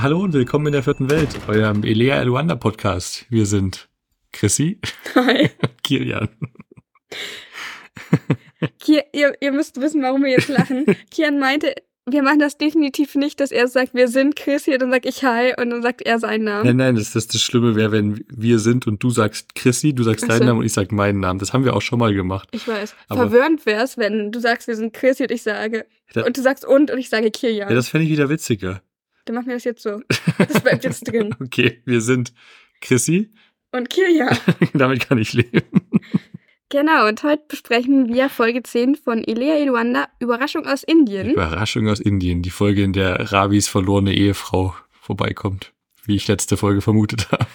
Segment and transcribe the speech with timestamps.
[0.00, 3.26] Hallo und willkommen in der vierten Welt, eurem Elea Luanda Podcast.
[3.30, 3.88] Wir sind
[4.30, 4.78] Chrissy.
[5.16, 5.50] Hi.
[5.82, 6.28] Kirian.
[8.78, 10.86] Kian, ihr, ihr müsst wissen, warum wir jetzt lachen.
[11.10, 11.74] Kian meinte,
[12.06, 15.54] wir machen das definitiv nicht, dass er sagt, wir sind Chrissy, dann sag ich Hi
[15.60, 16.64] und dann sagt er seinen Namen.
[16.64, 20.04] Nein, nein, das, das, das Schlimme wäre, wenn wir sind und du sagst Chrissy, du
[20.04, 20.44] sagst deinen so.
[20.44, 21.40] Namen und ich sag meinen Namen.
[21.40, 22.48] Das haben wir auch schon mal gemacht.
[22.52, 22.94] Ich weiß.
[23.08, 25.86] Aber- Verwirrend wär's, wenn du sagst, wir sind Chrissy und ich sage.
[26.12, 27.68] Da- und du sagst und und ich sage Kilian.
[27.68, 28.80] Ja, das fände ich wieder witziger.
[29.28, 30.00] Dann machen wir das jetzt so.
[30.38, 31.34] Das bleibt jetzt drin.
[31.40, 32.32] Okay, wir sind
[32.80, 33.30] Chrissy.
[33.72, 34.36] Und Kilian.
[34.72, 35.62] Damit kann ich leben.
[36.70, 41.30] Genau, und heute besprechen wir Folge 10 von Elea Eluanda, Überraschung aus Indien.
[41.30, 42.42] Überraschung aus Indien.
[42.42, 45.72] Die Folge, in der Ravis verlorene Ehefrau vorbeikommt.
[46.04, 47.46] Wie ich letzte Folge vermutet habe.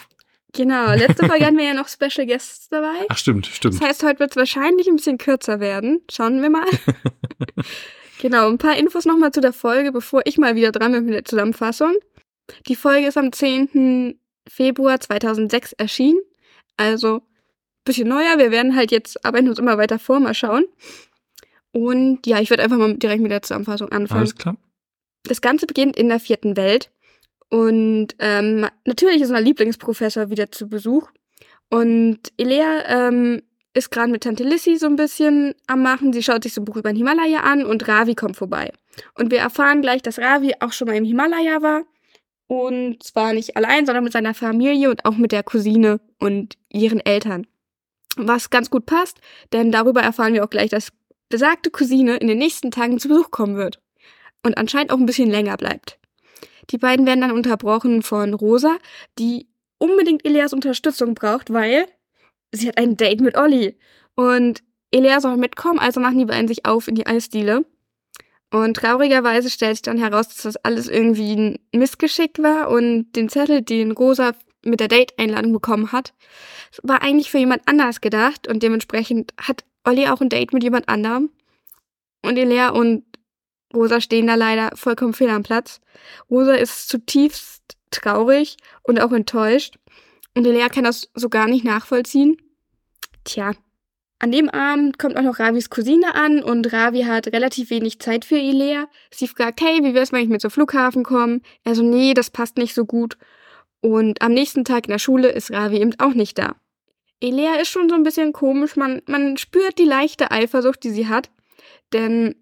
[0.53, 3.05] Genau, letzte Folge hatten wir ja noch Special Guests dabei.
[3.09, 3.75] Ach, stimmt, stimmt.
[3.75, 6.01] Das heißt, heute wird es wahrscheinlich ein bisschen kürzer werden.
[6.11, 6.65] Schauen wir mal.
[8.23, 11.13] genau, ein paar Infos nochmal zu der Folge, bevor ich mal wieder dran bin mit
[11.13, 11.93] der Zusammenfassung.
[12.67, 14.17] Die Folge ist am 10.
[14.47, 16.19] Februar 2006 erschienen.
[16.77, 17.21] Also ein
[17.83, 18.37] bisschen neuer.
[18.37, 20.63] Wir werden halt jetzt arbeiten uns immer weiter vor, mal schauen.
[21.73, 24.21] Und ja, ich würde einfach mal direkt mit der Zusammenfassung anfangen.
[24.21, 24.55] Alles klar.
[25.23, 26.91] Das Ganze beginnt in der vierten Welt.
[27.49, 31.09] Und ähm, natürlich ist unser Lieblingsprofessor wieder zu Besuch.
[31.69, 33.41] Und Elea ähm,
[33.73, 36.13] ist gerade mit Tante Lissy so ein bisschen am Machen.
[36.13, 38.71] Sie schaut sich so ein Buch über den Himalaya an und Ravi kommt vorbei.
[39.15, 41.83] Und wir erfahren gleich, dass Ravi auch schon mal im Himalaya war.
[42.47, 46.99] Und zwar nicht allein, sondern mit seiner Familie und auch mit der Cousine und ihren
[46.99, 47.47] Eltern.
[48.15, 49.19] Was ganz gut passt,
[49.53, 50.91] denn darüber erfahren wir auch gleich, dass
[51.29, 53.79] besagte Cousine in den nächsten Tagen zu Besuch kommen wird.
[54.45, 55.97] Und anscheinend auch ein bisschen länger bleibt.
[56.69, 58.77] Die beiden werden dann unterbrochen von Rosa,
[59.17, 59.47] die
[59.79, 61.87] unbedingt Elias Unterstützung braucht, weil
[62.53, 63.77] sie hat ein Date mit Olli.
[64.15, 67.65] Und Elia soll mitkommen, also machen die beiden sich auf in die Eisdiele.
[68.51, 73.27] Und traurigerweise stellt sich dann heraus, dass das alles irgendwie ein Missgeschick war und den
[73.27, 76.13] Zettel, den Rosa mit der Date-Einladung bekommen hat,
[76.83, 80.87] war eigentlich für jemand anders gedacht und dementsprechend hat Olli auch ein Date mit jemand
[80.87, 81.31] anderem.
[82.21, 83.03] Und Elia und
[83.75, 85.81] Rosa stehen da leider vollkommen fehl am Platz.
[86.29, 89.77] Rosa ist zutiefst traurig und auch enttäuscht.
[90.35, 92.37] Und Elia kann das so gar nicht nachvollziehen.
[93.23, 93.53] Tja,
[94.23, 98.23] an dem Abend kommt auch noch Ravis Cousine an und Ravi hat relativ wenig Zeit
[98.23, 98.87] für Elea.
[99.11, 101.41] Sie fragt, hey, wie wär's, wenn ich mit zum Flughafen komme?
[101.65, 103.17] Er so, nee, das passt nicht so gut.
[103.81, 106.55] Und am nächsten Tag in der Schule ist Ravi eben auch nicht da.
[107.19, 108.77] Elea ist schon so ein bisschen komisch.
[108.77, 111.29] Man, man spürt die leichte Eifersucht, die sie hat.
[111.91, 112.35] Denn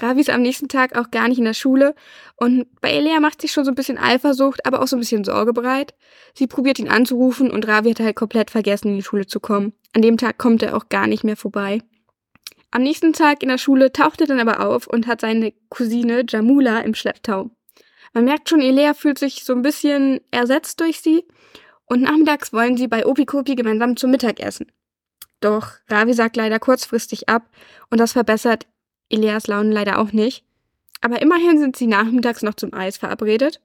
[0.00, 1.94] Ravi ist am nächsten Tag auch gar nicht in der Schule.
[2.36, 5.24] Und bei Elea macht sich schon so ein bisschen Eifersucht, aber auch so ein bisschen
[5.24, 5.94] Sorge bereit.
[6.34, 9.72] Sie probiert ihn anzurufen und Ravi hat halt komplett vergessen, in die Schule zu kommen.
[9.94, 11.80] An dem Tag kommt er auch gar nicht mehr vorbei.
[12.70, 16.24] Am nächsten Tag in der Schule taucht er dann aber auf und hat seine Cousine
[16.26, 17.50] Jamula im Schlepptau.
[18.14, 21.24] Man merkt schon, Elea fühlt sich so ein bisschen ersetzt durch sie
[21.86, 24.72] und nachmittags wollen sie bei Opikopi gemeinsam zum Mittagessen.
[25.42, 27.50] Doch Ravi sagt leider kurzfristig ab
[27.90, 28.66] und das verbessert
[29.12, 30.44] Eleas Laune leider auch nicht.
[31.00, 33.60] Aber immerhin sind sie nachmittags noch zum Eis verabredet.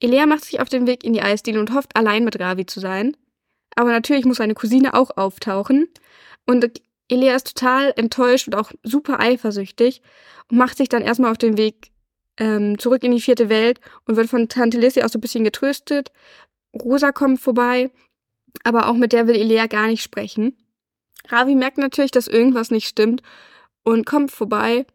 [0.00, 2.80] Elea macht sich auf den Weg in die Eisdiele und hofft, allein mit Ravi zu
[2.80, 3.16] sein.
[3.76, 5.88] Aber natürlich muss seine Cousine auch auftauchen.
[6.46, 10.00] Und Elea ist total enttäuscht und auch super eifersüchtig
[10.50, 11.90] und macht sich dann erstmal auf den Weg
[12.38, 15.44] ähm, zurück in die vierte Welt und wird von Tante Lissy auch so ein bisschen
[15.44, 16.12] getröstet.
[16.74, 17.90] Rosa kommt vorbei,
[18.64, 20.56] aber auch mit der will Elea gar nicht sprechen.
[21.28, 23.22] Ravi merkt natürlich, dass irgendwas nicht stimmt
[23.82, 24.86] und kommt vorbei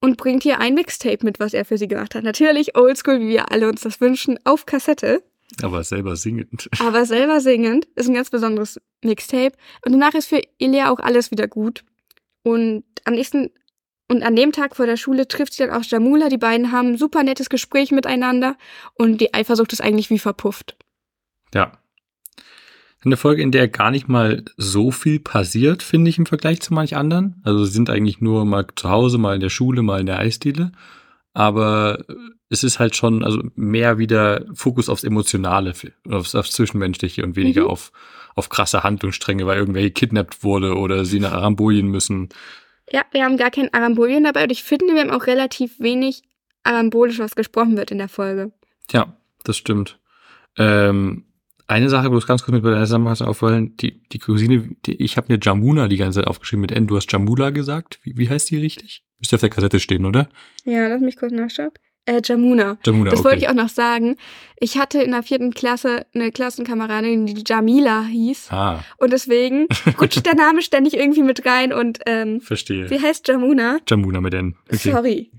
[0.00, 2.24] und bringt hier ein Mixtape mit, was er für sie gemacht hat.
[2.24, 5.22] Natürlich oldschool, wie wir alle uns das wünschen, auf Kassette,
[5.62, 6.68] Aber selber singend.
[6.80, 7.86] aber selber singend.
[7.94, 9.56] Ist ein ganz besonderes Mixtape.
[9.84, 11.84] Und danach ist für Ilya auch alles wieder gut.
[12.42, 13.50] Und am nächsten
[14.08, 16.28] und an dem Tag vor der Schule trifft sie dann auch Jamula.
[16.28, 18.56] Die beiden haben ein super nettes Gespräch miteinander
[18.94, 20.76] und die Eifersucht ist eigentlich wie verpufft.
[21.54, 21.78] Ja.
[23.04, 26.72] Eine Folge, in der gar nicht mal so viel passiert, finde ich, im Vergleich zu
[26.72, 27.40] manch anderen.
[27.42, 30.18] Also sie sind eigentlich nur mal zu Hause, mal in der Schule, mal in der
[30.20, 30.70] Eisdiele.
[31.34, 32.04] Aber
[32.48, 35.72] es ist halt schon, also mehr wieder Fokus aufs Emotionale,
[36.08, 37.68] aufs, aufs Zwischenmenschliche und weniger Mhm.
[37.68, 37.92] auf,
[38.34, 42.28] auf krasse Handlungsstränge, weil irgendwer gekidnappt wurde oder sie nach Aramboien müssen.
[42.90, 46.22] Ja, wir haben gar kein Arambolien dabei und ich finde, wir haben auch relativ wenig
[46.64, 48.52] Arambolisch, was gesprochen wird in der Folge.
[48.92, 49.98] Ja, das stimmt.
[50.58, 51.24] Ähm,
[51.72, 55.16] eine Sache, bloß ganz kurz mit bei der Zusammenfassung auffallen, die, die Cousine, die, ich
[55.16, 57.98] habe mir Jamuna die ganze Zeit aufgeschrieben mit N, du hast Jamula gesagt.
[58.02, 59.02] Wie, wie heißt die richtig?
[59.18, 60.28] Müsste auf der Kassette stehen, oder?
[60.64, 61.70] Ja, lass mich kurz nachschauen.
[62.04, 62.78] Äh, Jamuna.
[62.84, 63.28] Jamuna, Das okay.
[63.28, 64.16] wollte ich auch noch sagen.
[64.58, 68.48] Ich hatte in der vierten Klasse eine Klassenkameradin, die Jamila hieß.
[68.50, 69.68] Ah, Und deswegen
[70.00, 72.88] rutscht der Name ständig irgendwie mit rein und ähm, verstehe.
[72.88, 73.78] sie heißt Jamuna.
[73.88, 74.56] Jamuna mit N.
[74.66, 74.90] Okay.
[74.90, 75.30] Sorry.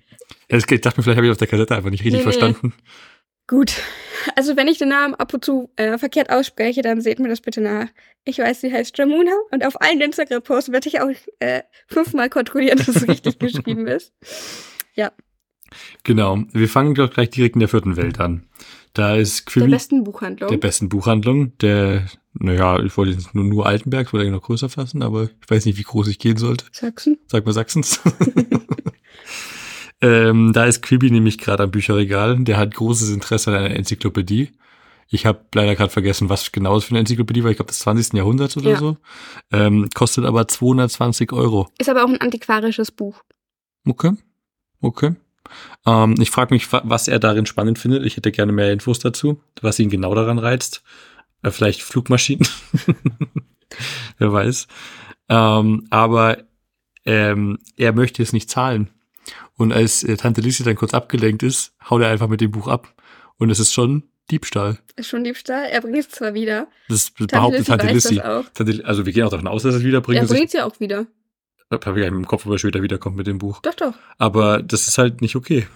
[0.47, 2.71] Ich dachte mir, vielleicht habe ich auf der Kassette einfach nicht richtig Nee, nee.
[3.53, 3.75] Gut.
[4.35, 7.39] Also wenn ich den Namen ab und zu äh, verkehrt ausspreche, dann seht mir das
[7.39, 7.87] bitte nach.
[8.25, 12.79] Ich weiß, sie heißt Jamuna und auf allen Instagram-Posts werde ich auch äh, fünfmal kontrollieren,
[12.79, 14.11] dass es richtig geschrieben ist.
[14.95, 15.11] Ja.
[16.03, 16.39] Genau.
[16.51, 18.47] Wir fangen doch gleich direkt in der vierten Welt an.
[18.93, 20.49] Da ist Quibi Der besten Buchhandlung.
[20.49, 24.47] der besten Buchhandlung, der, naja, ich wollte jetzt nur, nur Altenberg, ich wollte eigentlich noch
[24.47, 26.65] größer fassen, aber ich weiß nicht, wie groß ich gehen sollte.
[26.71, 27.19] Sachsen.
[27.27, 28.01] Sag mal Sachsens.
[30.03, 32.43] ähm, da ist Quibi nämlich gerade am Bücherregal.
[32.43, 34.51] Der hat großes Interesse an einer Enzyklopädie.
[35.09, 37.51] Ich habe leider gerade vergessen, was genau es für eine Enzyklopädie war.
[37.51, 38.13] Ich glaube, des 20.
[38.17, 38.77] Jahrhunderts oder Ja.
[38.79, 38.97] so.
[39.51, 41.69] Ähm, kostet aber 220 Euro.
[41.77, 43.21] Ist aber auch ein antiquarisches Buch.
[43.87, 44.11] Okay.
[44.81, 45.15] Okay.
[45.85, 48.05] Ähm, ich frage mich, wa- was er darin spannend findet.
[48.05, 50.83] Ich hätte gerne mehr Infos dazu, was ihn genau daran reizt.
[51.43, 52.47] Äh, vielleicht Flugmaschinen.
[54.17, 54.67] Wer weiß.
[55.29, 56.37] Ähm, aber
[57.05, 58.89] ähm, er möchte es nicht zahlen.
[59.57, 62.67] Und als äh, Tante Lisi dann kurz abgelenkt ist, haut er einfach mit dem Buch
[62.67, 62.93] ab.
[63.37, 64.79] Und es ist schon Diebstahl.
[64.95, 65.65] Ist schon Diebstahl.
[65.65, 66.67] Er bringt es zwar wieder.
[66.89, 68.43] Das Tante behauptet Tante.
[68.53, 70.21] Tante, also wir gehen auch davon aus, dass er es wiederbringt.
[70.21, 71.07] Er bringt es ja auch wieder.
[71.71, 73.61] Habe ich im Kopf, ob er später wiederkommt mit dem Buch.
[73.61, 73.93] Doch, doch.
[74.17, 75.67] Aber das ist halt nicht okay.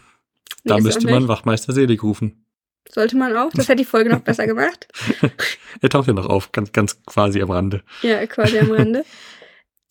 [0.64, 1.28] Nee, Da müsste man.
[1.28, 2.44] Wachmeister Selig rufen.
[2.90, 3.52] Sollte man auch.
[3.52, 4.88] Das hätte die Folge noch besser gemacht.
[5.82, 7.84] Er taucht ja noch auf, ganz, ganz quasi am Rande.
[8.02, 9.06] Ja, quasi am Rande.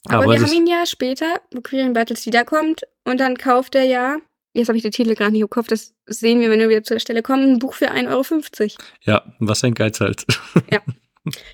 [0.08, 3.84] Aber, Aber wir haben ihn ja später, wo Queering Battles wiederkommt, und dann kauft er
[3.84, 4.16] ja,
[4.52, 6.82] jetzt habe ich den Titel gerade nicht im Kopf, das sehen wir, wenn wir wieder
[6.82, 8.72] zu der Stelle kommen, ein Buch für 1,50 Euro.
[9.02, 10.26] Ja, was ein Geiz halt.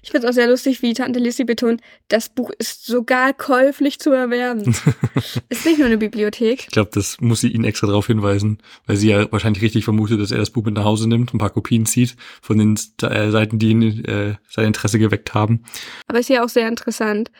[0.02, 3.98] Ich finde es auch sehr lustig, wie Tante Lissy betont, das Buch ist sogar käuflich
[3.98, 4.74] zu erwerben.
[5.48, 6.60] ist nicht nur eine Bibliothek.
[6.60, 10.20] Ich glaube, das muss sie ihn extra darauf hinweisen, weil sie ja wahrscheinlich richtig vermutet,
[10.20, 13.30] dass er das Buch mit nach Hause nimmt, ein paar Kopien zieht von den äh,
[13.30, 15.64] Seiten, die ihn, äh, sein Interesse geweckt haben.
[16.06, 17.30] Aber ist ja auch sehr interessant,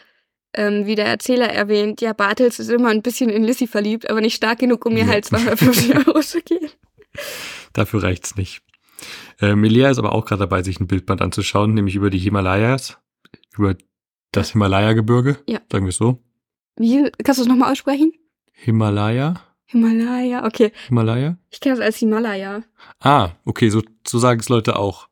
[0.55, 4.21] ähm, wie der Erzähler erwähnt, ja, Bartels ist immer ein bisschen in Lissy verliebt, aber
[4.21, 5.09] nicht stark genug, um ihr Ja.
[5.11, 6.69] halt 250 Euro zu geben.
[7.73, 8.63] Dafür reicht's nicht.
[9.41, 12.99] Äh, Melia ist aber auch gerade dabei, sich ein Bildband anzuschauen, nämlich über die Himalayas,
[13.57, 13.75] über
[14.31, 15.61] das Himalaya-Gebirge, Ja.
[15.71, 16.23] sagen wir es so.
[16.77, 18.13] Wie, kannst du es nochmal aussprechen?
[18.53, 19.35] Himalaya?
[19.67, 20.71] Himalaya, okay.
[20.89, 21.37] Himalaya?
[21.51, 22.63] Ich kenne das als Himalaya.
[23.01, 25.09] Ah, okay, so, so sagen es Leute auch.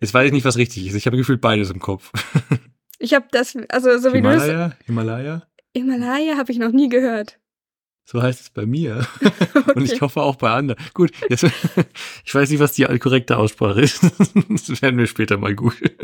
[0.00, 0.94] Jetzt weiß ich nicht, was richtig ist.
[0.94, 2.10] Ich habe gefühlt beides im Kopf.
[3.00, 4.76] Ich habe das, also so wie du das, Himalaya?
[4.84, 5.42] Himalaya?
[5.74, 7.38] Himalaya habe ich noch nie gehört.
[8.04, 9.06] So heißt es bei mir.
[9.20, 9.72] Okay.
[9.74, 10.84] Und ich hoffe auch bei anderen.
[10.94, 11.44] Gut, jetzt,
[12.24, 14.02] ich weiß nicht, was die korrekte Aussprache ist.
[14.48, 15.96] Das werden wir später mal googeln.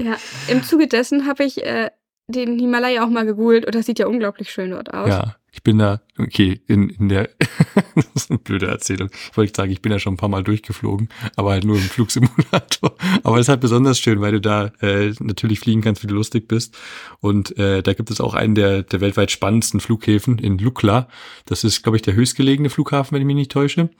[0.00, 0.16] Ja,
[0.48, 1.90] im Zuge dessen habe ich äh,
[2.32, 5.08] den Himalaya auch mal gegoogelt und das sieht ja unglaublich schön dort aus.
[5.08, 7.28] Ja, ich bin da, okay, in, in der,
[7.94, 9.10] das ist eine blöde Erzählung.
[9.30, 11.82] Ich wollte sagen, ich bin da schon ein paar Mal durchgeflogen, aber halt nur im
[11.82, 12.96] Flugsimulator.
[13.22, 16.14] Aber es ist halt besonders schön, weil du da äh, natürlich fliegen kannst, wie du
[16.14, 16.76] lustig bist.
[17.20, 21.08] Und äh, da gibt es auch einen der, der weltweit spannendsten Flughäfen in Lukla.
[21.44, 23.90] Das ist, glaube ich, der höchstgelegene Flughafen, wenn ich mich nicht täusche.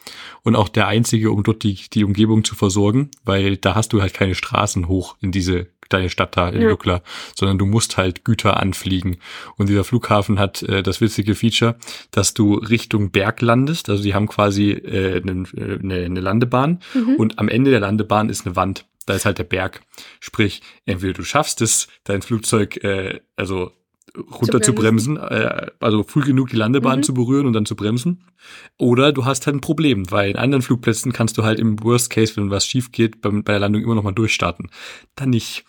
[0.42, 4.00] Und auch der einzige, um dort die, die Umgebung zu versorgen, weil da hast du
[4.00, 6.68] halt keine Straßen hoch in diese kleine Stadt da in Ja.
[6.70, 7.02] Lukla,
[7.34, 9.18] sondern du musst halt Güter anfliegen.
[9.56, 11.76] Und dieser Flughafen hat äh, das witzige Feature,
[12.10, 13.88] dass du Richtung Berg landest.
[13.90, 17.16] Also die haben quasi äh, eine, eine, eine Landebahn Mhm.
[17.16, 18.86] und am Ende der Landebahn ist eine Wand.
[19.06, 19.82] Da ist halt der Berg.
[20.20, 23.72] Sprich, entweder du schaffst es, dein Flugzeug äh, also
[24.16, 27.02] runter zu bremsen, äh, also früh genug die Landebahn Mhm.
[27.02, 28.24] zu berühren und dann zu bremsen.
[28.78, 32.10] Oder du hast halt ein Problem, weil in anderen Flugplätzen kannst du halt im Worst
[32.10, 34.70] Case, wenn was schief geht, beim, bei der Landung immer noch mal durchstarten.
[35.16, 35.64] Dann nicht.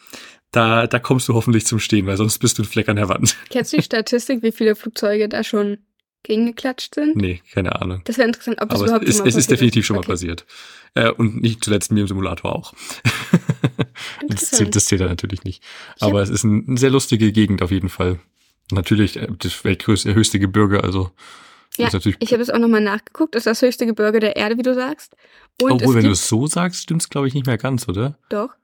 [0.52, 3.10] Da, da kommst du hoffentlich zum Stehen, weil sonst bist du ein Fleck an der
[3.10, 3.36] Wand.
[3.50, 5.80] Kennst du die Statistik, wie viele Flugzeuge da schon
[6.24, 7.16] gegengeklatscht sind?
[7.16, 8.02] nee, keine Ahnung.
[8.06, 9.96] Das wäre interessant, ob das Aber es überhaupt ist, schon mal es ist definitiv schon
[9.96, 10.12] mal Okay.
[10.12, 10.46] passiert.
[10.96, 12.74] Äh, und nicht zuletzt mir im Simulator auch.
[14.28, 15.64] das, zählt, das zählt ja natürlich nicht.
[15.98, 18.20] Ich Aber es ist ein, eine sehr lustige Gegend auf jeden Fall.
[18.74, 21.12] Natürlich äh, das weltgrößte, höchste Gebirge, also
[21.78, 22.18] Ja, ist natürlich.
[22.20, 23.36] Ich habe es auch nochmal nachgeguckt.
[23.36, 25.16] Ist das höchste Gebirge der Erde, wie du sagst.
[25.62, 28.18] Und obwohl, es wenn du es so sagst, stimmt's glaube ich nicht mehr ganz, oder?
[28.30, 28.56] doch,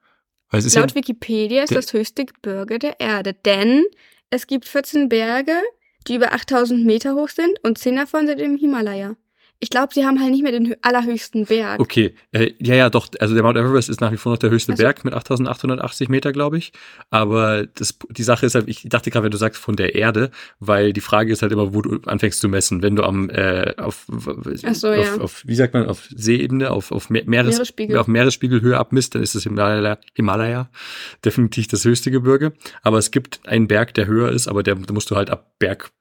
[0.51, 3.33] es laut ja, Wikipedia ist das höchste Gebirge der Erde.
[3.33, 3.85] Denn
[4.29, 5.53] es gibt 14 Berge,
[6.07, 9.15] die über 8000 Meter hoch sind und 10 davon sind im Himalaya.
[9.61, 11.81] Ich glaube, sie haben halt nicht mehr den hö- allerhöchsten Berg.
[11.81, 14.51] Okay, äh, ja, ja, doch, also der Mount Everest ist nach wie vor noch der
[14.51, 14.83] höchste Ach so.
[14.83, 16.71] Berg mit 8880 Meter, glaube ich.
[17.09, 20.31] Aber das, die Sache ist halt, ich dachte gerade, wenn du sagst von der Erde,
[20.61, 22.81] weil die Frage ist halt immer, wo du anfängst zu messen.
[22.81, 25.17] Wenn du am, äh, auf, so, auf, ja.
[25.17, 27.97] auf, wie sagt man, auf Seeebene, auf, auf Me- Meeres, Meeresspiegel.
[27.97, 30.69] auf Meeresspiegelhöhe abmisst, dann ist das Himalaya, Himalaya
[31.25, 32.53] definitiv das höchste Gebirge.
[32.81, 35.51] Aber es gibt einen Berg, der höher ist, aber der, da musst du halt ab
[35.59, 35.91] Berg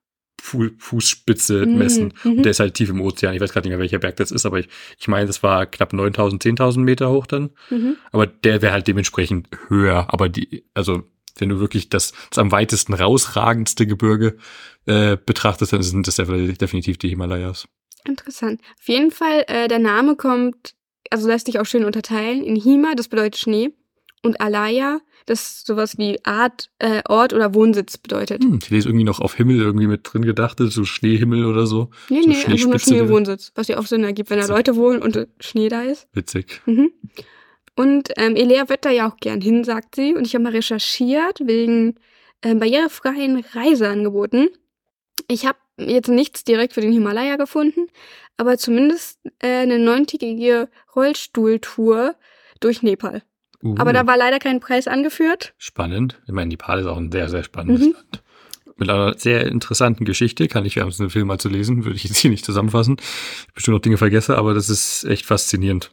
[0.40, 2.14] Fußspitze Mhm, messen.
[2.24, 2.32] mhm.
[2.38, 3.34] Und der ist halt tief im Ozean.
[3.34, 4.68] Ich weiß gerade nicht mehr, welcher Berg das ist, aber ich,
[4.98, 7.50] ich meine, das war knapp 9000, 10.000 Meter hoch dann.
[7.70, 7.96] Mhm.
[8.12, 10.06] Aber der wäre halt dementsprechend höher.
[10.12, 11.02] Aber die, also,
[11.38, 14.36] wenn du wirklich das, das am weitesten rausragendste Gebirge
[14.86, 17.68] äh, betrachtest, dann sind das definitiv die Himalayas.
[18.04, 18.60] Interessant.
[18.80, 20.74] Auf jeden Fall, äh, der Name kommt
[21.10, 23.70] also lässt sich auch schön unterteilen in Hima, das bedeutet Schnee,
[24.22, 28.42] und Alaya, das sowas wie Art, äh, Ort oder Wohnsitz bedeutet.
[28.42, 31.90] Hm, ich lese irgendwie noch auf Himmel irgendwie mit drin gedacht, so Schneehimmel oder so.
[32.08, 32.78] Nee, so nee, einfach nur.
[32.78, 34.46] Schnee-Wohnsitz, was ja auch Sinn ergibt, wenn da.
[34.46, 36.08] Leute wohnen und Schnee da ist.
[36.12, 36.62] Witzig.
[36.66, 36.90] Mhm.
[37.76, 40.14] Und ähm, Elea wird da ja auch gern hin, sagt sie.
[40.14, 41.94] Und ich habe mal recherchiert wegen
[42.42, 44.48] ähm, barrierefreien Reiseangeboten.
[45.28, 47.86] Ich habe jetzt nichts direkt für den Himalaya gefunden,
[48.36, 52.16] aber zumindest äh, eine neuntägige Rollstuhltour
[52.60, 53.22] durch Nepal.
[53.62, 55.54] Uh, Aber da war leider kein Preis angeführt.
[55.58, 56.20] spannend.
[56.26, 57.92] Ich meine, Nepal ist auch ein sehr, sehr spannendes Mhm.
[57.94, 58.22] Land.
[58.76, 62.04] Mit einer sehr interessanten Geschichte, kann ich wärmstens den Film mal zu lesen, würde ich
[62.04, 62.96] jetzt hier nicht zusammenfassen.
[63.48, 65.90] Ich bestimmt noch Dinge vergesse, aber das ist echt faszinierend.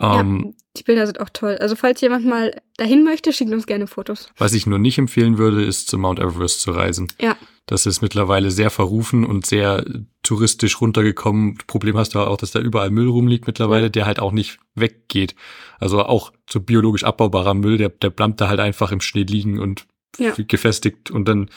[0.00, 1.56] Ähm, ja, die Bilder sind auch toll.
[1.60, 4.28] Also falls jemand mal dahin möchte, schickt uns gerne Fotos.
[4.36, 7.08] Was ich nur nicht empfehlen würde, ist zu Mount Everest zu reisen.
[7.20, 7.36] Ja.
[7.66, 9.84] Das ist mittlerweile sehr verrufen und sehr
[10.22, 11.56] touristisch runtergekommen.
[11.66, 15.34] Problem hast du auch, dass da überall Müll rumliegt mittlerweile, der halt auch nicht weggeht.
[15.78, 19.58] Also auch so biologisch abbaubarer Müll, der, der bleibt da halt einfach im Schnee liegen
[19.60, 19.86] und
[20.18, 20.34] Ja.
[20.36, 21.48] gefestigt und dann,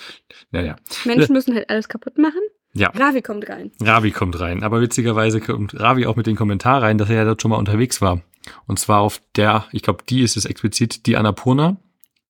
[0.51, 0.77] naja.
[1.05, 2.39] Menschen müssen halt alles kaputt machen.
[2.73, 3.71] Ja, Ravi kommt rein.
[3.81, 4.63] Ravi kommt rein.
[4.63, 7.57] Aber witzigerweise kommt Ravi auch mit den Kommentar rein, dass er ja dort schon mal
[7.57, 8.21] unterwegs war.
[8.65, 11.77] Und zwar auf der, ich glaube, die ist es explizit, die Annapurna,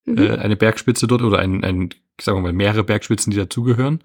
[0.05, 0.17] Mhm.
[0.19, 1.89] äh, eine Bergspitze dort oder ein, ein,
[2.21, 4.01] sagen wir mal, mehrere Bergspitzen, die dazugehören.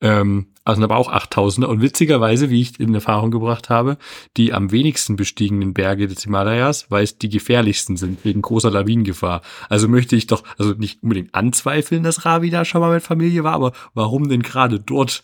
[0.00, 1.64] Ähm, also sind aber auch 8000er.
[1.64, 3.96] Und witzigerweise, wie ich in Erfahrung gebracht habe,
[4.36, 9.42] die am wenigsten bestiegenen Berge des Himalayas, weil es die gefährlichsten sind, wegen großer Lawinengefahr.
[9.68, 13.44] Also möchte ich doch, also nicht unbedingt anzweifeln, dass Ravi da schon mal mit Familie
[13.44, 15.22] war, aber warum denn gerade dort?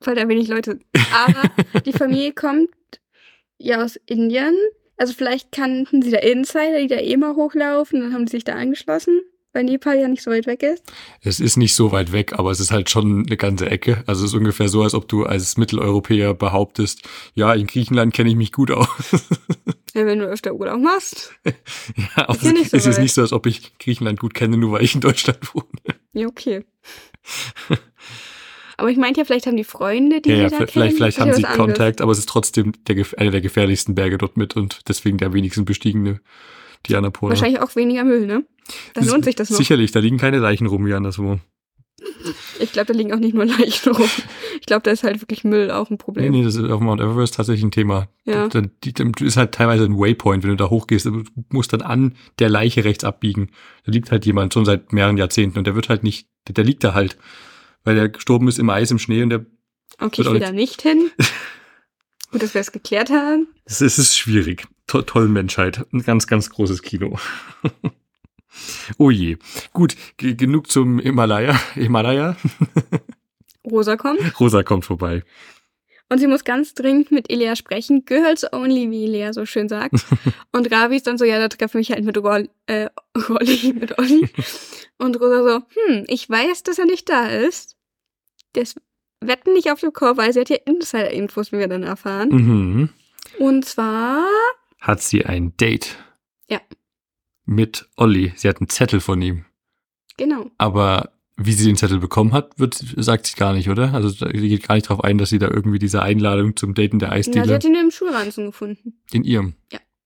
[0.00, 0.78] Weil da wenig Leute.
[1.14, 1.42] Aber
[1.86, 2.68] die Familie kommt
[3.58, 4.54] ja aus Indien.
[4.96, 8.00] Also vielleicht kannten sie da Insider, die da eh mal hochlaufen.
[8.00, 9.20] Dann haben sie sich da angeschlossen,
[9.52, 10.82] weil Nepal ja nicht so weit weg ist.
[11.22, 14.02] Es ist nicht so weit weg, aber es ist halt schon eine ganze Ecke.
[14.06, 18.30] Also es ist ungefähr so, als ob du als Mitteleuropäer behauptest, ja, in Griechenland kenne
[18.30, 18.88] ich mich gut aus.
[19.92, 21.32] Ja, wenn du öfter Urlaub machst.
[21.44, 23.02] ja, aber Ist es nicht so ist jetzt weit.
[23.02, 25.98] nicht so, als ob ich Griechenland gut kenne, nur weil ich in Deutschland wohne.
[26.12, 26.64] Ja, okay.
[28.76, 31.18] Aber ich meinte ja, vielleicht haben die Freunde, die ja, ja, da vielleicht, kennen, vielleicht
[31.18, 31.42] ist haben sie.
[31.42, 35.32] Kontakt, aber es ist trotzdem der, einer der gefährlichsten Berge dort mit und deswegen der
[35.34, 36.20] wenigsten bestiegene,
[36.86, 37.34] die Annapurna.
[37.34, 38.44] Wahrscheinlich auch weniger Müll, ne?
[38.94, 39.56] Dann lohnt sich das noch.
[39.58, 41.38] Sicherlich, da liegen keine Leichen rum wie anderswo.
[42.60, 44.08] Ich glaube, da liegen auch nicht nur Leichen rum.
[44.60, 46.32] Ich glaube, da ist halt wirklich Müll auch ein Nee, Problem.
[46.32, 48.08] nee, das ist auf Mount Everest tatsächlich ein Thema.
[48.24, 48.48] Ja.
[48.48, 51.06] Da, da ist halt teilweise ein Waypoint, wenn du da hochgehst.
[51.06, 53.50] Du musst dann an der Leiche rechts abbiegen.
[53.84, 56.64] Da liegt halt jemand schon seit mehreren Jahrzehnten und der wird halt nicht, der, der
[56.64, 57.18] liegt da halt.
[57.84, 59.44] Weil der gestorben ist im Eis, im Schnee und der,
[59.98, 61.10] Okay, ich will da nicht hin.
[62.30, 63.48] Gut, dass wir es geklärt haben.
[63.64, 64.66] es ist, es ist schwierig.
[64.86, 65.84] To toll Menschheit.
[65.92, 67.18] Ein ganz, ganz großes Kino.
[68.98, 69.36] oh je.
[69.72, 71.58] Gut, ge- genug zum Himalaya.
[71.74, 72.36] Himalaya.
[73.70, 74.20] Rosa kommt.
[74.40, 75.22] Rosa kommt vorbei.
[76.08, 78.04] Und sie muss ganz dringend mit Ilea sprechen.
[78.04, 79.94] Girls only, wie Ilea so schön sagt.
[80.52, 82.88] Und Ravi ist dann so, ja, da treffe ich mich halt mit Roll, äh,
[83.28, 84.28] Rolli, mit Olli.
[84.98, 87.76] Und Rosa so, hm, ich weiß, dass er nicht da ist.
[88.54, 88.74] Das
[89.20, 92.28] wetten nicht auf den Chor, weil sie hat ja Insider-Infos, wie wir dann erfahren.
[92.30, 92.88] Mhm.
[93.38, 94.26] Und zwar,
[94.80, 95.96] Hat sie ein Date?
[96.48, 96.60] Ja.
[97.44, 98.32] Mit Olli.
[98.36, 99.44] Sie hat einen Zettel von ihm.
[100.16, 100.50] genau.
[100.58, 101.12] Aber
[101.42, 103.94] wie sie den Zettel bekommen hat, wird, sagt sie gar nicht, oder?
[103.94, 106.98] Also sie geht gar nicht darauf ein, dass sie da irgendwie diese Einladung zum Daten
[106.98, 109.00] der Na, sie Eisdiele hat ihn im Schulranzen gefunden.
[109.10, 109.54] in ihrem.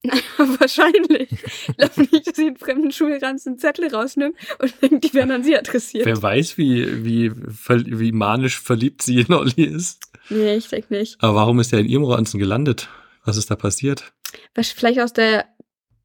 [0.38, 1.32] Wahrscheinlich.
[1.32, 5.44] Ich glaube nicht, dass sie einen fremden Schulranzen Zettel rausnimmt und denkt, die werden an
[5.44, 6.06] sie adressiert.
[6.06, 10.10] Wer weiß, wie, wie, wie manisch verliebt sie in Olli ist.
[10.30, 11.16] Nee, ich denke nicht.
[11.22, 12.88] Aber warum ist er in ihrem Ranzen gelandet?
[13.24, 14.12] Was ist da passiert?
[14.54, 15.46] Was vielleicht aus der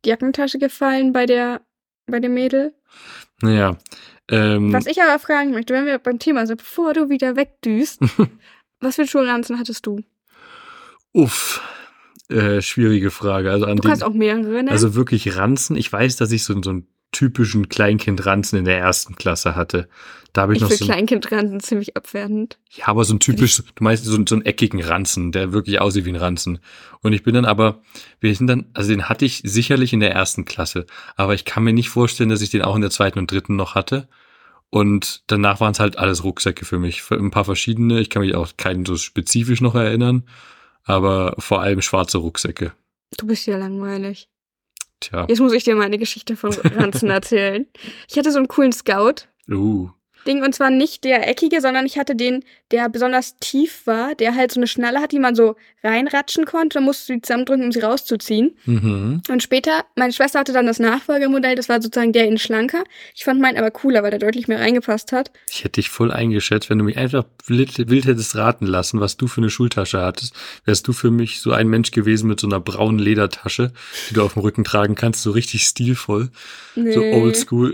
[0.05, 1.61] Jackentasche gefallen bei der
[2.07, 2.73] bei dem Mädel?
[3.41, 3.77] Naja.
[4.29, 7.99] Ähm, Was ich aber fragen möchte, wenn wir beim Thema sind, bevor du wieder wegdüst,
[8.79, 10.01] was für Schulranzen hattest du?
[11.11, 11.61] uff.
[12.29, 13.51] Äh, schwierige Frage.
[13.51, 14.71] Also an Du den, kannst auch mehrere, ne?
[14.71, 15.75] Also wirklich Ranzen.
[15.75, 19.89] Ich weiß, dass ich so, so einen typischen Kleinkind-Ranzen in der ersten Klasse hatte.
[20.33, 22.59] Da habe ich, ich noch so, Kleinkindranzen ziemlich abwertend.
[22.69, 26.05] ja, aber so ein typisch, du meinst so, so einen eckigen Ranzen, der wirklich aussieht
[26.05, 26.59] wie ein Ranzen.
[27.01, 27.81] Und ich bin dann aber,
[28.19, 31.63] wir sind dann, also den hatte ich sicherlich in der ersten Klasse, aber ich kann
[31.63, 34.07] mir nicht vorstellen, dass ich den auch in der zweiten und dritten noch hatte.
[34.69, 37.01] Und danach waren es halt alles Rucksäcke für mich.
[37.01, 40.25] Für Ein paar verschiedene, ich kann mich auch keinen so spezifisch noch erinnern,
[40.89, 42.73] aber vor allem schwarze Rucksäcke.
[43.17, 44.27] Du bist ja langweilig.
[44.99, 47.67] Tja, Jetzt muss ich dir meine Geschichte von Ranzen erzählen.
[48.09, 49.27] Ich hatte so einen coolen Scout.
[49.49, 49.89] uh,
[50.27, 54.35] Ding und zwar nicht der eckige, sondern ich hatte den, der besonders tief war, der
[54.35, 56.75] halt so eine Schnalle hat, die man so reinratschen konnte.
[56.75, 58.55] Dann musst du die zusammendrücken, um sie rauszuziehen.
[58.65, 59.21] Mhm.
[59.29, 62.83] Und später, meine Schwester hatte dann das Nachfolgemodell, das war sozusagen der in schlanker.
[63.15, 65.31] Ich fand meinen aber cooler, weil der deutlich mehr reingepasst hat.
[65.49, 69.17] Ich hätte dich voll eingeschätzt, wenn du mich einfach wild, wild hättest raten lassen, was
[69.17, 70.35] du für eine Schultasche hattest.
[70.65, 73.71] Wärst du für mich so ein Mensch gewesen mit so einer braunen Ledertasche,
[74.09, 76.29] die du auf dem Rücken tragen kannst, so richtig stilvoll,
[76.75, 76.91] Nee.
[76.91, 77.73] so oldschool.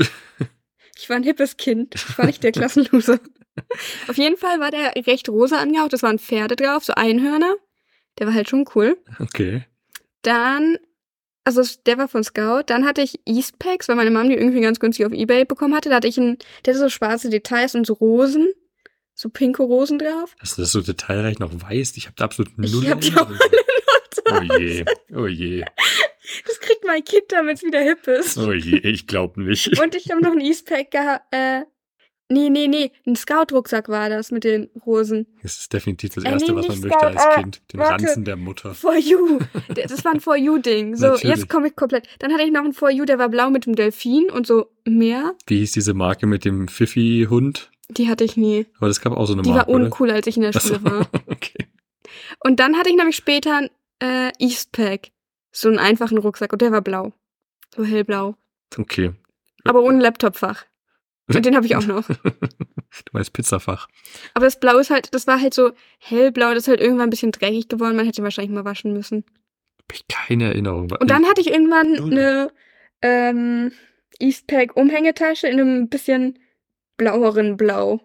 [0.97, 1.95] Ich war ein hippes Kind.
[1.95, 3.19] Ich war nicht der Klassenloser.
[4.07, 5.93] Auf jeden Fall war der recht rosa angehaucht.
[5.93, 7.55] Es waren Pferde drauf, so Einhörner.
[8.19, 8.97] Der war halt schon cool.
[9.19, 9.65] Okay.
[10.21, 10.77] Dann,
[11.43, 12.63] also der war von Scout.
[12.67, 15.89] Dann hatte ich Eastpacks, weil meine Mom die irgendwie ganz günstig auf Ebay bekommen hatte.
[15.89, 18.47] Da hatte ich einen, der hatte so schwarze Details und so Rosen.
[19.13, 20.35] So pinke Rosen drauf.
[20.39, 23.13] Dass du das so detailreich noch weißt, ich habe da absolut null Ich hab die
[23.13, 23.39] auch alle
[24.31, 25.63] Oh je, oh je,
[26.45, 28.37] Das kriegt mein Kind, damit es wieder hip ist.
[28.37, 29.79] oh je, ich glaube nicht.
[29.79, 31.25] Und ich habe noch einen Eastpack gehabt.
[31.31, 31.61] Äh,
[32.29, 32.91] nee, nee, nee.
[33.05, 35.27] Ein Scout-Rucksack war das mit den Rosen.
[35.43, 37.61] Das ist definitiv das Äh, Erste, nee, was man möchte Scout, als äh, Kind.
[37.73, 38.03] Den warte.
[38.05, 38.73] Ranzen der Mutter.
[38.73, 39.39] For You.
[39.75, 40.95] Das war ein For You-Ding.
[40.95, 41.35] So, Natürlich.
[41.35, 42.07] jetzt komme ich komplett.
[42.19, 44.67] Dann hatte ich noch ein For You, der war blau mit dem Delfin und so
[44.85, 45.35] Meer.
[45.47, 47.71] Wie hieß diese Marke mit dem Pfiffi-Hund?
[47.89, 48.65] Die hatte ich nie.
[48.79, 49.85] Aber das gab auch so eine Die Marke, war oder?
[49.85, 51.07] uncool, als ich in der Schule war.
[51.27, 51.67] okay.
[52.43, 53.69] Und dann hatte ich nämlich später ein
[54.01, 55.09] äh, Eastpack.
[55.55, 57.13] So einen einfachen Rucksack und der war blau.
[57.73, 58.35] So hellblau.
[58.77, 59.13] Okay.
[59.63, 60.65] Aber ohne Laptopfach.
[61.27, 62.07] Und den habe ich auch noch.
[63.03, 63.89] Du meinst Pizzafach.
[64.35, 67.09] Aber das Blau ist halt, das war halt so hellblau, das ist halt irgendwann ein
[67.09, 67.97] bisschen dreckig geworden.
[67.97, 69.25] Man hätte ihn wahrscheinlich mal waschen müssen.
[69.81, 70.89] Hab ich keine Erinnerung.
[70.97, 72.53] Und dann hatte ich irgendwann eine
[73.01, 73.73] ähm,
[74.19, 76.39] Eastpack-Umhängetasche in einem bisschen
[76.95, 77.99] blaueren Blau.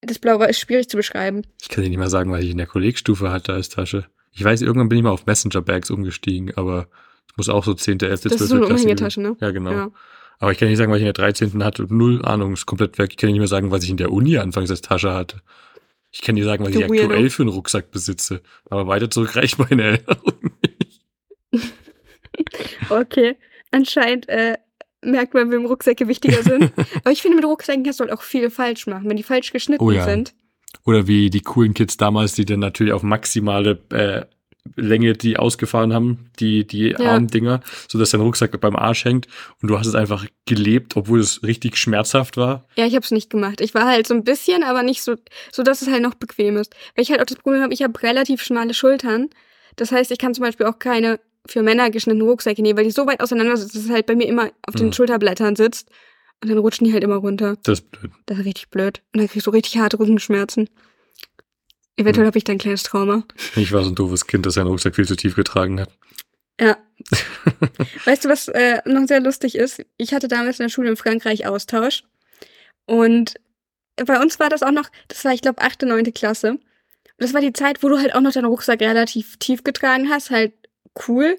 [0.00, 1.42] Das Blau war ist schwierig zu beschreiben.
[1.60, 4.06] Ich kann dir nicht mal sagen, was ich in der Kollegstufe hatte als Tasche.
[4.36, 6.88] Ich weiß, irgendwann bin ich mal auf Messenger-Bags umgestiegen, aber
[7.30, 8.32] es muss auch so 10., 11., 12.
[8.32, 9.36] Das ist so eine Umhängetasche, ne?
[9.40, 9.70] Ja, genau.
[9.72, 9.90] Ja.
[10.38, 11.64] Aber ich kann nicht sagen, was ich in der 13.
[11.64, 11.86] hatte.
[11.88, 13.08] Null Ahnung, ist komplett weg.
[13.12, 15.40] Ich kann nicht mehr sagen, was ich in der Uni anfangs als Tasche hatte.
[16.10, 17.30] Ich kann dir sagen, was Du ich aktuell Weirdo.
[17.30, 18.42] für einen Rucksack besitze.
[18.68, 21.02] Aber weiter zurück reicht meine Erinnerung nicht.
[22.90, 23.36] Okay.
[23.70, 24.56] Anscheinend äh,
[25.02, 26.72] merkt man, wem Rucksäcke wichtiger sind.
[27.02, 29.52] Aber ich finde, mit Rucksäcken kannst du halt auch viel falsch machen, wenn die falsch
[29.52, 30.04] geschnitten Oh ja.
[30.04, 30.34] sind.
[30.84, 34.22] Oder wie die coolen Kids damals, die dann natürlich auf maximale äh,
[34.74, 36.98] Länge die ausgefahren haben, die, die Ja.
[37.14, 39.28] Armdinger, sodass dein Rucksack beim Arsch hängt
[39.62, 42.64] und du hast es einfach gelebt, obwohl es richtig schmerzhaft war.
[42.76, 43.60] Ja, ich habe es nicht gemacht.
[43.60, 45.14] Ich war halt so ein bisschen, aber nicht so,
[45.52, 46.74] so dass es halt noch bequem ist.
[46.96, 49.28] Weil ich halt auch das Problem habe, ich habe relativ schmale Schultern.
[49.76, 52.90] Das heißt, ich kann zum Beispiel auch keine für Männer geschnittenen Rucksäcke nehmen, weil die
[52.90, 54.92] so weit auseinander sind, dass es halt bei mir immer auf den Mhm.
[54.94, 55.88] Schulterblättern sitzt.
[56.42, 57.56] Und dann rutschen die halt immer runter.
[57.62, 58.12] Das ist blöd.
[58.26, 59.02] Das ist richtig blöd.
[59.12, 60.68] Und dann kriegst du richtig harte Rückenschmerzen.
[61.96, 62.28] Eventuell Mhm.
[62.28, 63.24] habe ich dann ein kleines Trauma.
[63.56, 65.90] Ich war so ein doofes Kind, das seinen Rucksack viel zu tief getragen hat.
[66.60, 66.76] Ja.
[68.04, 69.82] weißt du, was äh, noch sehr lustig ist?
[69.96, 72.04] Ich hatte damals in der Schule in Frankreich Austausch.
[72.86, 73.34] Und
[73.96, 76.50] bei uns war das auch noch, das war, ich glaube, achte, neunte Klasse.
[76.52, 76.60] Und
[77.18, 80.30] das war die Zeit, wo du halt auch noch deinen Rucksack relativ tief getragen hast,
[80.30, 80.52] halt
[81.08, 81.38] cool.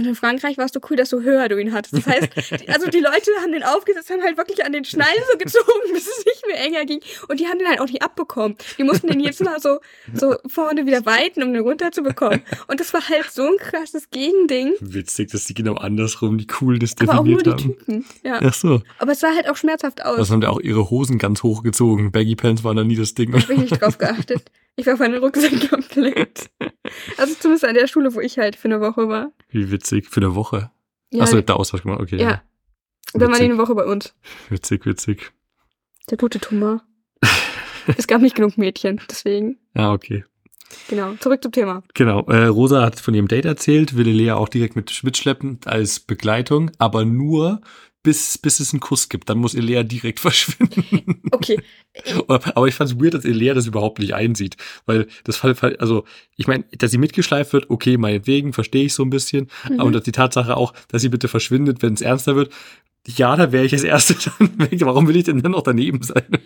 [0.00, 1.94] Und in Frankreich war es so cool, dass so höher du ihn hattest.
[1.94, 2.28] Das heißt,
[2.62, 5.66] die- also die Leute haben den aufgesetzt, haben halt wirklich an den Schnallen so gezogen,
[5.92, 7.00] bis es nicht mehr enger ging.
[7.28, 8.56] Und die haben den halt auch nicht abbekommen.
[8.78, 9.80] Die mussten den jetzt mal so,
[10.14, 12.40] so vorne wieder weiten, um den runterzubekommen.
[12.68, 14.72] Und das war halt so ein krasses Gegending.
[14.80, 17.78] Witzig, dass die genau andersrum die Coolness Aber auch nur definiert die haben.
[17.78, 18.04] Typen.
[18.24, 18.40] Ja.
[18.42, 18.80] Ach so.
[18.98, 20.16] Aber es sah halt auch schmerzhaft aus.
[20.16, 22.10] Das haben die auch ihre Hosen ganz hochgezogen.
[22.10, 23.34] Baggy Pants waren da nie das Ding.
[23.34, 24.44] Hab ich nicht drauf geachtet.
[24.80, 26.48] Ich war auf meinen Rucksack komplett.
[27.18, 29.30] Also zumindest an der Schule, wo ich halt für eine Woche war.
[29.50, 30.08] Wie witzig.
[30.08, 30.70] Für eine Woche.
[31.10, 32.00] Ja, Achso, ihr habt da Austausch gemacht.
[32.00, 32.16] Okay.
[32.16, 32.42] ja.
[33.12, 34.14] Und dann war die eine Woche bei uns.
[34.48, 35.32] Witzig, witzig.
[36.08, 36.80] Der gute Thomas.
[37.98, 39.58] es gab nicht genug Mädchen, deswegen.
[39.74, 40.24] Ja, okay.
[40.88, 41.12] Genau.
[41.16, 41.82] Zurück zum Thema.
[41.92, 42.22] Genau.
[42.28, 46.70] Äh, Rosa hat von ihrem Date erzählt, will Lea auch direkt mit mitschleppen als Begleitung,
[46.78, 47.60] aber nur
[48.02, 49.28] bis, bis es einen Kuss gibt.
[49.28, 51.22] Dann muss Elea direkt verschwinden.
[51.30, 51.60] Okay.
[52.28, 54.56] aber ich fand es weird, dass Elea das überhaupt nicht einsieht.
[54.86, 56.04] Weil das Fall, also
[56.36, 59.50] ich meine, dass sie mitgeschleift wird, okay, meinetwegen, verstehe ich so ein bisschen.
[59.68, 59.80] Mhm.
[59.80, 62.52] Aber die Tatsache auch, dass sie bitte verschwindet, wenn es ernster wird.
[63.06, 64.78] Ja, da wäre ich das Erste dann weg.
[64.82, 66.24] Warum will ich denn dann noch daneben sein?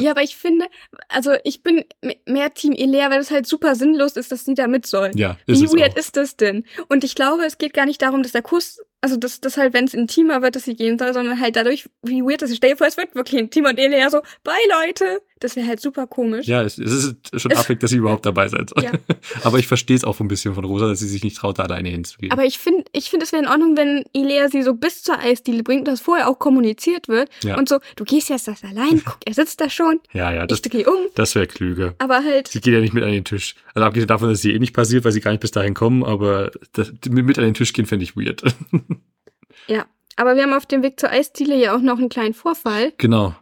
[0.00, 0.66] Ja, aber ich finde,
[1.08, 1.84] also ich bin
[2.26, 5.12] mehr Team Elea, weil es halt super sinnlos ist, dass sie da mit soll.
[5.14, 6.64] Ja, ist Wie weird ist das denn?
[6.88, 9.74] Und ich glaube, es geht gar nicht darum, dass der Kuss, also dass, dass halt,
[9.74, 12.56] wenn es intimer wird, dass sie gehen soll, sondern halt dadurch, wie weird das ist.
[12.56, 15.20] Stell dir vor, es wird wirklich intimer und Elea so, bye Leute.
[15.44, 16.46] Das wäre halt super komisch.
[16.46, 18.82] Ja, es, es ist schon Es- affig, dass sie überhaupt dabei sein soll.
[18.82, 18.92] Ja.
[19.44, 21.64] Aber ich verstehe es auch ein bisschen von Rosa, dass sie sich nicht traut, da
[21.64, 22.32] alleine hinzugehen.
[22.32, 25.18] Aber ich finde, ich finde, es wäre in Ordnung, wenn Ilea sie so bis zur
[25.18, 27.28] Eisdiele bringt und das vorher auch kommuniziert wird.
[27.42, 27.58] Ja.
[27.58, 30.62] Und so, du gehst jetzt das allein, guck, er sitzt da schon, ja, ja, das,
[30.64, 30.96] ich gehe um.
[31.14, 31.94] das wäre klüger.
[31.98, 33.54] Aber halt, Sie geht ja nicht mit an den Tisch.
[33.74, 36.04] Also abgesehen davon, dass sie eh nicht passiert, weil sie gar nicht bis dahin kommen,
[36.04, 38.42] aber das, mit mit an den Tisch gehen fände ich weird.
[39.66, 39.84] ja.
[40.16, 42.92] Aber wir haben auf dem Weg zur Eisdiele ja auch noch einen kleinen Vorfall.
[42.98, 43.34] genau.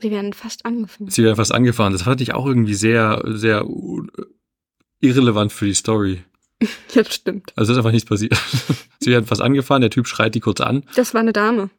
[0.00, 1.10] Sie werden fast angefahren.
[1.10, 1.92] Sie werden fast angefahren.
[1.92, 3.64] Das fand ich auch irgendwie sehr, sehr
[5.00, 6.22] irrelevant für die Story.
[6.94, 7.52] Ja, das stimmt.
[7.56, 8.34] Also ist einfach nichts passiert.
[8.98, 10.84] Sie werden fast angefahren, der Typ schreit die kurz an.
[10.94, 11.70] Das war eine Dame,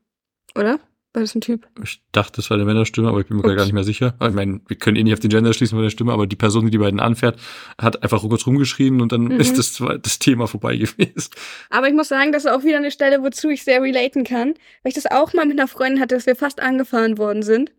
[0.55, 0.79] oder?
[1.13, 1.67] War das ein Typ?
[1.84, 3.55] Ich dachte, das war eine Männerstimme, aber ich bin mir Ups.
[3.57, 4.15] gar nicht mehr sicher.
[4.19, 6.36] Ich meine, wir können eh nicht auf den Gender schließen von der Stimme, aber die
[6.38, 7.38] Person, die die beiden anfährt,
[7.77, 9.31] hat einfach kurz rumgeschrien und dann Mhm.
[9.39, 11.29] ist das, das Thema vorbei gewesen.
[11.69, 14.55] Aber ich muss sagen, das ist auch wieder eine Stelle, wozu ich sehr relaten kann,
[14.81, 17.71] weil ich das auch mal mit einer Freundin hatte, dass wir fast angefahren worden sind.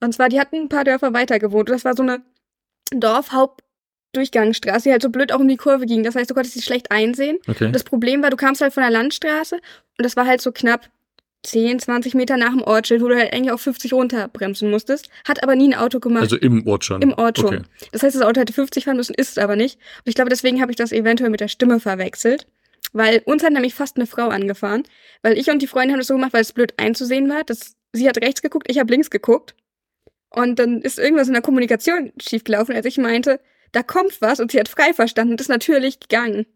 [0.00, 1.68] Und zwar, die hatten ein paar Dörfer weiter gewohnt.
[1.68, 2.22] Und das war so eine
[2.92, 6.02] Dorfhauptdurchgangsstraße, die halt so blöd auch um die Kurve ging.
[6.02, 7.38] Das heißt, du konntest sie schlecht einsehen.
[7.46, 7.66] Okay.
[7.66, 10.52] Und das Problem war, du kamst halt von der Landstraße und das war halt so
[10.52, 10.88] knapp
[11.42, 15.08] 10, 20 Meter nach dem Ortsschild, wo du halt eigentlich auf 50 runterbremsen musstest.
[15.26, 16.22] Hat aber nie ein Auto gemacht.
[16.22, 17.00] Also im Ort schon.
[17.00, 17.46] Im Ort schon.
[17.46, 17.62] Okay.
[17.92, 19.76] Das heißt, das Auto hätte 50 fahren müssen, ist es aber nicht.
[19.76, 22.46] Und ich glaube, deswegen habe ich das eventuell mit der Stimme verwechselt.
[22.92, 24.82] Weil uns hat nämlich fast eine Frau angefahren.
[25.22, 27.44] Weil ich und die Freundin haben das so gemacht, weil es blöd einzusehen war.
[27.44, 29.54] Dass sie hat rechts geguckt, ich habe links geguckt.
[30.30, 33.40] Und dann ist irgendwas in der Kommunikation schiefgelaufen, als ich meinte,
[33.72, 36.46] da kommt was und sie hat frei verstanden und ist natürlich gegangen.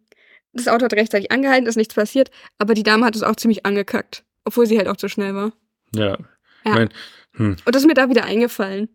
[0.52, 3.66] Das Auto hat rechtzeitig angehalten, ist nichts passiert, aber die Dame hat es auch ziemlich
[3.66, 4.24] angekackt.
[4.44, 5.52] Obwohl sie halt auch zu schnell war.
[5.94, 6.16] Ja.
[6.64, 6.74] Ja.
[6.74, 6.88] Mein,
[7.32, 8.88] hm, Und das ist mir da wieder eingefallen.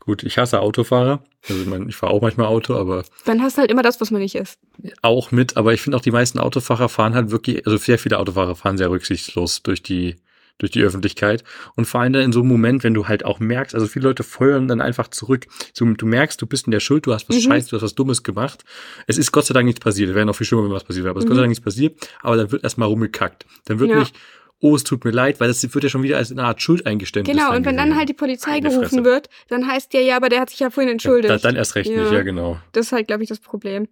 [0.00, 1.24] gut, ich hasse Autofahrer.
[1.48, 4.00] Also ich, mein, ich fahre auch manchmal Auto, aber Dann hast du halt immer das,
[4.00, 4.58] was man nicht ist.
[5.02, 5.56] auch mit.
[5.56, 8.76] Aber ich finde auch, die meisten Autofahrer fahren halt wirklich, also sehr viele Autofahrer fahren
[8.76, 10.16] sehr rücksichtslos durch die
[10.58, 11.44] durch die Öffentlichkeit
[11.76, 14.08] und vor allem dann in so einem Moment, wenn du halt auch merkst, also viele
[14.08, 15.46] Leute feuern dann einfach zurück.
[15.72, 17.40] So, du merkst, du bist in der Schuld, du hast was Mhm.
[17.42, 18.64] Scheiß, du hast was Dummes gemacht.
[19.06, 20.08] Es ist Gott sei Dank nichts passiert.
[20.10, 21.30] Es wäre noch viel schlimmer, wenn was passiert wäre, aber es ist Mhm.
[21.30, 22.08] Gott sei Dank nichts passiert.
[22.22, 23.46] Aber dann wird erstmal rumgekackt.
[23.66, 23.98] Dann wird Ja.
[24.00, 24.14] nicht,
[24.60, 27.36] oh, es tut mir leid, weil das wird ja schon wieder als eine Art Schuldeingeständnis.
[27.36, 30.28] Genau, und wenn dann halt die Polizei Meine gerufen wird, dann heißt ja, ja, aber
[30.28, 31.30] der hat sich ja vorhin entschuldigt.
[31.30, 32.12] Dann, dann erst recht nicht, Ja.
[32.12, 32.58] ja genau.
[32.72, 33.86] das ist halt, glaube ich, das Problem.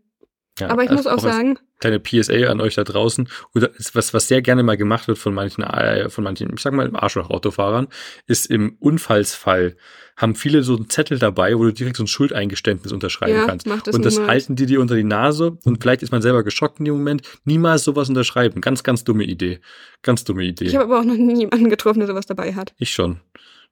[0.58, 3.28] Ja, aber ich also muss auch sagen, kleine PSA an euch da draußen.
[3.54, 6.72] Oder was, was sehr gerne mal gemacht wird von manchen, äh, von manchen, ich sag
[6.72, 7.88] mal, Arschloch-Autofahrern,
[8.26, 9.76] ist im Unfallsfall
[10.16, 13.66] haben viele so einen Zettel dabei, wo du direkt so ein Schuldeingeständnis unterschreiben ja, kannst.
[13.66, 14.30] macht das Und das niemals.
[14.30, 17.22] halten die dir unter die Nase und vielleicht ist man selber geschockt in dem Moment.
[17.44, 18.62] Niemals sowas unterschreiben.
[18.62, 19.60] Ganz, ganz dumme Idee.
[20.00, 20.64] Ganz dumme Idee.
[20.64, 22.74] Ich habe aber auch noch nie jemanden getroffen, der sowas dabei hat.
[22.78, 23.20] ich schon.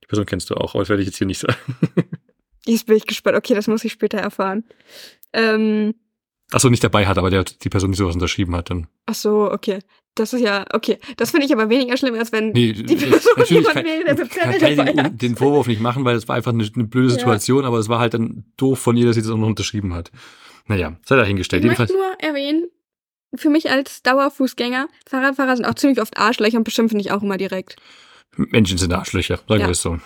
[0.03, 1.57] Die Person kennst du auch, aber das werde ich jetzt hier nicht sagen.
[2.67, 3.37] Jetzt bin ich gespannt.
[3.37, 4.65] Okay, das muss ich später erfahren.
[5.33, 5.95] Ähm,
[6.53, 8.87] Achso, nicht dabei hat, aber der, die Person, die sowas unterschrieben hat, dann.
[9.07, 9.79] ach so, okay.
[10.17, 10.99] Das ist ja, okay.
[11.17, 14.15] Das finde ich aber weniger schlimm, als wenn Nee, die Person natürlich kann, wäre, der
[14.29, 17.09] kann, kann dabei den, den Vorwurf nicht machen, weil es war einfach eine, eine blöde
[17.09, 17.15] Ja.
[17.15, 19.93] Situation, aber es war halt dann doof von ihr, dass sie das auch noch unterschrieben
[19.93, 20.13] hat.
[20.69, 21.65] Naja, sei dahingestellt.
[21.65, 22.69] Ich möchte nur erwähnen,
[23.35, 27.37] für mich als Dauerfußgänger, Fahrradfahrer sind auch ziemlich oft Arschlöcher und beschimpfen dich auch immer
[27.37, 27.75] direkt.
[28.37, 29.67] Menschen sind Arschlöcher, sagen Ja.
[29.67, 29.99] wir es so.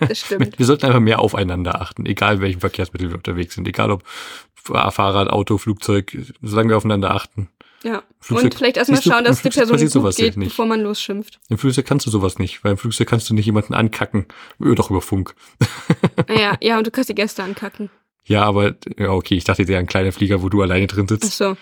[0.00, 0.58] Das stimmt.
[0.58, 4.04] Wir sollten einfach mehr aufeinander achten, egal in welchem Verkehrsmittel wir unterwegs sind, egal ob
[4.68, 7.48] Fahrrad, Auto, Flugzeug, solange wir aufeinander achten.
[7.84, 8.02] Ja.
[8.18, 10.48] Flugzeug- und vielleicht erstmal schauen, dass die Person gut sowas geht, nicht.
[10.48, 11.38] bevor man losschimpft.
[11.48, 14.26] Im Flugzeug kannst du sowas nicht, weil im Flugzeug kannst du nicht jemanden ankacken.
[14.58, 15.34] Doch über Funk.
[16.28, 17.90] Ja, ja, und du kannst die Gäste ankacken.
[18.28, 21.10] Ja, aber, ja, okay, ich dachte, der ein kleiner Flieger, wo du alleine drin Ach
[21.10, 21.36] sitzt.
[21.38, 21.56] so.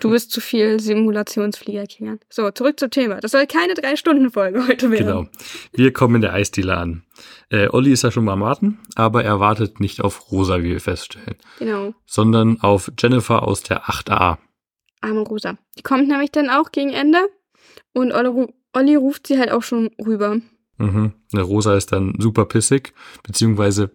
[0.00, 2.20] Du bist zu viel Simulationsflieger, Kilian.
[2.28, 3.20] So, zurück zum Thema.
[3.20, 5.06] Das soll keine Drei-Stunden-Folge heute werden.
[5.06, 5.26] Genau.
[5.72, 7.04] Wir kommen in der Eisdiele an.
[7.48, 10.70] Äh, Olli ist ja schon mal am Warten, aber er wartet nicht auf Rosa, wie
[10.70, 11.94] wir feststellen, Genau.
[12.04, 14.36] sondern auf Jennifer aus der 8a.
[15.00, 15.56] Arme Rosa.
[15.78, 17.18] Die kommt nämlich dann auch gegen Ende.
[17.94, 20.36] Und Olli ruft sie halt auch schon rüber.
[20.80, 21.12] Mhm.
[21.32, 23.90] Eine Rosa ist dann super pissig, beziehungsweise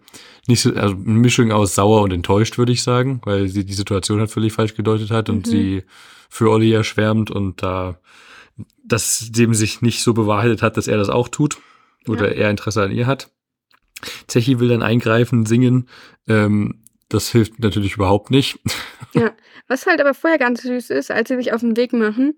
[0.46, 3.74] nicht so, also eine Mischung aus sauer und enttäuscht, würde ich sagen, weil sie die
[3.74, 5.50] Situation halt völlig falsch gedeutet hat und Mhm.
[5.50, 5.82] sie
[6.30, 7.98] für Olli erschwärmt und da
[8.84, 11.58] das dem sich nicht so bewahrheitet hat, dass er das auch tut
[12.08, 13.30] oder er Interesse an ihr hat.
[14.28, 15.88] Zechi will dann eingreifen, singen.
[16.28, 18.58] Ähm, das hilft natürlich überhaupt nicht.
[19.68, 22.34] Was halt aber vorher ganz süß ist, als sie sich auf den Weg machen,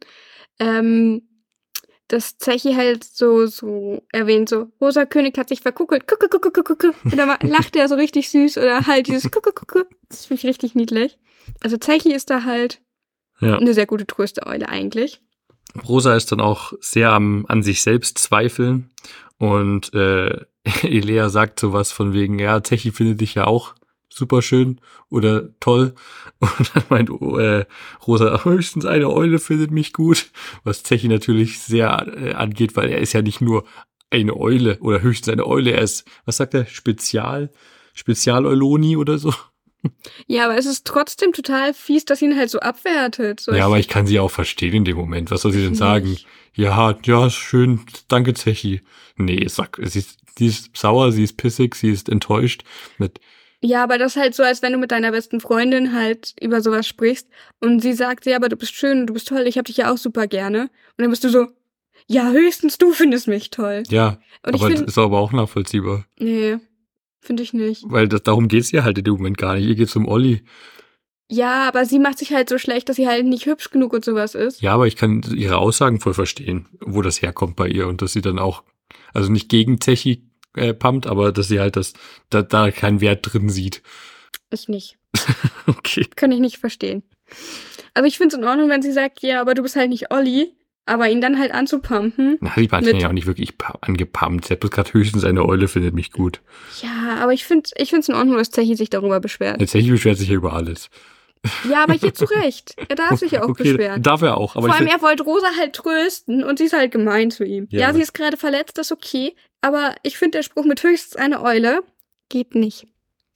[0.58, 1.27] ähm,
[2.08, 6.74] dass Zechi halt so, so erwähnt, so, Rosa König hat sich verkuckelt, kucku, kucku, kucku,
[6.74, 6.92] kucku.
[7.04, 9.84] Und dann lacht er so richtig süß oder halt dieses kucku, kucku.
[10.08, 11.18] Das finde ich richtig niedlich.
[11.60, 12.80] Also Zechi ist da halt
[13.40, 13.56] Ja.
[13.58, 15.20] eine sehr gute Trösteeule eigentlich.
[15.86, 18.90] Rosa ist dann auch sehr am, an sich selbst zweifeln
[19.38, 20.44] und äh,
[20.82, 23.74] Elea sagt sowas von wegen, ja, Zechi findet dich ja auch
[24.18, 25.94] super schön oder toll
[26.40, 27.64] und dann meint äh,
[28.06, 30.30] Rosa, höchstens eine Eule findet mich gut,
[30.64, 33.64] was Zechi natürlich sehr äh, angeht, weil er ist ja nicht nur
[34.10, 37.50] eine Eule oder höchstens eine Eule, er ist, was sagt er, Spezial,
[37.94, 39.32] Spezial-Euloni oder so.
[40.26, 43.38] Ja, aber es ist trotzdem total fies, dass ihn halt so abwertet.
[43.38, 45.30] So, Ja, aber ich kann sie auch verstehen in dem Moment.
[45.30, 46.10] Was soll sie denn sagen?
[46.10, 46.26] Nicht.
[46.52, 48.82] Ja, ja, schön, danke Zechi.
[49.16, 52.64] Nee, sag, sie ist, sie ist sauer, sie ist pissig, sie ist enttäuscht.
[52.98, 53.20] Mit,
[53.60, 56.60] Ja, aber das ist halt so, als wenn du mit deiner besten Freundin halt über
[56.60, 57.28] sowas sprichst
[57.60, 59.92] und sie sagt, ja, aber du bist schön, du bist toll, ich hab dich ja
[59.92, 60.62] auch super gerne.
[60.62, 61.46] Und dann bist du so,
[62.06, 63.82] ja, höchstens du findest mich toll.
[63.88, 66.04] Ja, Und aber das finde, ist aber auch nachvollziehbar.
[66.20, 66.58] nee,
[67.20, 67.82] finde ich nicht.
[67.88, 69.66] Weil das, darum geht's ihr halt in dem Moment gar nicht.
[69.66, 70.44] Ihr geht's um Olli.
[71.30, 74.04] Ja, aber sie macht sich halt so schlecht, dass sie halt nicht hübsch genug und
[74.04, 74.62] sowas ist.
[74.62, 78.12] Ja, aber ich kann ihre Aussagen voll verstehen, wo das herkommt bei ihr und dass
[78.14, 78.62] sie dann auch,
[79.12, 80.27] also nicht gegen Zechi
[80.58, 81.92] äh, pumpt, aber dass sie halt das,
[82.30, 83.82] da, da keinen Wert drin sieht.
[84.50, 84.96] Ich nicht.
[85.66, 86.06] Okay.
[86.16, 87.02] Kann ich nicht verstehen.
[87.92, 90.10] Also ich finde es in Ordnung, wenn sie sagt, ja, aber du bist halt nicht
[90.10, 90.54] Olli,
[90.86, 92.38] aber ihn dann halt anzupumpen.
[92.40, 94.46] Na, die waren Mit- ja auch nicht wirklich angepumpt.
[94.46, 96.40] Sie hat bloß gerade höchstens eine Eule findet mich gut.
[96.82, 99.60] Ja, aber ich finde ich find's in Ordnung, dass Zechi sich darüber beschwert.
[99.60, 100.88] Der Zechi beschwert sich ja über alles.
[101.70, 102.74] Ja, aber hier zu Recht.
[102.88, 104.02] Er darf sich ja auch okay, beschweren.
[104.02, 104.56] darf er auch.
[104.56, 107.66] Aber Vor allem, er wollte Rosa halt trösten und sie ist halt gemein zu ihm.
[107.70, 107.80] Ja.
[107.88, 109.36] Ja, sie ist gerade verletzt, das ist okay.
[109.60, 111.80] Aber ich finde, der Spruch mit höchstens eine Eule
[112.28, 112.86] geht nicht.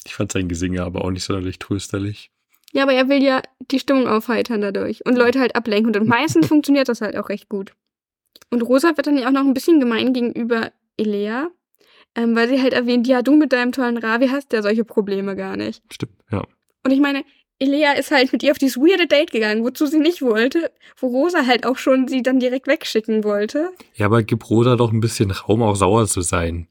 [0.05, 2.31] ich fand sein Gesinge aber auch nicht sonderlich trösterlich.
[2.73, 5.95] Ja, aber er will ja die Stimmung aufheitern dadurch und Leute halt ablenken.
[5.95, 7.75] Und meistens funktioniert das halt auch recht gut.
[8.51, 11.51] Und Rosa wird dann ja auch noch ein bisschen gemein gegenüber Elea,
[12.15, 15.37] ähm, weil sie halt erwähnt, ja, du mit deinem tollen Ravi hast ja solche Probleme
[15.37, 15.83] gar nicht.
[15.93, 16.43] Stimmt, ja.
[16.85, 17.25] Und ich meine,
[17.63, 21.07] Elea ist halt mit ihr auf dieses weirde Date gegangen, wozu sie nicht wollte, wo
[21.07, 23.71] Rosa halt auch schon sie dann direkt wegschicken wollte.
[23.95, 26.67] Ja, aber gib Rosa doch ein bisschen Raum, auch sauer zu sein.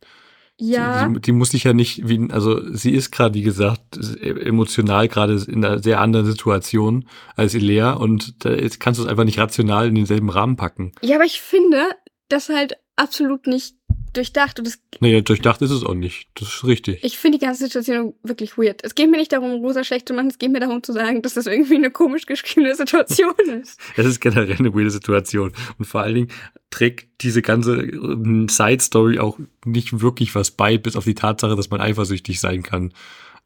[0.58, 3.82] Ja, Die, die muss sich ja nicht, wie, also sie ist gerade, wie gesagt,
[4.22, 9.10] emotional gerade in einer sehr anderen Situation als Elea und da ist, kannst du es
[9.10, 10.92] einfach nicht rational in denselben Rahmen packen.
[11.02, 11.90] ja, aber ich finde,
[12.30, 13.76] das halt absolut nicht
[14.14, 16.28] durchdacht und das Naja, durchdacht ist es auch nicht.
[16.36, 17.04] Das ist richtig.
[17.04, 18.84] Ich finde die ganze Situation wirklich weird.
[18.84, 21.22] Es geht mir nicht darum, Rosa schlecht zu machen, es geht mir darum zu sagen,
[21.22, 23.80] dass das irgendwie eine komisch geschriebene Situation ist.
[23.98, 25.54] Es ist generell eine weirde Situation.
[25.78, 26.32] Und vor allen Dingen
[26.70, 31.70] trägt diese ganze ähm, Side-Story auch nicht wirklich was bei, bis auf die Tatsache, dass
[31.70, 32.94] man eifersüchtig sein kann.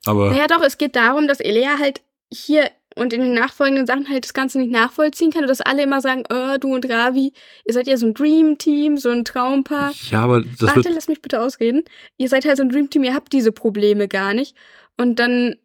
[0.06, 2.02] Aber Naja, doch, es geht darum, dass Elea halt
[2.32, 5.84] hier und in den nachfolgenden Sachen halt das Ganze nicht nachvollziehen kann und dass alle
[5.84, 7.34] immer sagen, oh, du und Ravi,
[7.66, 9.94] ihr seid ja so ein Dream-Team, so ein Traumpaar.
[10.10, 11.84] ja, aber das Warte, lass mich bitte ausreden.
[12.18, 14.56] Ihr seid halt so ein Dream-Team, ihr habt diese Probleme gar nicht.
[14.98, 15.56] Und dann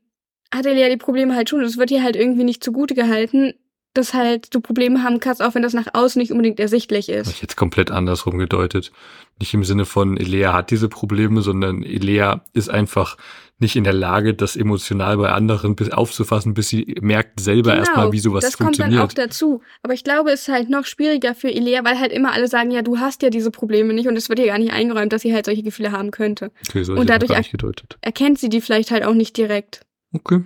[0.52, 3.54] hat Elea die Probleme halt schon und es wird ihr halt irgendwie nicht zugute gehalten,
[3.94, 7.30] dass halt du Probleme haben kannst, auch wenn das nach außen nicht unbedingt ersichtlich ist.
[7.30, 8.92] ich jetzt komplett andersrum gedeutet.
[9.38, 13.16] Nicht im Sinne von Elea hat diese Probleme, sondern Elea ist einfach
[13.60, 18.12] nicht in der Lage, das emotional bei anderen bis aufzufassen, bis sie merkt selber erstmal,
[18.12, 19.30] wie sowas Genau, das kommt dann auch funktioniert.
[19.30, 19.62] dazu.
[19.82, 22.70] Aber ich glaube, es ist halt noch schwieriger für Elea, weil halt immer alle sagen,
[22.70, 25.22] ja, du hast ja diese Probleme nicht und es wird ihr gar nicht eingeräumt, dass
[25.22, 26.50] sie halt solche Gefühle haben könnte.
[26.68, 27.98] Okay, so und dadurch gedeutet.
[28.00, 29.82] Erkennt sie die vielleicht halt auch nicht direkt.
[30.12, 30.42] Okay.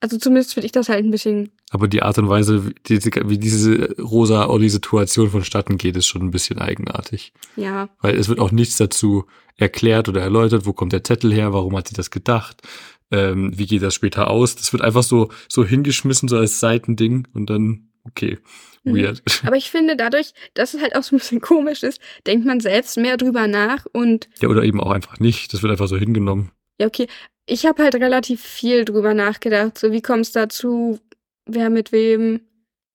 [0.00, 3.10] Also zumindest finde ich das halt ein bisschen, Aber die Art und Weise, wie diese,
[3.26, 7.32] wie diese rosa-Olli-Situation vonstatten geht, ist schon ein bisschen eigenartig.
[7.56, 7.88] ja.
[8.00, 9.24] Weil es wird auch nichts dazu
[9.56, 12.62] erklärt oder erläutert, wo kommt der Zettel her, warum hat sie das gedacht,
[13.10, 14.56] ähm, wie geht das später aus.
[14.56, 18.38] Das wird einfach so, so hingeschmissen, so als Seitending und dann, okay,
[18.82, 18.96] Mhm.
[18.96, 19.22] weird.
[19.44, 22.60] Aber ich finde, dadurch, dass es halt auch so ein bisschen komisch ist, denkt man
[22.60, 25.52] selbst mehr drüber nach und Ja, oder eben auch einfach nicht.
[25.52, 26.50] Das wird einfach so hingenommen.
[26.80, 27.06] ja, okay.
[27.44, 29.76] Ich habe halt relativ viel drüber nachgedacht.
[29.76, 30.98] So, wie kommt es dazu?
[31.46, 32.42] Wer mit wem?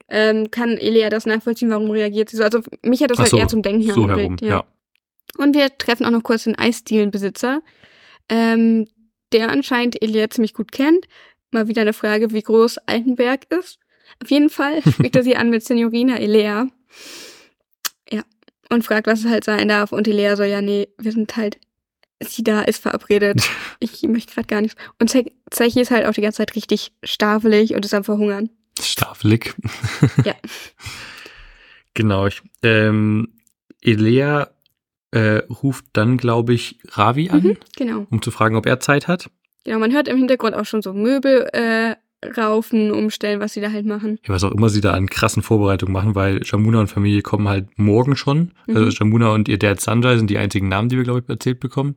[0.07, 1.71] Ähm, kann Elia das nachvollziehen?
[1.71, 2.43] Warum reagiert sie so?
[2.43, 4.65] Also mich hat das Ach halt so, eher zum Denken So angeregt, herum, ja.
[5.37, 7.61] Und wir treffen auch noch kurz den Eisdielenbesitzer,
[8.29, 8.87] ähm,
[9.33, 11.07] der anscheinend Elia ziemlich gut kennt.
[11.51, 13.79] Mal wieder eine Frage, wie groß Altenberg ist.
[14.21, 16.67] Auf jeden Fall spricht er sie an mit Signorina Elea.
[18.09, 18.23] Ja.
[18.69, 19.91] Und fragt, was es halt sein darf.
[19.91, 21.57] Und Elea so, ja, nee, wir sind halt,
[22.29, 23.41] sie da ist verabredet.
[23.79, 24.75] Ich möchte gerade gar nichts.
[24.99, 25.31] Und Ze-
[25.79, 28.49] ist halt auch die ganze Zeit richtig stafelig und ist am Verhungern.
[28.81, 29.53] Stafelig.
[30.23, 30.33] Ja.
[31.93, 32.27] genau.
[32.27, 33.29] Ich, ähm,
[33.81, 34.49] Elea
[35.11, 38.07] äh, ruft dann, glaube ich, Ravi an, Mhm, genau.
[38.09, 39.29] um zu fragen, ob er Zeit hat.
[39.63, 41.95] Genau, man hört im Hintergrund auch schon so Möbel äh,
[42.37, 44.19] raufen, umstellen, was sie da halt machen.
[44.25, 47.47] Ja, was auch immer sie da an krassen Vorbereitungen machen, weil Jamuna und Familie kommen
[47.47, 48.51] halt morgen schon.
[48.67, 48.77] Mhm.
[48.77, 51.59] Also Jamuna und ihr Dad Sanjay sind die einzigen Namen, die wir, glaube ich, erzählt
[51.59, 51.95] bekommen.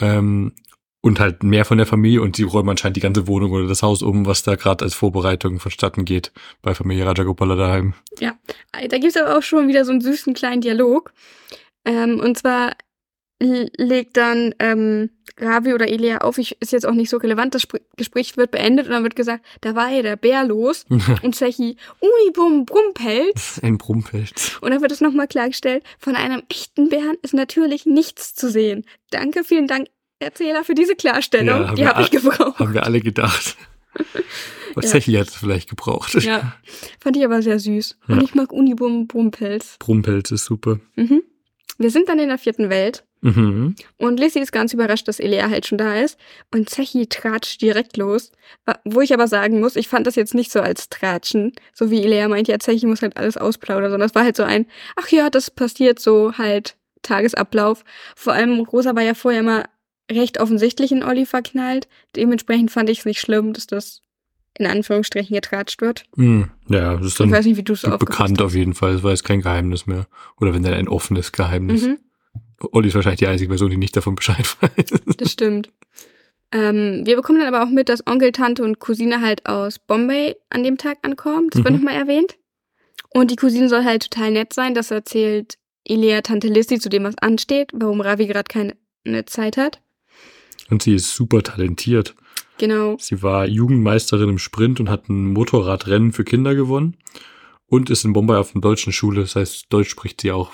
[0.00, 0.52] Ähm,
[1.00, 3.82] und halt mehr von der Familie und sie räumen anscheinend die ganze Wohnung oder das
[3.82, 7.92] Haus um, was da gerade als Vorbereitung vonstatten geht bei Familie Rajagopala daheim.
[8.72, 11.12] Äh, Da gibt's aber auch schon wieder so einen süßen kleinen Dialog.
[11.84, 12.72] Ähm, und zwar
[13.44, 17.62] legt dann ähm, Ravi oder Elia auf, ich, ist jetzt auch nicht so relevant, das
[17.62, 20.84] Spr Gespräch wird beendet und dann wird gesagt, da war ja der Bär los
[21.22, 23.60] und Zechi, Unibum Brumpelz.
[23.62, 24.58] Ein Brumpelz.
[24.60, 28.84] Und dann wird es nochmal klargestellt, von einem echten Bären ist natürlich nichts zu sehen.
[29.10, 31.62] Danke, vielen Dank, Erzähler, für diese Klarstellung.
[31.62, 32.58] Ja, Die habe ich gebraucht.
[32.58, 33.56] Haben wir alle gedacht.
[34.74, 34.90] Was Ja.
[34.92, 36.14] Zechi hat es vielleicht gebraucht.
[36.24, 36.54] Ja,
[37.00, 37.96] fand ich aber sehr süß.
[38.08, 38.14] Ja.
[38.14, 39.76] Und ich mag Unibum Brumpelz.
[39.78, 40.80] Brumpelz ist super.
[40.96, 41.22] Mhm.
[41.78, 43.74] Wir sind dann in der vierten Welt Mhm.
[43.96, 46.18] und Lissy ist ganz überrascht, dass Elea halt schon da ist
[46.52, 48.32] und Zechi tratscht direkt los.
[48.84, 52.02] Wo ich aber sagen muss, ich fand das jetzt nicht so als Tratschen, so wie
[52.02, 55.08] Elea meint, ja, Zechi muss halt alles ausplaudern, sondern es war halt so ein, ach
[55.08, 57.82] ja, das passiert so halt Tagesablauf.
[58.14, 59.64] Vor allem Rosa war ja vorher immer
[60.12, 61.88] recht offensichtlich in Olli verknallt.
[62.16, 64.02] Dementsprechend fand ich es nicht schlimm, dass das
[64.58, 66.04] in Anführungsstrichen getratscht wird.
[66.16, 66.50] Mhm.
[66.68, 68.94] Ja, das ist Ich dann weiß nicht, wie du es bekannt auf jeden Fall.
[68.94, 70.06] Es war jetzt kein Geheimnis mehr.
[70.40, 71.82] Oder wenn dann ein offenes Geheimnis.
[71.82, 71.98] Mhm.
[72.72, 75.00] Olli ist wahrscheinlich die einzige Person, die nicht davon Bescheid weiß.
[75.18, 75.70] Das stimmt.
[76.52, 80.36] Ähm, wir bekommen dann aber auch mit, dass Onkel, Tante und Cousine halt aus Bombay
[80.50, 81.48] an dem Tag ankommen.
[81.50, 81.80] Das wird Mhm.
[81.80, 82.36] nochmal erwähnt.
[83.10, 84.74] Und die Cousine soll halt total nett sein.
[84.74, 88.76] Das erzählt Elia Tante Lissy zu dem, was ansteht, warum Ravi gerade keine
[89.26, 89.80] Zeit hat.
[90.70, 92.14] Und sie ist super talentiert.
[92.58, 92.96] Genau.
[93.00, 96.96] Sie war Jugendmeisterin im Sprint und hat ein Motorradrennen für Kinder gewonnen.
[97.66, 99.22] Und ist in Bombay auf einer deutschen Schule.
[99.22, 100.50] Das heißt, Deutsch spricht sie auch.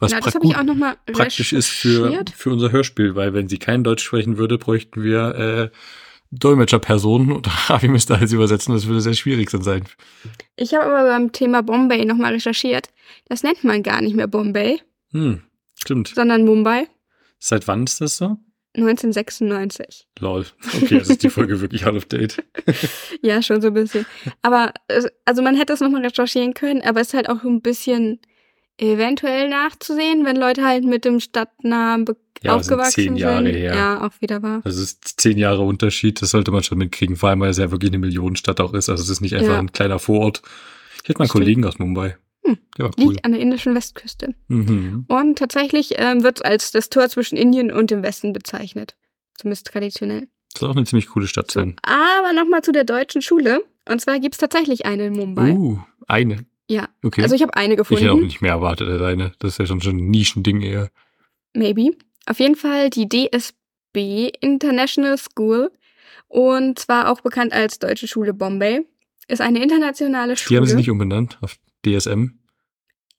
[0.00, 3.14] Was genau, das pra- habe ich gut auch nochmal praktisch ist für, für unser Hörspiel,
[3.14, 5.70] weil wenn sie kein Deutsch sprechen würde, bräuchten wir äh,
[6.30, 8.74] Dolmetscherpersonen und Ravi müsste alles übersetzen.
[8.74, 9.84] Das würde sehr schwierig dann sein.
[10.56, 12.90] Ich habe aber beim Thema Bombay nochmal recherchiert.
[13.28, 14.80] Das nennt man gar nicht mehr Bombay,
[15.12, 15.42] Hm,
[15.74, 16.08] stimmt.
[16.14, 16.86] sondern Mumbai.
[17.38, 18.36] Seit wann ist das so?
[18.80, 20.06] 1996.
[20.20, 20.46] Lol.
[20.82, 22.42] Okay, das ist die Folge wirklich out of date.
[23.22, 24.06] Ja, schon so ein bisschen.
[24.42, 24.72] Aber,
[25.24, 28.20] also man hätte es nochmal recherchieren können, aber es ist halt auch ein bisschen
[28.78, 32.06] eventuell nachzusehen, wenn Leute halt mit dem Stadtnamen
[32.42, 33.54] Ja, das sind aufgewachsen zehn Jahre sind.
[33.54, 33.74] her.
[33.74, 34.60] Ja, auch wieder wahr.
[34.64, 37.70] Das ist zehn Jahre Unterschied, das sollte man schon mitkriegen, vor allem weil es ja
[37.72, 38.88] wirklich eine Millionenstadt auch ist.
[38.88, 39.58] Also es ist nicht einfach Ja.
[39.58, 40.42] ein kleiner Vorort.
[41.02, 41.30] Ich hätte mal einen.
[41.30, 42.16] Kollegen aus Mumbai.
[42.48, 42.58] Hm.
[42.78, 42.90] Cool.
[42.96, 44.34] Liegt an der indischen Westküste.
[44.48, 45.04] Mhm.
[45.08, 48.96] Und tatsächlich ähm, wird es als das Tor zwischen Indien und dem Westen bezeichnet.
[49.34, 50.28] Zumindest traditionell.
[50.52, 51.76] Das soll auch eine ziemlich coole Stadt So, sein.
[51.82, 53.62] aber nochmal zu der deutschen Schule.
[53.88, 55.52] Und zwar gibt es tatsächlich eine in Mumbai.
[55.52, 56.44] Uh, eine.
[56.68, 56.88] Ja.
[57.02, 57.22] Okay.
[57.22, 58.24] Also ich habe eine ich hätte auch gefunden.
[58.26, 59.32] nicht mehr erwartet als eine.
[59.38, 60.90] Das ist ja schon, schon ein Nischending eher.
[61.54, 61.90] Maybe.
[62.26, 65.70] Auf jeden Fall die DSB International School
[66.28, 68.86] und zwar auch bekannt als Deutsche Schule Bombay.
[69.28, 70.60] Ist eine internationale Die Schule.
[70.60, 71.56] haben sie nicht umbenannt auf
[71.86, 72.37] DSM.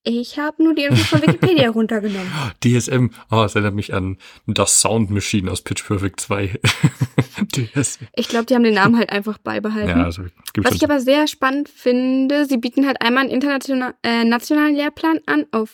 [0.10, 2.32] Ich habe nur die Infos von Wikipedia runtergenommen.
[2.64, 3.10] DSM.
[3.32, 4.18] Oh, das erinnert mich an
[4.48, 6.60] das Sound Machine aus Pitch Perfect 2.
[7.56, 8.06] DSM.
[8.16, 9.90] Ich glaube, die haben den Namen halt einfach beibehalten.
[9.90, 10.24] Ja, also
[10.58, 15.20] Was ich aber sehr spannend finde, sie bieten halt einmal einen international, äh, nationalen Lehrplan
[15.26, 15.72] an, auf,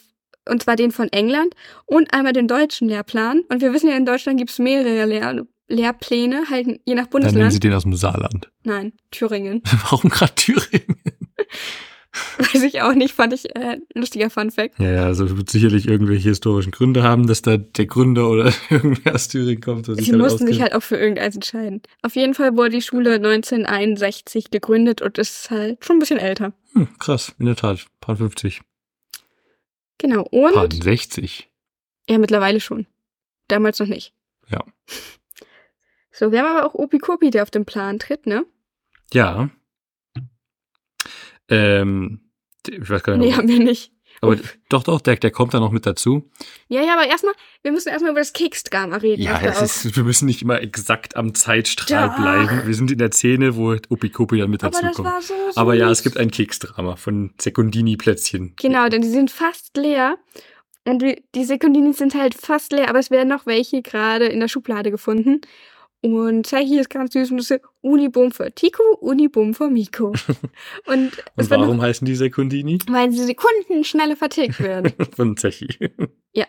[0.47, 3.41] und zwar den von England, und einmal den deutschen Lehrplan.
[3.49, 7.21] Und wir wissen ja, in Deutschland gibt es mehrere Lehr Lehrpläne, halt je nach Dann
[7.23, 7.53] nehmen Bundesland.
[7.53, 8.51] sie den aus dem Saarland.
[8.63, 9.63] Nein, Thüringen.
[9.89, 11.01] Warum gerade Thüringen?
[12.37, 14.79] Weiß ich auch nicht, fand ich äh, ein lustiger Funfact.
[14.79, 19.15] Ja, ja, also wird sicherlich irgendwelche historischen Gründe haben, dass da der Gründer oder irgendwer
[19.15, 19.85] aus Thüringen kommt.
[19.85, 20.61] Sie mussten sich auskennt.
[20.61, 21.81] halt auch für irgendeins entscheiden.
[22.01, 26.53] Auf jeden Fall wurde die Schule 1961 gegründet und ist halt schon ein bisschen älter.
[26.73, 27.85] Hm, krass, in der Tat.
[27.99, 28.61] Paar 50.
[29.97, 30.23] Genau.
[30.23, 31.49] Und Paar 60.
[32.09, 32.85] ja, mittlerweile schon.
[33.47, 34.13] Damals noch nicht.
[34.49, 34.63] Ja.
[36.11, 38.45] So, wir haben aber auch Opi Kopi, der auf den Plan tritt, ne?
[39.13, 39.49] Ja.
[41.49, 42.21] Ähm,
[42.67, 43.91] ich weiß gar nicht, Nee, haben wir nicht.
[44.21, 44.37] aber
[44.69, 46.31] doch, doch, der, der kommt da noch mit dazu.
[46.67, 49.21] Ja, ja, aber erstmal, wir müssen erstmal über das Keksdrama reden.
[49.21, 52.15] Ja, ist, wir müssen nicht immer exakt am Zeitstrahl Doch.
[52.15, 52.65] bleiben.
[52.65, 55.07] Wir sind in der Szene, wo Opikopi dann mit aber dazu das kommt.
[55.09, 55.57] war so süß.
[55.57, 58.55] Aber ja, es gibt ein Keksdrama von Sekundini-Plätzchen.
[58.59, 60.17] Genau, denn die sind fast leer.
[60.87, 64.39] Und die, die Sekundinis sind halt fast leer, aber es werden noch welche gerade in
[64.39, 65.41] der Schublade gefunden.
[66.01, 70.07] Und Zechi ist ganz süß und das ist Unibum für Tico, Unibum für Miko.
[70.85, 72.77] Und, Und warum noch, heißen die Sekundini?
[72.87, 74.93] weil sie Sekunden schneller vertilgt werden.
[75.15, 75.67] Von Zechi.
[76.33, 76.45] Ja.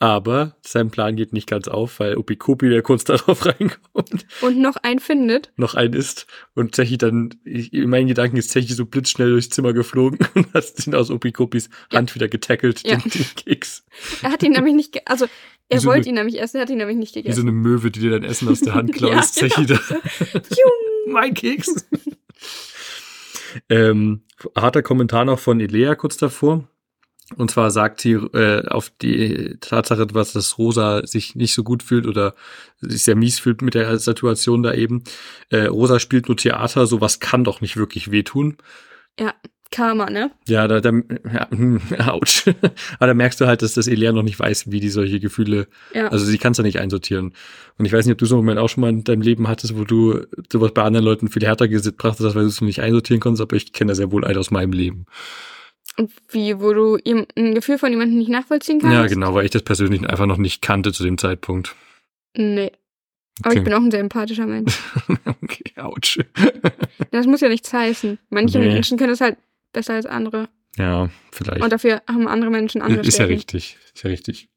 [0.00, 4.76] Aber sein Plan geht nicht ganz auf, weil Opikopi, der kurz darauf reinkommt, und noch
[4.76, 5.52] einen findet.
[5.56, 6.26] noch ein ist.
[6.54, 10.52] Und Zechi dann, ich, in meinen Gedanken ist Zechi so blitzschnell durchs Zimmer geflogen und
[10.52, 11.98] hat ihn aus Opikopis Ja.
[12.00, 12.96] Hand wieder getackelt, Ja.
[12.96, 13.86] den, den Keks.
[14.22, 15.26] Er hat ihn nämlich nicht, also
[15.68, 17.42] er so wollte eine- ihn nämlich essen, er hat ihn nämlich nicht Wie so gegessen.
[17.42, 19.78] eine Möwe, die dir dein Essen aus der Hand klaut, Ja, ist Zechi da.
[21.08, 21.86] mein Keks.
[23.68, 24.22] ähm,
[24.56, 26.68] harter Kommentar noch von Elea kurz davor.
[27.36, 31.82] Und zwar sagt sie äh, auf die Tatsache, was das Rosa sich nicht so gut
[31.82, 32.34] fühlt oder
[32.80, 35.04] sich sehr mies fühlt mit der Situation da eben.
[35.48, 38.58] Äh, Rosa spielt nur Theater, sowas kann doch nicht wirklich wehtun.
[39.74, 40.30] Karma, ne?
[40.48, 42.46] Ja, da, da ja, hm, ouch.
[42.98, 45.66] Aber da merkst du halt, dass das Elea noch nicht weiß, wie die solche Gefühle
[45.92, 46.08] Ja.
[46.08, 47.32] also sie kann es ja nicht einsortieren.
[47.76, 49.48] Und ich weiß nicht, ob du so einen Moment auch schon mal in deinem Leben
[49.48, 52.80] hattest, wo du sowas bei anderen Leuten viel härter gebracht hast, weil du es nicht
[52.80, 55.06] einsortieren konntest, aber ich kenne das sehr wohl ein aus meinem Leben.
[55.96, 58.94] Und wie, wo du ein Gefühl von jemandem nicht nachvollziehen kannst?
[58.94, 61.74] Ja, genau, weil ich das persönlich einfach noch nicht kannte zu dem Zeitpunkt.
[62.36, 62.72] Nee.
[63.42, 63.58] Aber Okay.
[63.58, 64.78] ich bin auch ein sehr empathischer Mensch.
[65.42, 66.18] okay, ouch.
[67.10, 68.18] Das muss ja nichts heißen.
[68.30, 68.72] Manche Nee.
[68.72, 69.36] Menschen können das halt
[69.74, 70.48] besser als andere.
[70.76, 71.62] Ja, vielleicht.
[71.62, 73.34] Und dafür haben andere Menschen andere ist ja Stärken.
[73.34, 73.76] richtig.
[73.94, 74.48] Ist ja richtig.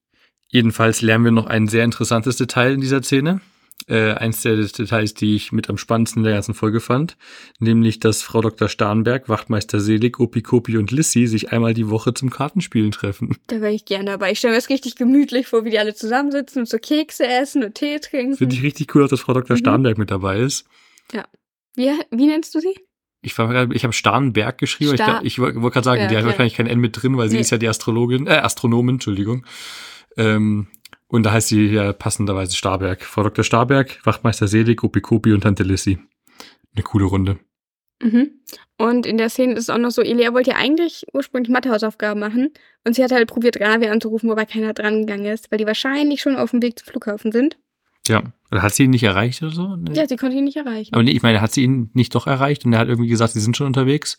[0.48, 3.42] Jedenfalls lernen wir noch ein sehr interessantes Detail in dieser Szene.
[3.88, 7.16] Äh, eins der Details, die ich mit am spannendsten der ganzen Folge fand,
[7.60, 8.68] nämlich, dass Frau Dr.
[8.68, 13.38] Starnberg, Wachtmeister Selig, Opi Kopi und Lissy sich einmal die Woche zum Kartenspielen treffen.
[13.48, 14.32] Da wäre ich gern dabei.
[14.32, 17.64] Ich stelle mir das richtig gemütlich vor, wie die alle zusammensitzen und so Kekse essen
[17.64, 18.36] und Tee trinken.
[18.36, 19.56] Finde ich richtig cool, dass Frau Dr.
[19.56, 19.60] Mhm.
[19.60, 20.66] Starnberg mit dabei ist.
[21.78, 22.76] Wie, wie nennst du sie?
[23.22, 24.92] Ich, war gerade- ich habe Starnberg geschrieben.
[24.92, 26.28] aber Star- ich ich wollte gerade sagen, Ja, die hat ja.
[26.30, 27.42] wahrscheinlich kein N mit drin, weil sie Nee.
[27.42, 29.46] ist ja die Astrologin, äh, Astronomin, Entschuldigung.
[30.18, 30.68] Ähm,
[31.08, 33.04] und da heißt sie ja passenderweise Starberg.
[33.04, 33.44] Frau Dr.
[33.44, 36.00] Starberg, Wachtmeister Selig, Opi Kopi und Tante Lissy.
[36.76, 37.40] Eine coole Runde.
[38.04, 38.30] Mhm.
[38.78, 42.20] Und in der Szene ist es auch noch so, Elia wollte ja eigentlich ursprünglich Mathehausaufgaben
[42.20, 42.50] machen
[42.86, 46.22] und sie hat halt probiert, Ravi anzurufen, wobei keiner dran gegangen ist, weil die wahrscheinlich
[46.22, 47.58] schon auf dem Weg zum Flughafen sind.
[48.08, 48.24] Ja.
[48.52, 49.76] Oder hat sie ihn nicht erreicht oder so?
[49.76, 49.94] Nee.
[49.94, 50.94] Ja, sie konnte ihn nicht erreichen.
[50.94, 53.34] Aber nee, ich meine, hat sie ihn nicht doch erreicht und er hat irgendwie gesagt,
[53.34, 54.18] sie sind schon unterwegs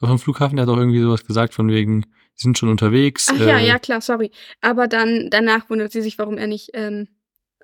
[0.00, 0.58] auf dem Flughafen.
[0.58, 2.02] Er hat auch irgendwie sowas gesagt von wegen,
[2.34, 3.28] sie sind schon unterwegs.
[3.30, 4.30] Ach ja, äh, ja, klar, sorry.
[4.60, 7.08] Aber dann danach wundert sie sich, warum er nicht ähm,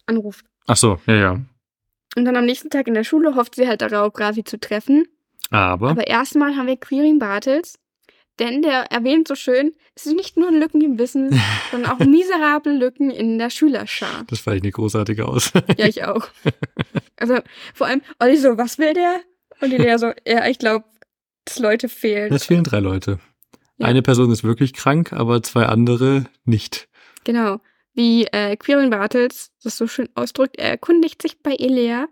[0.07, 0.47] anruft.
[0.67, 1.41] Ach so, ja, ja.
[2.17, 5.05] Und dann am nächsten Tag in der Schule hofft sie halt darauf, Ravi zu treffen.
[5.51, 7.79] Aber, Aber erstmal haben wir Quirin Bartels,
[8.39, 12.73] denn der erwähnt so schön, es sind nicht nur Lücken im Wissen, sondern auch miserable
[12.77, 14.25] Lücken in der Schülerschar.
[14.29, 15.53] das fand ich eine großartige aus.
[15.77, 16.29] Ja, ich auch.
[17.17, 17.39] Also
[17.75, 19.21] vor allem, Olli so, was will der?
[19.61, 20.85] Und die Lea so, ja, ich glaube,
[21.45, 22.33] dass Leute fehlen.
[22.33, 23.19] Es fehlen drei Leute.
[23.79, 23.87] Ja.
[23.87, 26.89] Eine Person ist wirklich krank, aber zwei andere nicht.
[27.25, 27.61] Genau.
[27.95, 32.07] Wie äh, Quirin Bartels das so schön ausdrückt, er erkundigt sich bei Elea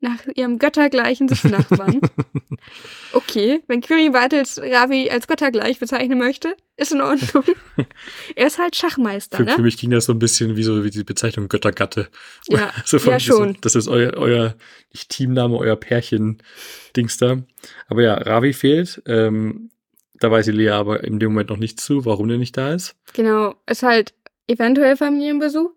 [0.00, 2.00] nach ihrem göttergleichen Sitznachbarn.
[3.12, 7.44] Okay, wenn Quirin Bartels Ravi als göttergleich bezeichnen möchte, ist in Ordnung.
[8.36, 9.62] er ist halt Schachmeister, Für, für ne?
[9.62, 12.08] mich ging das so ein bisschen wie so wie die Bezeichnung Göttergatte.
[12.48, 13.54] Ja, so ja, schon.
[13.54, 14.54] So, das ist euer, euer
[14.92, 17.38] nicht Teamname, euer Pärchen-Dings da.
[17.88, 19.02] Aber ja, Ravi fehlt.
[19.06, 19.70] Ähm,
[20.20, 22.96] da weiß Lea aber in dem Moment noch nicht zu, warum der nicht da ist.
[23.14, 24.12] Genau, ist halt
[24.46, 25.70] eventuell Familienbesuch.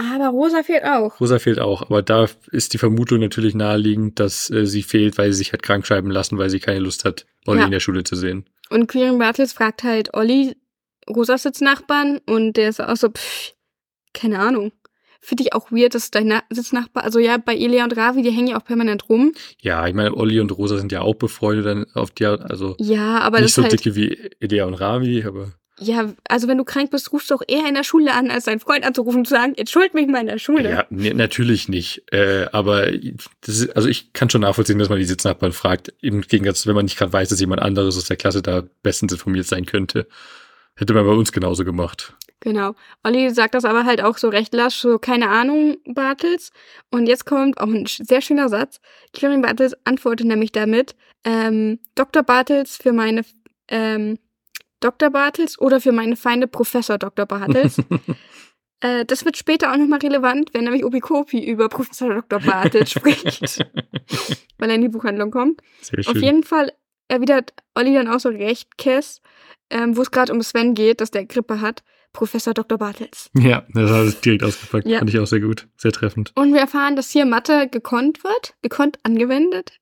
[0.00, 1.20] Aber Rosa fehlt auch.
[1.20, 5.32] Rosa fehlt auch, aber da ist die Vermutung natürlich naheliegend, dass äh, sie fehlt, weil
[5.32, 7.64] sie sich hat krank schreiben lassen, weil sie keine Lust hat, Olli Ja.
[7.66, 8.46] in der Schule zu sehen.
[8.70, 10.56] Und Quirin Bartels fragt halt Olli,
[11.08, 13.52] Rosas Sitznachbarn, und der ist auch so, pff,
[14.14, 14.72] keine Ahnung.
[15.22, 18.30] Finde ich auch weird, dass dein Na Sitznachbar, also ja, bei Elia und Ravi, die
[18.30, 19.32] hängen ja auch permanent rum.
[19.60, 23.18] Ja, ich meine, Olli und Rosa sind ja auch befreundet, dann auf die, also Ja,
[23.20, 26.90] aber nicht so halt, dicke wie Elia und Ravi, aber ja, also wenn du krank
[26.90, 29.34] bist, rufst du auch eher in der Schule an, als deinen Freund anzurufen und zu
[29.34, 30.70] sagen, jetzt schuld mich mal in der Schule.
[30.70, 32.04] ja, nee, natürlich nicht.
[32.12, 36.20] Äh, aber das ist, also ich kann schon nachvollziehen, dass man die Sitznachbarn fragt, im
[36.20, 39.46] Gegensatz, wenn man nicht gerade weiß, dass jemand anderes aus der Klasse da bestens informiert
[39.46, 40.06] sein könnte.
[40.76, 42.14] Hätte man bei uns genauso gemacht.
[42.40, 42.74] Genau.
[43.04, 46.52] Olli sagt das aber halt auch so recht lasch, so keine Ahnung, Bartels.
[46.90, 48.80] Und jetzt kommt auch ein sehr schöner Satz.
[49.12, 52.22] Quirin Bartels antwortet nämlich damit, ähm, Dr.
[52.22, 53.22] Bartels für meine,
[53.68, 54.18] ähm,
[54.80, 55.10] Dr.
[55.10, 57.26] Bartels oder für meine Feinde Professor Dr.
[57.26, 57.78] Bartels.
[58.80, 62.40] äh, das wird später auch nochmal relevant, wenn nämlich Obikopi über Professor Dr.
[62.40, 63.64] Bartels spricht,
[64.58, 65.60] weil er in die Buchhandlung kommt.
[65.82, 66.22] Sehr Auf schön.
[66.22, 66.72] jeden Fall
[67.08, 69.20] erwidert Olli dann auch so recht kess,
[69.68, 71.82] ähm, wo es gerade um Sven geht, dass der Grippe hat.
[72.12, 72.76] Professor Dr.
[72.76, 73.30] Bartels.
[73.38, 74.84] Ja, das hat es direkt ausgepackt.
[74.84, 74.98] Ja.
[74.98, 75.68] Fand ich auch sehr gut.
[75.76, 76.32] Sehr treffend.
[76.34, 79.78] Und wir erfahren, dass hier Mathe gekonnt wird, gekonnt angewendet,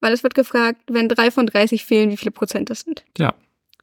[0.00, 3.04] weil es wird gefragt, wenn drei von 30 fehlen, wie viele Prozent das sind.
[3.16, 3.34] Ja.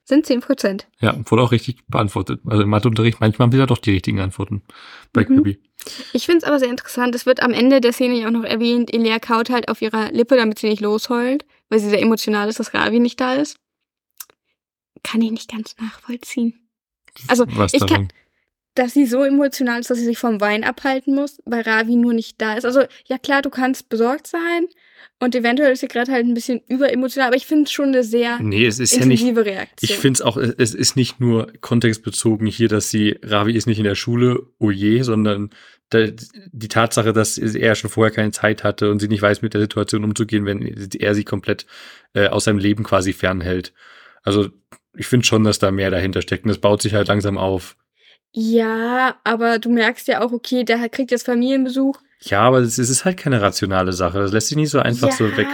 [0.09, 0.87] Sind 10 Prozent.
[1.01, 2.41] Ja, wurde auch richtig beantwortet.
[2.47, 4.63] Also im Matheunterricht, manchmal haben wir ja doch die richtigen Antworten
[5.13, 5.35] bei Mhm.
[5.43, 5.59] Quibi.
[6.13, 7.13] Ich finde es aber sehr interessant.
[7.13, 10.11] Es wird am Ende der Szene ja auch noch erwähnt, Elea kaut halt auf ihrer
[10.11, 13.57] Lippe, damit sie nicht losheult, weil sie sehr emotional ist, dass Ravi nicht da ist.
[15.03, 16.59] Kann ich nicht ganz nachvollziehen.
[17.27, 17.95] Also, Was ich daran?
[17.95, 18.07] kann,
[18.73, 22.13] dass sie so emotional ist, dass sie sich vom Wein abhalten muss, weil Ravi nur
[22.13, 22.65] nicht da ist.
[22.65, 24.65] Also, ja klar, du kannst besorgt sein
[25.19, 28.03] und eventuell ist sie gerade halt ein bisschen überemotional, aber ich finde es schon eine
[28.03, 29.21] sehr Nee, es ist ja nicht.
[29.21, 29.89] intensive Reaktion.
[29.89, 33.79] Ich finde es auch, es ist nicht nur kontextbezogen hier, dass sie, Ravi ist nicht
[33.79, 35.49] in der Schule, oh je, sondern
[35.91, 39.61] die Tatsache, dass er schon vorher keine Zeit hatte und sie nicht weiß, mit der
[39.61, 41.65] Situation umzugehen, wenn er sie komplett
[42.13, 43.73] äh, aus seinem Leben quasi fernhält.
[44.21, 44.49] Also
[44.95, 47.75] ich finde schon, dass da mehr dahinter steckt und das baut sich halt langsam auf.
[48.31, 51.99] ja, aber du merkst ja auch, okay, der kriegt jetzt Familienbesuch.
[52.21, 54.19] Ja, aber es ist halt keine rationale Sache.
[54.19, 55.47] Das lässt sich nicht so einfach ja, so weg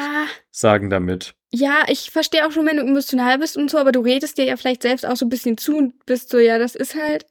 [0.51, 1.35] sagen damit.
[1.51, 4.45] Ja, ich verstehe auch schon, wenn du emotional bist und so, aber du redest dir
[4.45, 7.25] ja vielleicht selbst auch so ein bisschen zu und bist so, ja, das ist halt.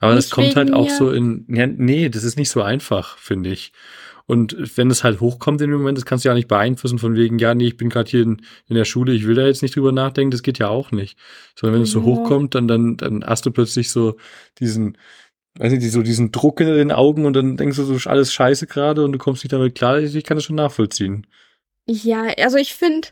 [0.00, 3.50] Aber das kommt halt auch so in, ja, nee, das ist nicht so einfach, finde
[3.50, 3.72] ich.
[4.26, 6.98] Und wenn es halt hochkommt in dem Moment, das kannst du ja auch nicht beeinflussen
[6.98, 9.46] von wegen, ja, nee, ich bin gerade hier in, in der Schule, ich will da
[9.46, 11.18] jetzt nicht drüber nachdenken, das geht ja auch nicht.
[11.56, 14.16] Sondern wenn es so hochkommt, dann, dann, dann hast du plötzlich so
[14.58, 14.96] diesen,
[15.58, 18.66] weiß nicht, so diesen Druck in den Augen und dann denkst du so, alles scheiße
[18.66, 19.98] gerade und du kommst nicht damit klar.
[20.00, 21.26] Ich kann das schon nachvollziehen.
[21.86, 23.08] Ja, also ich finde,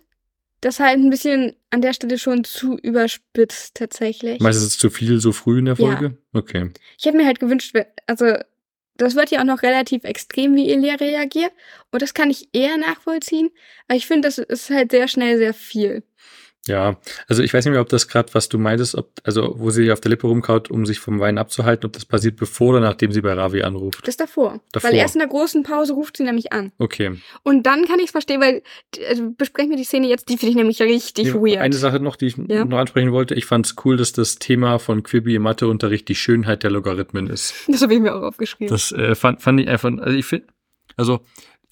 [0.60, 4.40] das halt ein bisschen an der Stelle schon zu überspitzt tatsächlich.
[4.40, 5.86] Meinst du, es ist zu viel so früh in der Ja.
[5.86, 6.16] Folge?
[6.32, 6.70] Okay.
[6.98, 7.74] Ich hätte mir halt gewünscht,
[8.06, 8.34] also
[8.96, 11.52] das wird ja auch noch relativ extrem, wie Elia reagiert.
[11.90, 13.48] Und das kann ich eher nachvollziehen.
[13.88, 16.02] Aber ich finde, das ist halt sehr schnell sehr viel.
[16.66, 19.70] Ja, also ich weiß nicht mehr, ob das gerade, was du meintest, ob, also wo
[19.70, 22.80] sie auf der Lippe rumkaut, um sich vom Wein abzuhalten, ob das passiert bevor oder
[22.80, 24.06] nachdem sie bei Ravi anruft.
[24.06, 24.60] Das davor.
[24.72, 24.90] Davor.
[24.90, 26.72] Weil erst in der großen Pause ruft sie nämlich an.
[26.76, 27.18] Okay.
[27.44, 28.62] Und dann kann ich es verstehen, weil
[29.08, 31.58] also besprechen wir die Szene jetzt, die finde ich nämlich richtig Ja, weird.
[31.58, 32.64] Eine Sache noch, die ich Ja.
[32.66, 33.34] noch ansprechen wollte.
[33.34, 37.28] Ich fand es cool, dass das Thema von Quibi im Matheunterricht die Schönheit der Logarithmen
[37.28, 37.54] ist.
[37.68, 38.68] Das habe ich mir auch aufgeschrieben.
[38.68, 40.48] Das äh, fand, fand ich einfach, also ich finde,
[40.98, 41.20] also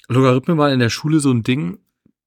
[0.09, 1.79] Logarithmen waren in der Schule so ein Ding,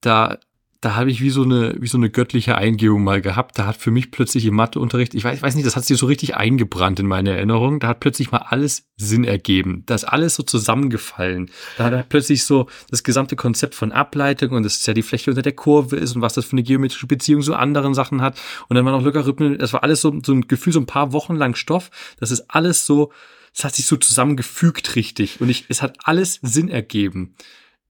[0.02, 0.38] da,
[0.82, 3.60] da habe ich wie so eine, wie so eine göttliche Eingebung mal gehabt.
[3.60, 6.08] Da hat für mich plötzlich im Matheunterricht, ich weiß, weiß nicht, das hat sich so
[6.08, 7.80] richtig eingebrannt in meine Erinnerung.
[7.80, 9.84] Da hat plötzlich mal alles Sinn ergeben.
[9.86, 11.52] Da ist alles so zusammengefallen.
[11.78, 15.30] Da hat plötzlich so das gesamte Konzept von Ableitung und das ist ja die Fläche
[15.30, 18.42] unter der Kurve ist und was das für eine geometrische Beziehung zu anderen Sachen hat.
[18.68, 21.14] Und dann waren noch Logarithmen, das war alles so, so ein Gefühl, so ein paar
[21.14, 21.92] Wochen lang Stoff.
[22.20, 23.12] Das ist alles so,
[23.54, 27.36] es hat sich so zusammengefügt richtig und ich, es hat alles Sinn ergeben.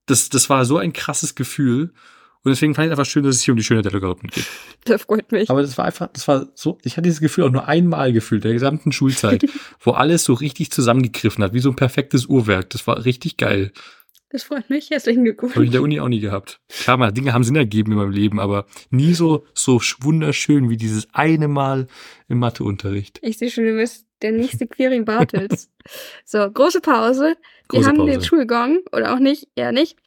[0.07, 1.93] Das, das war so ein krasses Gefühl
[2.43, 4.45] und deswegen fand ich einfach schön, dass es hier um die Schönheit der Logarithmen geht.
[4.85, 5.49] Das freut mich.
[5.51, 8.43] Aber das war einfach, das war so, ich hatte dieses Gefühl auch nur einmal gefühlt,
[8.43, 9.45] der gesamten Schulzeit,
[9.79, 12.71] wo alles so richtig zusammengegriffen hat, wie so ein perfektes Uhrwerk.
[12.71, 13.71] Das war richtig geil.
[14.31, 14.89] Das freut mich.
[14.89, 15.71] Herzlichen Habe ich in Glückwunsch.
[15.71, 16.61] der Uni auch nie gehabt.
[16.69, 20.77] Klar, mal Dinge haben Sinn ergeben in meinem Leben, aber nie so, so wunderschön wie
[20.77, 21.87] dieses eine Mal
[22.27, 23.19] im Matheunterricht.
[23.21, 25.69] Ich sehe schon, du bist der nächste Queering Bartels.
[26.25, 27.35] so, große Pause.
[27.35, 27.35] Wir
[27.67, 28.11] Große haben Pause.
[28.11, 29.97] den Schulgong oder auch nicht, eher nicht.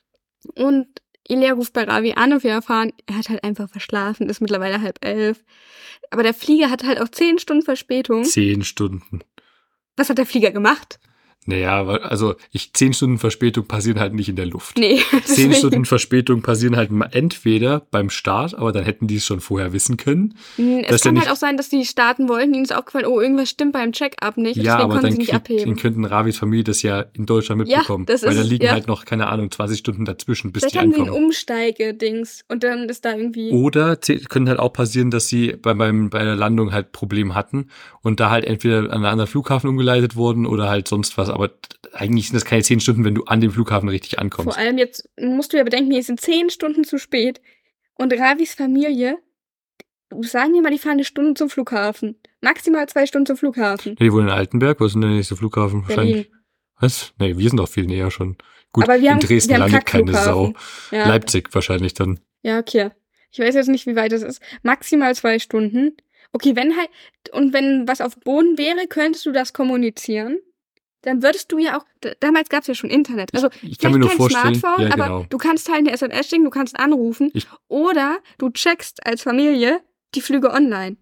[0.56, 0.86] Und
[1.28, 4.80] Elia ruft bei Ravi an und wir erfahren, er hat halt einfach verschlafen, ist mittlerweile
[4.80, 5.42] halb elf.
[6.10, 8.24] Aber der Flieger hat halt auch zehn Stunden Verspätung.
[8.24, 9.20] Zehn Stunden.
[9.96, 10.98] Was hat der Flieger gemacht?
[11.46, 14.78] Naja, also ich, zehn Stunden Verspätung passieren halt nicht in der Luft.
[14.78, 15.00] Nee.
[15.24, 15.52] Zehn.
[15.52, 19.96] Stunden Verspätung passieren halt entweder beim Start, aber dann hätten die es schon vorher wissen
[19.96, 20.34] können.
[20.56, 23.20] Hm, Es kann halt auch sein, dass die starten wollten, ihnen ist auch gefallen, oh,
[23.20, 24.56] irgendwas stimmt beim Check-up nicht.
[24.56, 25.64] ja, deswegen aber konnten dann, sie nicht krieg, abheben.
[25.66, 28.06] dann könnten Ravis Familie das ja in Deutschland Ja, mitbekommen.
[28.06, 28.72] das weil da ist- liegen ja.
[28.72, 31.24] halt noch, keine Ahnung, 20 Stunden dazwischen, bis Vielleicht die haben sie ein ankommen.
[31.26, 33.50] Umsteige-Dings und dann ist da irgendwie.
[33.50, 37.68] Oder können halt auch passieren, dass sie bei, beim, bei der Landung halt Probleme hatten
[38.02, 41.30] und da halt entweder an einen anderen Flughafen umgeleitet wurden oder halt sonst was.
[41.34, 41.50] Aber
[41.92, 44.54] eigentlich sind das keine zehn Stunden, wenn du an dem Flughafen richtig ankommst.
[44.54, 47.40] Vor allem jetzt musst du ja bedenken, wir sind zehn Stunden zu spät.
[47.94, 49.18] Und Ravis Familie,
[50.20, 52.16] sagen wir mal, die fahren eine Stunde zum Flughafen.
[52.40, 53.96] Maximal zwei Stunden zum Flughafen.
[53.96, 55.82] Die wohnen in Altenberg, was ist denn der nächste Flughafen?
[55.88, 56.28] Wahrscheinlich.
[56.28, 56.42] Berlin.
[56.78, 57.12] Was?
[57.18, 58.36] Nee, wir sind doch viel näher schon.
[58.70, 60.52] Gut, Aber wir in haben, Dresden wir haben landet keine Sau.
[60.92, 61.08] Ja.
[61.08, 62.20] Leipzig wahrscheinlich dann.
[62.42, 62.90] ja, okay.
[63.32, 64.40] Ich weiß jetzt nicht, wie weit es ist.
[64.62, 65.96] Maximal zwei Stunden.
[66.32, 66.88] Okay, wenn halt,
[67.32, 70.38] und wenn was auf Boden wäre, könntest du das kommunizieren.
[71.04, 71.84] Dann würdest du ja auch,
[72.20, 73.30] damals gab es ja schon Internet.
[73.34, 75.26] Also Ich kann mir nur kein vorstellen, Smartphone, ja, aber genau.
[75.28, 77.30] du kannst halt eine SMS schicken, du kannst anrufen.
[77.34, 79.80] Ich- oder du checkst als Familie
[80.14, 80.96] die Flüge online.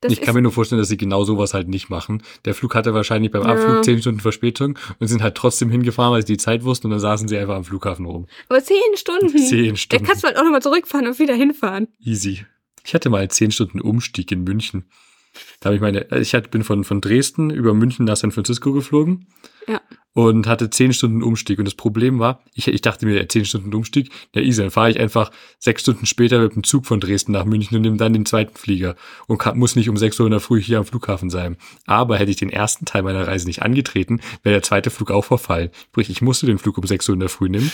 [0.00, 2.22] Das ich kann mir nur vorstellen, dass sie genau sowas halt nicht machen.
[2.44, 3.48] Der Flug hatte wahrscheinlich beim Ja.
[3.54, 6.90] Abflug zehn Stunden Verspätung und sind halt trotzdem hingefahren, weil sie die Zeit wussten und
[6.90, 8.26] dann saßen sie einfach am Flughafen rum.
[8.48, 9.28] aber zehn Stunden.
[9.38, 10.04] Zehn Da Stunden.
[10.04, 11.88] kannst du halt auch nochmal zurückfahren und wieder hinfahren.
[11.98, 12.44] Easy.
[12.84, 14.84] Ich hatte mal zehn Stunden Umstieg in München.
[15.60, 18.72] Da habe ich meine, ich hatte, bin von, von Dresden über München nach San Francisco
[18.72, 19.26] geflogen.
[19.68, 19.80] Ja.
[20.12, 21.58] Und hatte zehn Stunden Umstieg.
[21.58, 24.90] Und das Problem war, ich, ich dachte mir, zehn Stunden Umstieg, ja easy, dann fahre
[24.90, 28.14] ich einfach sechs Stunden später mit dem Zug von Dresden nach München und nehme dann
[28.14, 30.86] den zweiten Flieger und kann, muss nicht um sechs Uhr in der Früh hier am
[30.86, 31.56] Flughafen sein.
[31.84, 35.24] Aber hätte ich den ersten Teil meiner Reise nicht angetreten, wäre der zweite Flug auch
[35.24, 35.70] verfallen.
[35.88, 37.70] Sprich, ich musste den Flug um sechs Uhr in der Früh nehmen.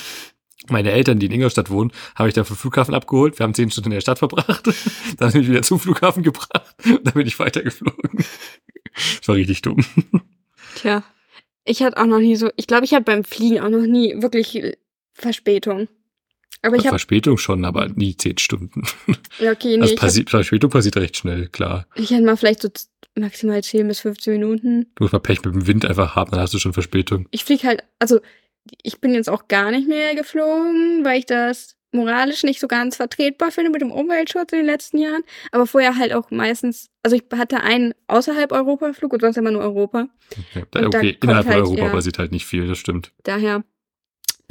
[0.68, 3.38] Meine Eltern, die in Ingolstadt wohnen, habe ich dann vom Flughafen abgeholt.
[3.38, 4.64] Wir haben zehn Stunden in der Stadt verbracht.
[5.18, 6.74] Dann bin ich wieder zum Flughafen gebracht.
[6.84, 8.24] Und dann bin ich weitergeflogen.
[8.94, 9.84] Das war richtig dumm.
[10.76, 11.02] Tja.
[11.64, 14.20] Ich hatte auch noch nie so, ich glaube, ich hatte beim Fliegen auch noch nie
[14.20, 14.76] wirklich
[15.14, 15.88] Verspätung.
[16.62, 18.82] Aber ich habe, Verspätung schon, aber nie zehn Stunden.
[19.40, 21.86] ja, okay, nee, Also ich, hab, passi Verspätung passiert recht schnell, klar.
[21.96, 22.68] ich hatte mal vielleicht so
[23.16, 24.86] maximal 10 bis 15 Minuten.
[24.94, 27.26] Du musst mal Pech mit dem Wind einfach haben, dann hast du schon Verspätung.
[27.30, 28.20] Ich fliege halt, also
[28.82, 32.96] ich bin jetzt auch gar nicht mehr geflogen, weil ich das moralisch nicht so ganz
[32.96, 35.22] vertretbar finde mit dem Umweltschutz in den letzten Jahren.
[35.50, 39.62] Aber vorher halt auch meistens, also ich hatte einen außerhalb Europa-Flug und sonst immer nur
[39.62, 40.08] Europa.
[40.54, 41.90] Okay, kommt innerhalb halt, Europa ja.
[41.90, 43.12] passiert halt nicht viel, das stimmt.
[43.24, 43.62] Daher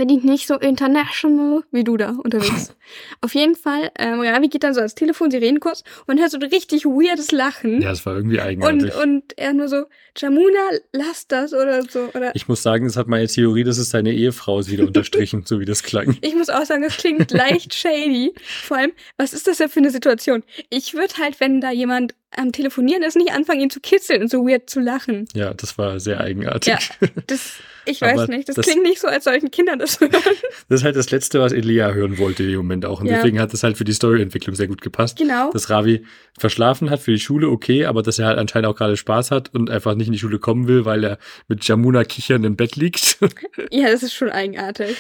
[0.02, 2.76] bin ich nicht so international wie du da unterwegs.
[3.22, 6.32] Auf jeden Fall, ähm, Ravi geht dann so ans Telefon, sie reden kurz und hört
[6.32, 7.84] so ein richtig weirdes Lachen.
[7.84, 8.96] Ja, das war irgendwie und, eigenartig.
[8.96, 9.84] und er nur so,
[10.18, 12.10] Jamuna, lass das oder so.
[12.16, 15.44] Oder ich muss sagen, es hat meine Theorie, dass es seine Ehefrau ist, wieder unterstrichen,
[15.46, 16.18] so wie das klang.
[16.22, 18.34] ich muss auch sagen, das klingt leicht shady.
[18.64, 20.42] Vor allem, was ist das denn für eine Situation?
[20.72, 24.30] Ich würde halt, wenn da jemand am Telefonieren ist, nicht anfangen, ihn zu kitzeln und
[24.32, 25.28] so weird zu lachen.
[25.34, 26.72] Ja, das war sehr eigenartig.
[26.74, 26.80] Ja.
[27.28, 27.54] Das,
[27.86, 30.22] ich weiß nicht, das, das- klingt nicht so, als sollten Kinder das aufzuhören.
[30.70, 33.02] Das ist halt das Letzte, was Elia hören wollte im Moment auch.
[33.02, 33.16] Und Ja.
[33.18, 35.18] deswegen hat das halt für die Storyentwicklung sehr gut gepasst.
[35.18, 35.52] Genau.
[35.52, 36.06] Dass Ravi
[36.40, 39.54] verschlafen hat für die Schule, okay, aber dass er halt anscheinend auch gerade Spaß hat
[39.54, 41.18] und einfach nicht in die Schule kommen will, weil er
[41.50, 43.18] mit Jamuna kichern im Bett liegt.
[43.72, 44.96] Ja, das ist schon eigenartig.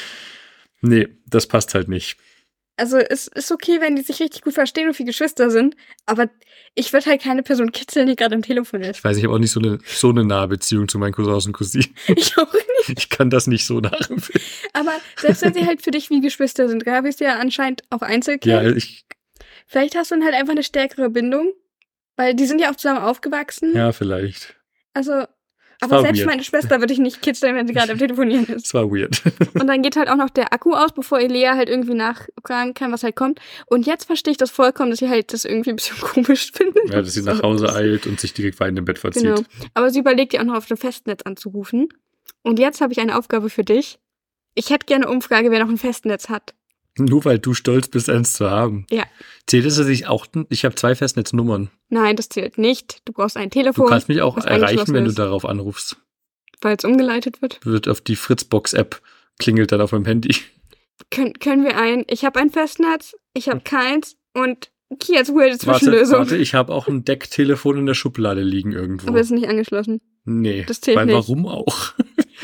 [0.81, 2.17] nee, das passt halt nicht.
[2.81, 5.75] Also es ist okay, wenn die sich richtig gut verstehen und viele Geschwister sind,
[6.07, 6.31] aber
[6.73, 8.97] ich würde halt keine Person kitzeln, die gerade am Telefon ist.
[8.97, 11.45] Ich weiß, ich habe auch nicht so eine, so eine nahe Beziehung zu meinen Cousins
[11.45, 11.93] und Cousinen.
[12.15, 12.67] Ich auch nicht.
[12.97, 14.41] Ich kann das nicht so nachempfinden.
[14.73, 18.01] Aber selbst wenn sie halt für dich wie Geschwister sind, Gabi ist ja anscheinend auch
[18.01, 18.51] Einzelkind.
[18.51, 19.05] Ja, ich,
[19.67, 21.53] Vielleicht hast du dann halt einfach eine stärkere Bindung,
[22.15, 23.75] weil die sind ja auch zusammen aufgewachsen.
[23.75, 24.55] ja, vielleicht.
[24.95, 25.25] Also,
[25.89, 26.29] war aber selbst weird.
[26.29, 28.67] meine Schwester würde ich nicht kitzeln, wenn sie gerade am Telefonieren ist.
[28.67, 29.21] Es war weird.
[29.53, 32.91] Und dann geht halt auch noch der Akku aus, bevor Elea halt irgendwie nachfragen kann,
[32.91, 33.39] was halt kommt.
[33.65, 36.79] Und jetzt verstehe ich das vollkommen, dass sie halt das irgendwie ein bisschen komisch finden.
[36.91, 39.23] ja, dass sie nach Hause eilt und sich direkt weinend im Bett verzieht.
[39.23, 39.41] Genau.
[39.73, 41.89] Aber sie überlegt ja auch noch auf dem Festnetz anzurufen.
[42.43, 43.99] Und jetzt habe ich eine Aufgabe für dich.
[44.53, 46.53] Ich hätte gerne eine Umfrage, wer noch ein Festnetz hat.
[46.97, 48.85] Nur weil du stolz bist, eins zu haben.
[48.91, 49.05] Ja.
[49.47, 51.69] Zählt es, dass ich auch, ich habe zwei Festnetznummern.
[51.93, 53.01] Nein, das zählt nicht.
[53.05, 55.97] Du brauchst ein Du Telefon, kannst mich auch erreichen, wenn du darauf anrufst.
[56.61, 57.59] weil es umgeleitet wird.
[57.65, 59.01] Wird auf die Fritzbox-App
[59.39, 60.35] klingelt dann auf meinem Handy.
[61.09, 64.71] Können, können wir ein, ich habe ein Festnetz, ich habe keins und
[65.07, 65.67] jetzt weirde Hm.
[65.67, 66.17] Warte, Zwischenlösung.
[66.19, 69.07] warte, ich habe auch ein Decktelefon in der Schublade liegen irgendwo.
[69.09, 69.99] Aber es ist nicht angeschlossen.
[70.25, 71.15] nee, das zählt weil nicht.
[71.15, 71.93] warum auch?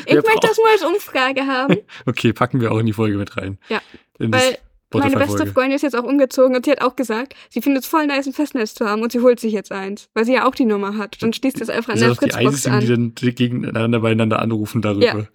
[0.06, 3.38] Ich möchte das nur als Umfrage haben, Okay, packen wir auch in die Folge mit
[3.38, 3.60] rein.
[3.70, 3.82] Ja,
[4.20, 4.58] In weil
[4.94, 5.46] meine beste.
[5.48, 8.28] Freundin ist jetzt auch umgezogen und sie hat auch gesagt, sie findet es voll nice,
[8.28, 10.66] ein Festnetz zu haben und sie holt sich jetzt eins, weil sie ja auch die
[10.66, 11.22] Nummer hat.
[11.22, 13.14] Dann schließt es einfach an Das der sind doch die Fritzbox Einzigen, die an.
[13.24, 15.06] dann gegeneinander beieinander anrufen darüber.
[15.06, 15.28] Ja.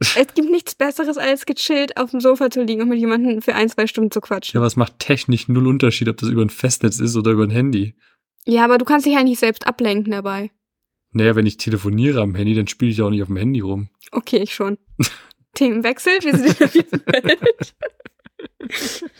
[0.00, 3.54] Es gibt nichts Besseres, als gechillt auf dem Sofa zu liegen und mit jemandem für
[3.54, 4.54] ein, zwei Stunden zu quatschen.
[4.54, 7.44] Ja, aber es macht technisch null Unterschied, ob das über ein Festnetz ist oder über
[7.44, 7.94] ein Handy.
[8.44, 10.50] Ja, aber du kannst dich halt nicht selbst ablenken dabei.
[11.12, 13.90] Naja, wenn ich telefoniere am Handy, dann spiele ich auch nicht auf dem Handy rum.
[14.10, 14.78] Okay, ich schon.
[15.54, 17.74] Themenwechsel, wir sind in der Welt.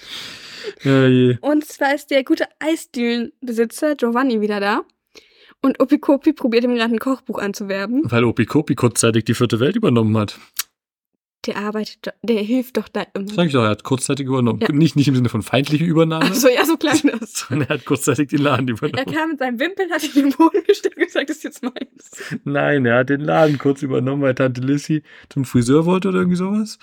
[0.84, 1.38] Ja, je.
[1.40, 4.82] Und zwar ist der gute Eisdülenbesitzer Giovanni wieder da.
[5.60, 8.02] Und Opikopi probiert ihm gerade ein Kochbuch anzuwerben.
[8.04, 10.38] Weil Opikopi kurzzeitig die vierte Welt übernommen hat.
[11.46, 13.26] Der arbeitet, der hilft doch da immer.
[13.28, 14.60] Sag ich doch, er hat kurzzeitig übernommen.
[14.60, 14.70] Ja.
[14.72, 17.32] Nicht, nicht im Sinne von feindliche Übernahme, Ach so, ja, so klang das.
[17.48, 19.12] sondern er hat kurzzeitig den Laden Er übernommen.
[19.12, 21.62] kam mit seinem Wimpel, hat ihn in den Boden gestellt und gesagt, das ist jetzt
[21.64, 22.10] meins.
[22.44, 26.36] Nein, er hat den Laden kurz übernommen, weil Tante Lissy zum Friseur wollte oder irgendwie
[26.36, 26.78] sowas.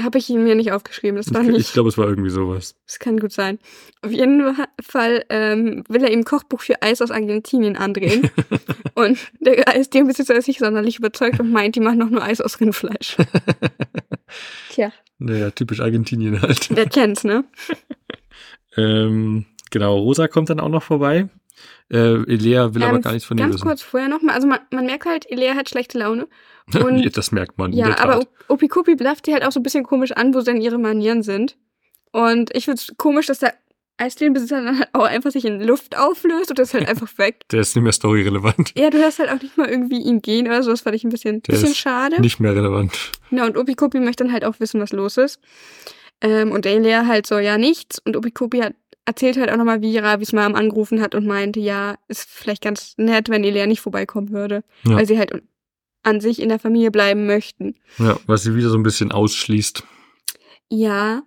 [0.00, 1.60] Habe ich ihn mir nicht aufgeschrieben, das war Ich, nicht.
[1.60, 2.76] ich glaube, es war irgendwie sowas.
[2.86, 3.58] Das kann gut sein.
[4.02, 8.30] Auf jeden Fall ähm, will er ihm ein Kochbuch für Eis aus Argentinien andrehen.
[8.94, 12.60] und der Eisdielenbesitzer ist nicht sonderlich überzeugt und meint, die machen doch nur Eis aus
[12.60, 13.16] Rindfleisch.
[14.70, 16.76] Tja, Naja, typisch Argentinien halt.
[16.76, 17.44] der kennt's, ne?
[18.76, 21.28] Ähm, genau, Rosa kommt dann auch noch vorbei.
[21.90, 23.66] Äh, Elea will aber Ähm, gar nichts von ihr Ganz wissen.
[23.66, 26.28] kurz vorher nochmal, also man, man merkt halt, Elea hat schlechte Laune.
[26.84, 27.72] und- das merkt man.
[27.72, 30.78] Ja, aber Opikopi blafft die halt auch so ein bisschen komisch an, wo denn ihre
[30.78, 31.56] Manieren sind.
[32.12, 33.54] Und ich find's komisch, dass der
[34.00, 37.48] Eisdielenbesitzer dann halt auch einfach sich in Luft auflöst und das ist halt einfach weg.
[37.50, 38.72] Der ist nicht mehr storyrelevant.
[38.78, 40.70] Ja, du hörst halt auch nicht mal irgendwie ihn gehen oder so.
[40.70, 42.20] Das fand ich ein bisschen, Der bisschen schade.
[42.20, 43.12] Nicht mehr relevant.
[43.30, 45.40] Ja, und Opikopi möchte dann halt auch wissen, was los ist.
[46.20, 47.98] Ähm, und Elia halt so, ja, nichts.
[47.98, 48.74] Und Opikopi hat,
[49.08, 52.92] erzählt halt auch nochmal, wie Ravis Mom angerufen hat und meinte, ja, ist vielleicht ganz
[52.98, 54.62] nett, wenn Elia nicht vorbeikommen würde.
[54.84, 54.96] Ja.
[54.96, 55.32] Weil sie halt
[56.02, 57.76] an sich in der Familie bleiben möchten.
[57.98, 59.82] Ja, was sie wieder so ein bisschen ausschließt.
[60.68, 61.22] Ja,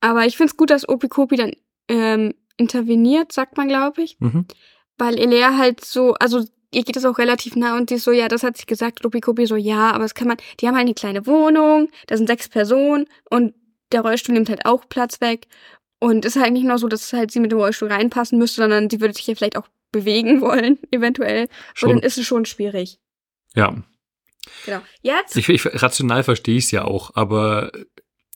[0.00, 1.52] aber ich find's gut, dass Opikopi dann
[1.88, 4.16] ähm, interveniert, sagt man, glaube ich.
[4.18, 4.46] Mhm.
[4.98, 8.10] Weil Elea halt so, also ihr geht es auch relativ nah und die ist so,
[8.10, 10.86] ja, das hat sich gesagt, Opikopi so, ja, aber das kann man, die haben halt
[10.86, 13.54] eine kleine Wohnung, da sind sechs Personen und
[13.92, 15.46] der Rollstuhl nimmt halt auch Platz weg.
[16.00, 18.62] Und es ist halt nicht nur so, dass halt sie mit dem Rollstuhl reinpassen müsste,
[18.62, 21.42] sondern sie würde sich ja vielleicht auch bewegen wollen, eventuell.
[21.42, 21.88] Und Schon.
[21.90, 22.98] dann ist es schon schwierig.
[23.54, 23.76] Ja.
[24.64, 24.80] Genau.
[25.02, 27.70] Jetzt, Ich, ich, rational verstehe ich es ja auch, aber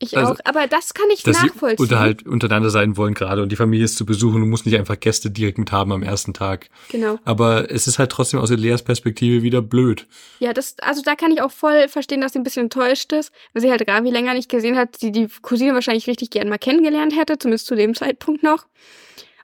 [0.00, 1.84] ich also, auch, aber das kann ich dass sie nachvollziehen.
[1.84, 4.98] unterhalt untereinander sein wollen gerade und die Familie ist zu besuchen und muss nicht einfach
[4.98, 6.68] Gäste direkt mit haben am ersten Tag.
[6.90, 7.18] Genau.
[7.24, 10.08] Aber es ist halt trotzdem aus Eleas Perspektive wieder blöd.
[10.40, 13.32] Ja, das, also da kann ich auch voll verstehen, dass sie ein bisschen enttäuscht ist,
[13.52, 16.58] weil sie halt Ravi länger nicht gesehen hat, sie die Cousine wahrscheinlich richtig gern mal
[16.58, 18.66] kennengelernt hätte, zumindest zu dem Zeitpunkt noch.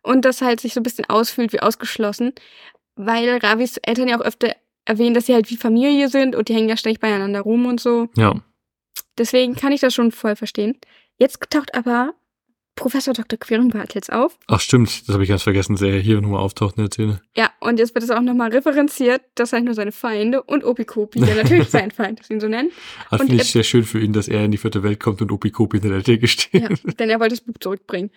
[0.02, 2.32] Und das halt sich so ein bisschen ausfühlt wie ausgeschlossen,
[2.96, 6.54] weil Ravis Eltern ja auch öfter erwähnen, dass sie halt wie Familie sind und die
[6.54, 8.08] hängen ja ständig beieinander rum und so.
[8.16, 8.34] Ja.
[9.20, 10.78] Deswegen kann ich das schon voll verstehen.
[11.18, 12.14] Jetzt taucht aber
[12.74, 13.38] Professor Dr.
[13.38, 14.38] Querenbartels auf.
[14.46, 17.20] Ach stimmt, das habe ich ganz vergessen, dass er hier nochmal auftaucht in der Szene.
[17.36, 21.20] Ja, und jetzt wird es auch nochmal referenziert, dass halt nur seine Feinde und Opikopi,
[21.20, 22.70] der natürlich sein Feind ist, ihn so nennen.
[23.10, 25.20] Das Und finde ich sehr schön für ihn, dass er in die vierte Welt kommt
[25.20, 26.62] und Opikopi hinter der Theke steht.
[26.62, 28.10] Ja, denn er wollte das Buch zurückbringen.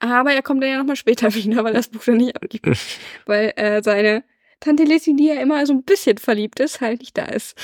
[0.00, 2.68] Aber er kommt dann ja nochmal später wieder, weil das Buch dann nicht abgibt.
[3.24, 4.24] Weil äh, seine
[4.60, 7.56] Tante Lissy, die ja immer so ein bisschen verliebt ist, halt nicht da ist.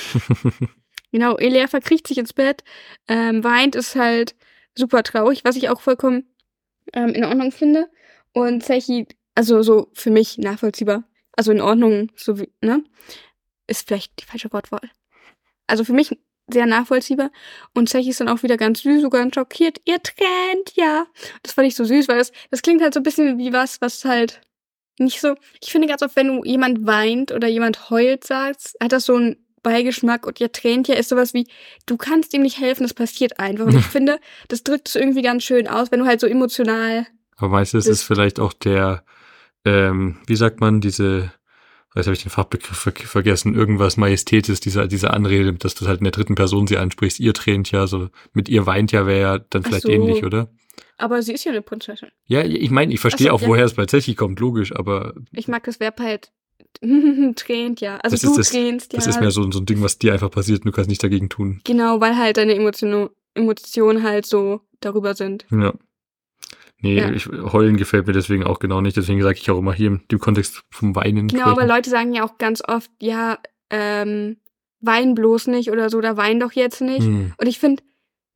[1.11, 2.63] Genau, Elea verkriecht sich ins Bett,
[3.07, 4.35] ähm, weint, ist halt
[4.75, 6.33] super traurig, was ich auch vollkommen
[6.93, 7.89] ähm, in Ordnung finde.
[8.33, 11.03] Und Zechi, also so für mich nachvollziehbar.
[11.33, 12.83] Also in Ordnung, so wie, ne?
[13.67, 14.89] Ist vielleicht die falsche Wortwahl.
[15.67, 16.17] Also für mich
[16.49, 17.31] sehr nachvollziehbar.
[17.73, 19.79] Und Zechi ist dann auch wieder ganz süß, sogar schockiert.
[19.85, 21.05] Ihr trennt, ja.
[21.43, 23.81] Das fand ich so süß, weil das, das klingt halt so ein bisschen wie was,
[23.81, 24.41] was halt
[24.99, 25.35] nicht so.
[25.61, 29.15] Ich finde ganz oft, wenn du jemand weint oder jemand heult sagst, hat das so
[29.15, 31.47] einen Beigeschmack und ihr tränt ja ist sowas wie,
[31.85, 33.65] du kannst ihm nicht helfen, das passiert einfach.
[33.65, 37.07] Und ich finde, das drückt es irgendwie ganz schön aus, wenn du halt so emotional.
[37.37, 39.03] Aber du, es ist vielleicht auch der,
[39.65, 41.31] ähm, wie sagt man, diese
[41.95, 45.99] jetzt habe ich den Fachbegriff ver vergessen, irgendwas Majestätes, diese, diese Anrede, dass du halt
[45.99, 49.21] in der dritten Person sie ansprichst, ihr tränt ja, so mit ihr weint ja, wäre
[49.21, 49.89] ja dann vielleicht so.
[49.89, 50.49] ähnlich, oder?
[50.97, 52.09] Aber sie ist ja eine Prinzessin.
[52.27, 53.47] Ja, ich meine, ich verstehe so, auch, ja.
[53.47, 55.15] woher es bei Zechi kommt, logisch, aber.
[55.31, 56.31] Ich mag das Verb halt
[57.35, 57.97] tränt ja.
[57.97, 58.97] Also das du das, tränst ja.
[58.97, 61.01] Das ist mehr so, so ein Ding, was dir einfach passiert und du kannst nichts
[61.01, 61.61] dagegen tun.
[61.63, 65.45] Genau, weil halt deine Emotionen Emotionen halt so darüber sind.
[65.51, 65.73] Ja.
[66.81, 67.11] Nee, ja.
[67.11, 68.97] ich, heulen gefällt mir deswegen auch genau nicht.
[68.97, 71.27] Deswegen sage ich auch immer hier im dem Kontext vom Weinen.
[71.27, 73.37] Genau, aber Leute sagen ja auch ganz oft, ja,
[73.69, 74.37] ähm,
[74.79, 77.03] wein bloß nicht oder so, oder wein doch jetzt nicht.
[77.03, 77.33] Hm.
[77.37, 77.83] Und ich finde,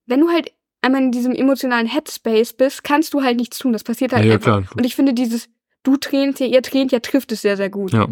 [0.05, 3.73] wenn du halt einmal in diesem emotionalen Headspace bist, kannst du halt nichts tun.
[3.73, 4.61] Das passiert halt ja, einfach.
[4.61, 5.49] Ja, und ich finde dieses,
[5.81, 7.93] du tränt ja, ihr tränt ja, trifft es sehr, sehr gut.
[7.93, 8.07] Ja,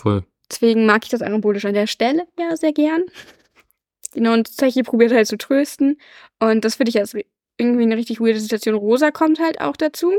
[0.00, 0.24] voll.
[0.50, 3.04] Deswegen mag ich das Angebot an der Stelle ja sehr gern.
[4.12, 5.98] Genau, und Zechi probiert halt zu trösten.
[6.40, 7.14] Und das finde ich als
[7.56, 8.74] irgendwie eine richtig weirde Situation.
[8.74, 10.12] Rosa kommt halt auch dazu.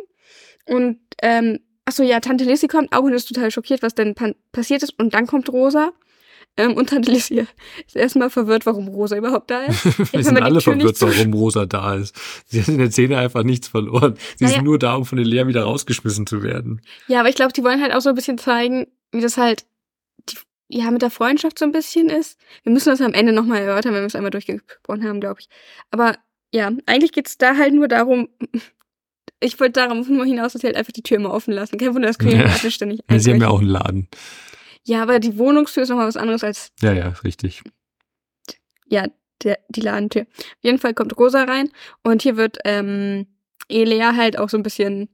[0.65, 4.15] Und, ähm, achso, ja, Tante Lissy kommt auch und ist total schockiert, was denn
[4.51, 4.97] passiert ist.
[4.97, 5.91] Und dann kommt Rosa.
[6.57, 7.45] Ähm, und Tante Lissy
[7.88, 9.86] ist erstmal verwirrt, warum Rosa überhaupt da ist.
[10.13, 12.15] Wir sind alle verwirrt, warum Rosa da ist.
[12.45, 14.15] Sie hat in der Szene einfach nichts verloren.
[14.38, 14.55] Sie naja.
[14.55, 16.82] sind nur da, um von den Lehr wieder rausgeschmissen zu werden.
[17.07, 19.65] Ja, aber ich glaube, die wollen halt auch so ein bisschen zeigen, wie das halt
[20.72, 22.39] ja mit der Freundschaft so ein bisschen ist.
[22.63, 25.49] Wir müssen das am Ende nochmal erörtern, wenn wir es einmal durchgesprochen haben, glaube ich.
[25.91, 26.17] Aber
[26.53, 28.30] ja, eigentlich geht's da halt nur darum,
[29.39, 31.78] ich wollte darauf nur hinaus, dass sie halt einfach die Tür immer offen lassen.
[31.78, 32.47] Kein Wunder, das können ja.
[32.47, 34.07] die ständig ja, Sie haben ja auch einen Laden.
[34.84, 36.72] Ja, aber die Wohnungstür ist nochmal was anderes als.
[36.82, 37.61] Ja, ja, richtig.
[38.88, 39.07] Ja,
[39.43, 40.24] der, die Ladentür.
[40.24, 41.69] Auf jeden Fall kommt Rosa rein
[42.03, 43.28] und hier wird ähm,
[43.69, 45.09] Elea halt auch so ein bisschen.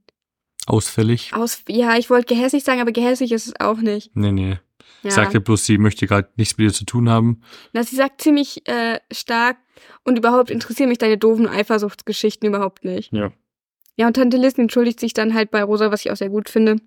[0.65, 1.33] Ausfällig.
[1.33, 4.13] Aus, ja, ich wollte gehässig sagen, aber gehässig ist es auch nicht.
[4.15, 4.59] Nee, nee.
[5.03, 5.11] Ja.
[5.11, 7.41] Sagte bloß, sie möchte gerade nichts mit dir zu tun haben.
[7.73, 9.57] Na, sie sagt ziemlich äh, stark
[10.03, 13.13] und überhaupt interessieren mich deine doofen Eifersuchtsgeschichten überhaupt nicht.
[13.13, 13.31] Ja.
[13.95, 16.49] Ja, und Tante Liz entschuldigt sich dann halt bei Rosa, was ich auch sehr gut
[16.49, 16.77] finde.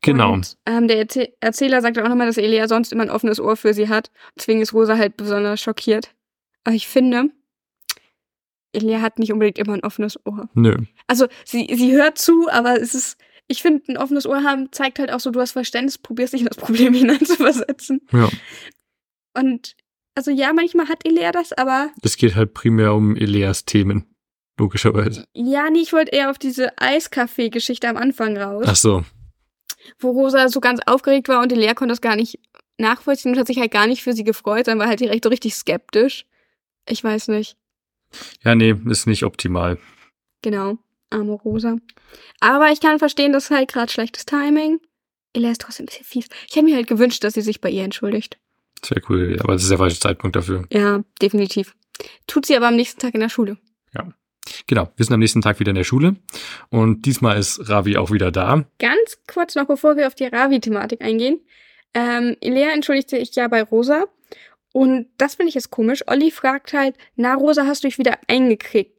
[0.00, 0.32] Genau.
[0.32, 1.06] Und, ähm, der
[1.40, 4.10] Erzähler sagt auch nochmal, dass Elia sonst immer ein offenes Ohr für sie hat.
[4.36, 6.14] Deswegen ist Rosa halt besonders schockiert.
[6.64, 7.30] Aber ich finde,
[8.72, 10.48] Elia hat nicht unbedingt immer ein offenes Ohr.
[10.54, 10.76] Nö.
[11.06, 13.18] Also sie, sie hört zu, aber es ist,
[13.48, 16.40] ich finde, ein offenes Ohr haben zeigt halt auch so, du hast Verständnis, probierst dich
[16.40, 18.00] in das Problem hineinzuversetzen.
[18.12, 18.28] Ja.
[19.34, 19.76] Und
[20.14, 21.90] also ja, manchmal hat Elea das, aber.
[22.02, 24.06] Es geht halt primär um Eleas Themen,
[24.58, 25.26] logischerweise.
[25.34, 28.64] Ja, nee, ich wollte eher auf diese Eiskaffee-Geschichte am Anfang raus.
[28.68, 29.04] Ach so.
[29.98, 32.38] Wo Rosa so ganz aufgeregt war und Elea konnte das gar nicht
[32.78, 35.30] nachvollziehen und hat sich halt gar nicht für sie gefreut, sondern war halt direkt so
[35.30, 36.26] richtig skeptisch.
[36.88, 37.56] Ich weiß nicht.
[38.42, 39.78] Ja, nee, ist nicht optimal.
[40.42, 40.78] Genau,
[41.14, 41.78] arme Rosa.
[42.40, 44.80] Aber ich kann verstehen, dass halt gerade schlechtes Timing.
[45.32, 46.28] Elea ist trotzdem ein bisschen fies.
[46.48, 48.38] Ich hätte mir halt gewünscht, dass sie sich bei ihr entschuldigt.
[48.84, 50.66] Sehr cool, aber es ist der falsche Zeitpunkt dafür.
[50.70, 51.74] Ja, definitiv.
[52.26, 53.56] Tut sie aber am nächsten Tag in der Schule.
[53.94, 54.12] Ja.
[54.66, 56.16] Genau, wir sind am nächsten Tag wieder in der Schule
[56.68, 58.64] und diesmal ist Ravi auch wieder da.
[58.78, 61.40] Ganz kurz noch, bevor wir auf die Ravi-Thematik eingehen.
[61.94, 64.04] Ähm, Lea entschuldigt sich ja bei Rosa
[64.72, 66.02] und das finde ich jetzt komisch.
[66.08, 68.93] Olli fragt halt, na Rosa, hast du dich wieder eingekriegt?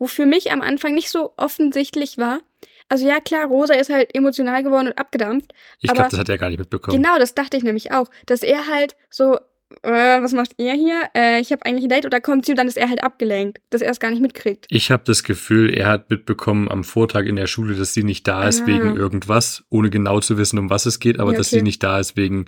[0.00, 2.40] Wo für mich am Anfang nicht so offensichtlich war,
[2.88, 5.52] also ja, klar, Rosa ist halt emotional geworden und abgedampft.
[5.80, 7.00] Ich glaube, das hat er gar nicht mitbekommen.
[7.00, 8.10] Genau, das dachte ich nämlich auch.
[8.26, 9.36] Dass er halt so,
[9.82, 11.02] äh, was macht ihr hier?
[11.14, 13.60] Äh, ich habe eigentlich ein Date oder kommt sie und dann ist er halt abgelenkt,
[13.70, 14.66] dass er es gar nicht mitkriegt.
[14.70, 18.26] Ich habe das Gefühl, er hat mitbekommen am Vortag in der Schule, dass sie nicht
[18.26, 18.66] da ist ah.
[18.66, 21.38] wegen irgendwas, ohne genau zu wissen, um was es geht, aber ja, okay.
[21.38, 22.46] dass sie nicht da ist wegen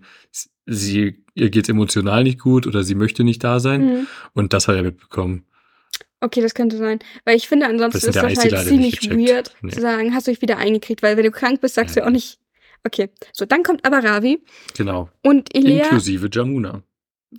[0.67, 4.07] sie ihr geht's emotional nicht gut oder sie möchte nicht da sein mhm.
[4.33, 5.45] und das hat er mitbekommen.
[6.23, 7.01] Okay, das könnte sein.
[7.25, 9.73] Weil ich finde, ansonsten ist das halt ziemlich weird nee.
[9.73, 12.03] zu sagen, hast du dich wieder eingekriegt, weil wenn du krank bist, sagst ja.
[12.03, 12.39] du auch nicht.
[12.85, 14.41] Okay, so, dann kommt aber Ravi.
[14.77, 15.09] Genau.
[15.25, 15.85] Und Elea.
[15.85, 16.85] Inklusive Jamuna.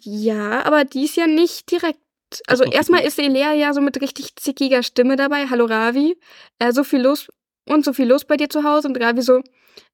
[0.02, 2.00] Ja, aber die ist ja nicht direkt.
[2.48, 5.48] Also erstmal ist Elea ja so mit richtig zickiger Stimme dabei.
[5.50, 6.18] Hallo Ravi.
[6.60, 7.30] Äh, so viel los
[7.70, 8.90] und so viel los bei dir zu Hause.
[8.90, 9.42] Und Ravi so,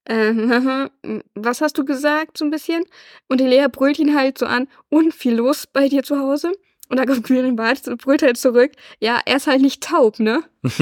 [0.05, 0.33] äh,
[1.35, 2.85] was hast du gesagt, so ein bisschen?
[3.27, 6.53] Und Elea brüllt ihn halt so an, und viel los bei dir zu Hause.
[6.89, 8.71] Und dann kommt Quirin Bartz und brüllt halt zurück.
[8.99, 10.43] Ja, er ist halt nicht taub, ne?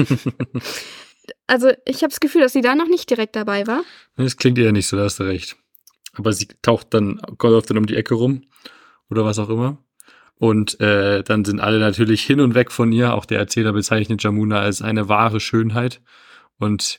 [1.46, 3.82] also ich habe das Gefühl, dass sie da noch nicht direkt dabei war.
[4.16, 5.56] Das klingt eher nicht so, da hast du recht.
[6.14, 8.42] Aber sie taucht dann, läuft dann um die Ecke rum
[9.10, 9.78] oder was auch immer.
[10.36, 13.14] Und äh, dann sind alle natürlich hin und weg von ihr.
[13.14, 16.00] Auch der Erzähler bezeichnet Jamuna als eine wahre Schönheit.
[16.58, 16.98] Und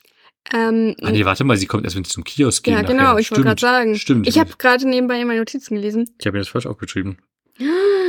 [0.54, 2.74] Ähm, ah nee, warte mal, sie kommt erst, wenn sie zum Kiosk gehen.
[2.74, 3.18] ja, genau, nachher.
[3.18, 3.96] ich wollte gerade sagen.
[3.96, 4.28] Stimmt.
[4.28, 6.08] Ich habe gerade nebenbei meine Notizen gelesen.
[6.18, 7.18] ich habe mir das falsch aufgeschrieben.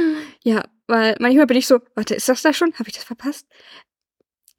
[0.44, 2.74] Ja, weil manchmal bin ich so, warte, ist das da schon?
[2.74, 3.48] Habe ich das verpasst?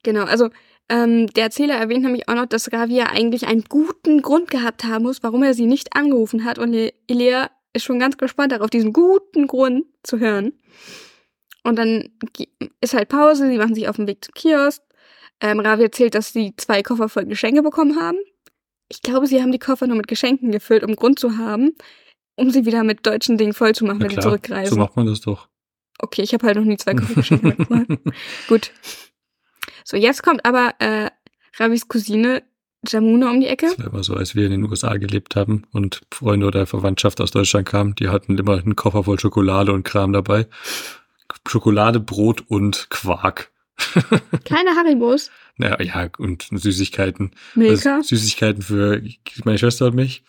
[0.03, 0.49] Genau, also
[0.89, 5.03] ähm, der Erzähler erwähnt nämlich auch noch, dass Ravia eigentlich einen guten Grund gehabt haben
[5.03, 6.59] muss, warum er sie nicht angerufen hat.
[6.59, 6.73] Und
[7.07, 10.53] Ilea ist schon ganz gespannt darauf, diesen guten Grund zu hören.
[11.63, 12.09] Und dann
[12.81, 14.81] ist halt Pause, sie machen sich auf den Weg zum Kiosk.
[15.39, 18.17] Ähm, Ravi erzählt, dass sie zwei Koffer voll Geschenke bekommen haben.
[18.89, 21.71] Ich glaube, sie haben die Koffer nur mit Geschenken gefüllt, um Grund zu haben,
[22.35, 24.75] um sie wieder mit deutschen Dingen voll zu machen, Na wenn sie klar, zurückreisen.
[24.75, 25.47] so macht man das doch.
[25.99, 27.87] Okay, ich habe halt noch nie zwei Koffergeschenke mitgebracht.
[28.47, 28.71] Gut.
[29.83, 31.09] So, jetzt kommt aber äh,
[31.57, 32.43] Ravis Cousine
[32.87, 33.67] Jamuna um die Ecke.
[33.67, 37.21] Das war immer so, als wir in den USA gelebt haben und Freunde oder Verwandtschaft
[37.21, 40.47] aus Deutschland kamen, die hatten immer einen Koffer voll Schokolade und Kram dabei.
[41.47, 43.51] Schokolade, Brot und Quark.
[44.45, 45.31] Keine Haribos.
[45.57, 47.31] Naja, ja, und Süßigkeiten.
[47.55, 47.97] Milka.
[47.97, 49.01] Also Süßigkeiten für
[49.45, 50.23] meine Schwester und mich.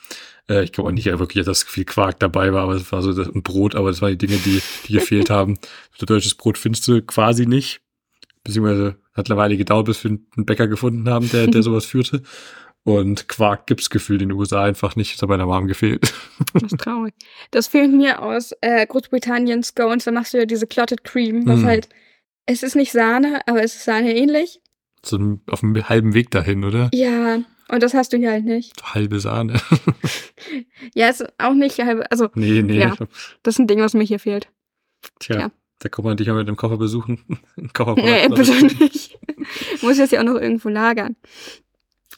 [0.49, 3.03] Äh, ich glaube auch nicht ja, wirklich, dass viel Quark dabei war, aber es war
[3.03, 5.59] so das, und Brot, aber das waren die Dinge, die, die gefehlt haben.
[5.97, 7.81] So deutsches Brot findest du quasi nicht.
[8.43, 12.23] Beziehungsweise hat eine Weile gedauert, bis wir einen Bäcker gefunden haben, der, der sowas führte.
[12.83, 15.15] Und Quark gibt's gefühlt in den USA einfach nicht.
[15.15, 16.13] Das hat meiner Mom gefehlt.
[16.53, 17.15] Das ist traurig.
[17.53, 20.05] Das fehlt mir aus äh, Großbritannien Scones.
[20.05, 21.65] Da machst du ja diese Clotted Cream, was Mm.
[21.67, 21.89] halt,
[22.45, 24.61] es ist nicht Sahne, aber es ist Sahne ähnlich.
[25.03, 26.91] So auf dem halben Weg dahin, oder?
[26.93, 27.39] Ja,
[27.69, 28.73] und das hast du hier halt nicht.
[28.95, 29.61] Halbe Sahne.
[30.95, 32.79] Ja, ist auch nicht halbe, also nee, nee.
[32.79, 32.95] Ja.
[33.43, 34.49] das ist ein Ding, was mir hier fehlt.
[35.19, 35.51] Tja, Ja.
[35.81, 37.25] da kann man dich ja mit dem Koffer besuchen.
[37.73, 39.19] Koffer Nee, bitte nicht.
[39.83, 41.17] Muss jetzt ja auch noch irgendwo lagern.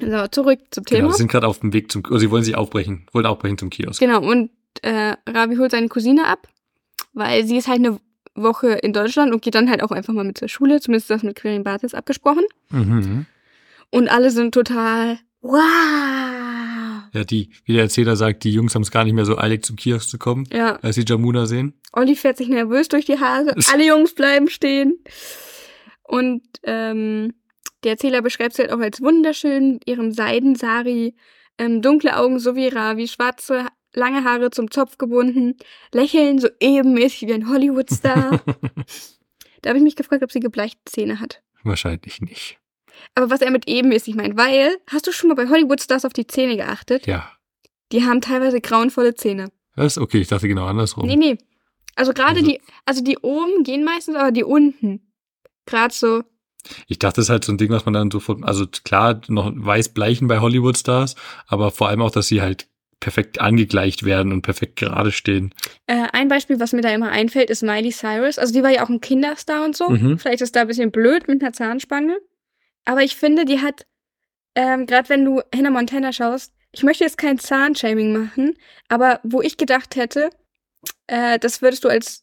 [0.01, 1.13] So, zurück zum Genau, Thema.
[1.13, 3.71] sie sind gerade auf dem Weg zum, oh, sie wollen sich aufbrechen, wollen aufbrechen zum
[3.71, 4.01] Kiosk.
[4.01, 4.51] Genau, und
[4.83, 6.49] äh, Ravi holt seine Cousine ab,
[7.15, 7.99] weil sie ist halt eine
[8.35, 10.81] Woche in Deutschland und geht dann halt auch einfach mal mit zur Schule.
[10.81, 12.45] Zumindest das mit Quirin Bartis abgesprochen.
[12.71, 13.25] Mhm.
[13.91, 17.03] Und alle sind total, wow.
[17.13, 19.65] Ja, die, wie der Erzähler sagt, die Jungs haben es gar nicht mehr so eilig
[19.65, 21.81] zum Kiosk zu kommen, Ja, als sie Jamuna sehen.
[21.93, 23.55] Olli fährt sich nervös durch die Haare.
[23.73, 24.99] Alle Jungs bleiben stehen.
[26.03, 27.33] Und ähm,
[27.85, 31.15] der Erzähler beschreibt sie halt auch als wunderschön, mit ihrem Seidensari,
[31.59, 35.57] ähm, dunkle Augen so wie Ravi, schwarze, lange Haare zum Zopf gebunden,
[35.93, 38.43] lächeln so ebenmäßig wie ein Hollywood-Star.
[39.63, 41.43] da habe ich mich gefragt, ob sie gebleichte Zähne hat.
[41.65, 42.59] Wahrscheinlich nicht.
[43.15, 46.27] Aber was er mit ebenmäßig meint, weil, hast du schon mal bei Hollywood-Stars auf die
[46.27, 47.07] Zähne geachtet?
[47.07, 47.31] Ja.
[47.93, 49.51] Die haben teilweise grauenvolle Zähne.
[49.77, 51.07] Das ist okay, ich dachte genau andersrum.
[51.07, 51.39] Nee, nee.
[51.95, 55.01] Also gerade Also- die, also die oben gehen meistens, aber die unten.
[55.67, 56.23] Gerade so.
[56.89, 59.53] Ich dachte, das ist halt so ein Ding, was man dann sofort, also klar, noch
[59.55, 61.15] weiß bleichen bei Hollywood-Stars,
[61.47, 62.67] aber vor allem auch, dass sie halt
[62.99, 65.55] perfekt angegleicht werden und perfekt gerade stehen.
[65.87, 68.39] Äh, ein Beispiel, was mir da immer einfällt, ist Miley Cyrus.
[68.39, 69.91] Also die war ja auch ein Kinderstar und so.
[69.91, 70.19] Mhm.
[70.19, 72.17] Vielleicht ist da ein bisschen blöd mit einer Zahnspange.
[72.87, 73.85] Aber ich finde, die hat,
[74.55, 78.57] ähm, gerade wenn du Hannah Montana schaust, ich möchte jetzt kein Zahnshaming machen,
[78.89, 80.31] aber wo ich gedacht hätte,
[81.07, 82.23] äh, das würdest du als.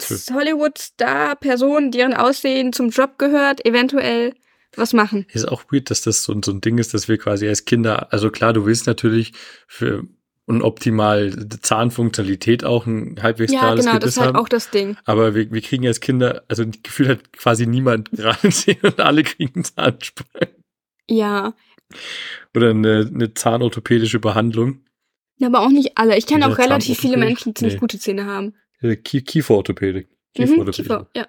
[0.00, 4.34] Hollywood-Star-Person, deren Aussehen zum Job gehört, eventuell
[4.74, 5.26] was machen.
[5.32, 8.12] Ist auch weird, dass das so, so ein Ding ist, dass wir quasi als Kinder,
[8.12, 9.32] also klar, du willst natürlich
[9.68, 10.04] für
[10.46, 14.36] und optimal Zahnfunktionalität auch ein halbwegs Ja, gerades genau, das Gebiss ist halt haben.
[14.44, 14.96] auch das Ding.
[15.04, 19.22] Aber wir, wir kriegen als Kinder, also gefühlt hat quasi niemand gerade Zähne und alle
[19.22, 20.48] kriegen Zahnspangen.
[21.08, 21.54] Ja.
[22.56, 24.80] Oder eine, eine zahnorthopädische Behandlung.
[25.36, 26.16] Ja, aber auch nicht alle.
[26.16, 27.16] Ich kenne auch relativ viele?
[27.16, 27.80] Menschen, die ziemlich Nee.
[27.80, 28.54] gute Zähne haben.
[28.80, 30.08] Äh, Kie Kieferorthopädik.
[30.08, 30.74] Mhm, Kieferorthopädik.
[30.84, 31.26] Kiefer, ja.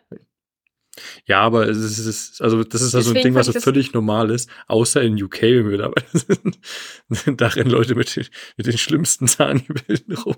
[1.26, 4.50] Ja, aber es ist, also das ist also ein Ding, was so völlig normal ist,
[4.68, 6.60] außer in UK, wenn wir dabei sind,
[7.10, 8.28] sind da rennen Leute mit den,
[8.58, 10.36] mit den schlimmsten Zahngebilden rum.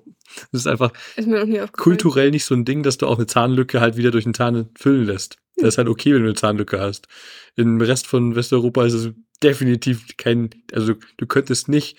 [0.51, 1.69] Das ist einfach Ist aufgefallen.
[1.73, 4.69] kulturell nicht so ein Ding, dass du auch eine Zahnlücke halt wieder durch den Zahn
[4.77, 5.37] füllen lässt.
[5.57, 7.07] Das ist halt okay, wenn du eine Zahnlücke hast.
[7.55, 11.97] Im Rest von Westeuropa ist es definitiv kein, also du könntest nicht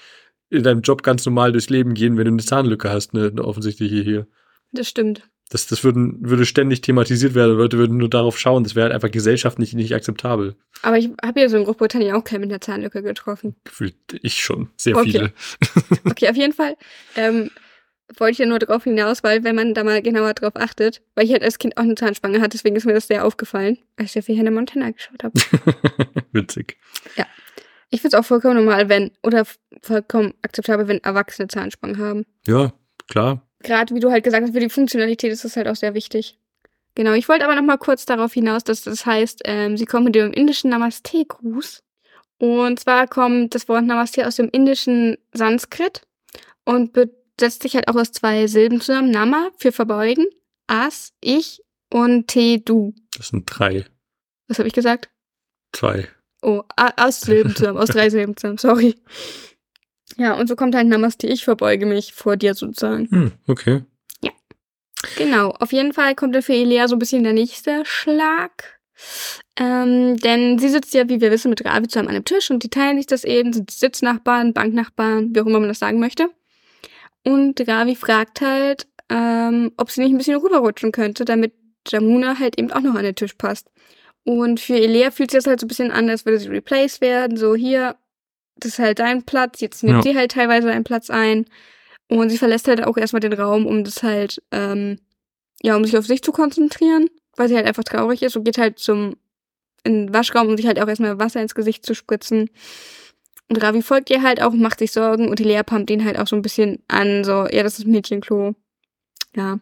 [0.51, 3.45] in deinem Job ganz normal durchs Leben gehen, wenn du eine Zahnlücke hast, eine, eine
[3.45, 4.27] offensichtliche hier.
[4.73, 5.29] Das stimmt.
[5.49, 7.57] Das, das würden, würde ständig thematisiert werden.
[7.57, 8.65] Leute würden nur darauf schauen.
[8.65, 10.57] Das wäre halt einfach gesellschaftlich nicht akzeptabel.
[10.83, 13.55] Aber ich habe ja so in Großbritannien auch keinen mit einer Zahnlücke getroffen.
[13.63, 14.71] Gefühlt ich schon.
[14.77, 15.11] Sehr Okay.
[15.11, 15.33] viele.
[16.11, 16.77] Okay, auf jeden Fall
[17.15, 17.51] ähm,
[18.19, 21.25] wollte ich ja nur darauf hinaus, weil wenn man da mal genauer drauf achtet, weil
[21.27, 24.07] ich halt als Kind auch eine Zahnspange hatte, deswegen ist mir das sehr aufgefallen, als
[24.07, 25.39] ich sehr viel Hannah Montana geschaut habe.
[26.33, 26.77] Witzig.
[27.91, 29.47] Ich finde es auch vollkommen normal, wenn, oder
[29.81, 32.25] vollkommen akzeptabel, wenn Erwachsene Zahnspangen haben.
[32.47, 32.73] Ja,
[33.09, 33.46] klar.
[33.67, 36.39] Gerade wie du halt gesagt hast, für die Funktionalität ist das halt auch sehr wichtig.
[36.95, 40.05] Genau, ich wollte aber noch mal kurz darauf hinaus, dass das heißt, ähm, sie kommen
[40.05, 41.83] mit dem indischen Namaste-Gruß.
[42.39, 46.03] Und zwar kommt das Wort Namaste aus dem indischen Sanskrit
[46.65, 46.97] und
[47.41, 49.11] setzt sich halt auch aus zwei Silben zusammen.
[49.11, 50.27] Nama für verbeugen,
[50.69, 51.61] As, ich
[51.93, 52.95] und T, du.
[53.17, 53.85] Das sind drei.
[54.47, 55.11] Was habe ich gesagt?
[55.73, 56.09] Zwei.
[56.41, 58.95] Oh, aus Silben zusammen, aus drei Silben zusammen, sorry.
[60.17, 63.09] Ja, und so kommt halt Namaste, ich verbeuge mich vor dir sozusagen.
[63.11, 63.83] Hm, okay.
[65.17, 68.81] Genau, auf jeden Fall kommt dann für Elea so ein bisschen der nächste Schlag.
[69.59, 72.63] Ähm, denn sie sitzt ja, wie wir wissen, mit Ravi zusammen an einem Tisch und
[72.63, 76.31] die teilen sich das eben, sind Sitznachbarn, Banknachbarn, wie auch immer man das sagen möchte.
[77.25, 81.53] Und Ravi fragt halt, ähm, ob sie nicht ein bisschen rüberrutschen könnte, damit
[81.87, 83.71] Jamuna halt eben auch noch an den Tisch passt.
[84.25, 87.01] Und für Elea fühlt sich das halt so ein bisschen an, als würde sie replaced
[87.01, 87.37] werden.
[87.37, 87.97] So, hier,
[88.57, 90.11] das ist halt dein Platz, jetzt nimmt Ja.
[90.13, 91.47] sie halt teilweise einen Platz ein.
[92.09, 94.99] Und sie verlässt halt auch erstmal den Raum, um das halt, ähm,
[95.63, 98.59] ja, um sich auf sich zu konzentrieren, weil sie halt einfach traurig ist und geht
[98.59, 99.17] halt zum
[99.85, 102.51] in den Waschraum, um sich halt auch erstmal Wasser ins Gesicht zu spritzen.
[103.49, 106.19] Und Ravi folgt ihr halt auch, macht sich Sorgen und die Lea pumpt ihn halt
[106.19, 108.55] auch so ein bisschen an, so, ja, das ist Mädchenklo.
[109.37, 109.61] Ja.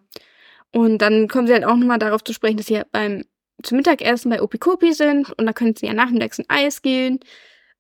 [0.73, 3.25] Und dann kommen sie halt auch nochmal darauf zu sprechen, dass sie ja beim
[3.63, 7.21] zum Mittagessen bei Opikopi sind und da können sie ja nachmittags ein Eis gehen.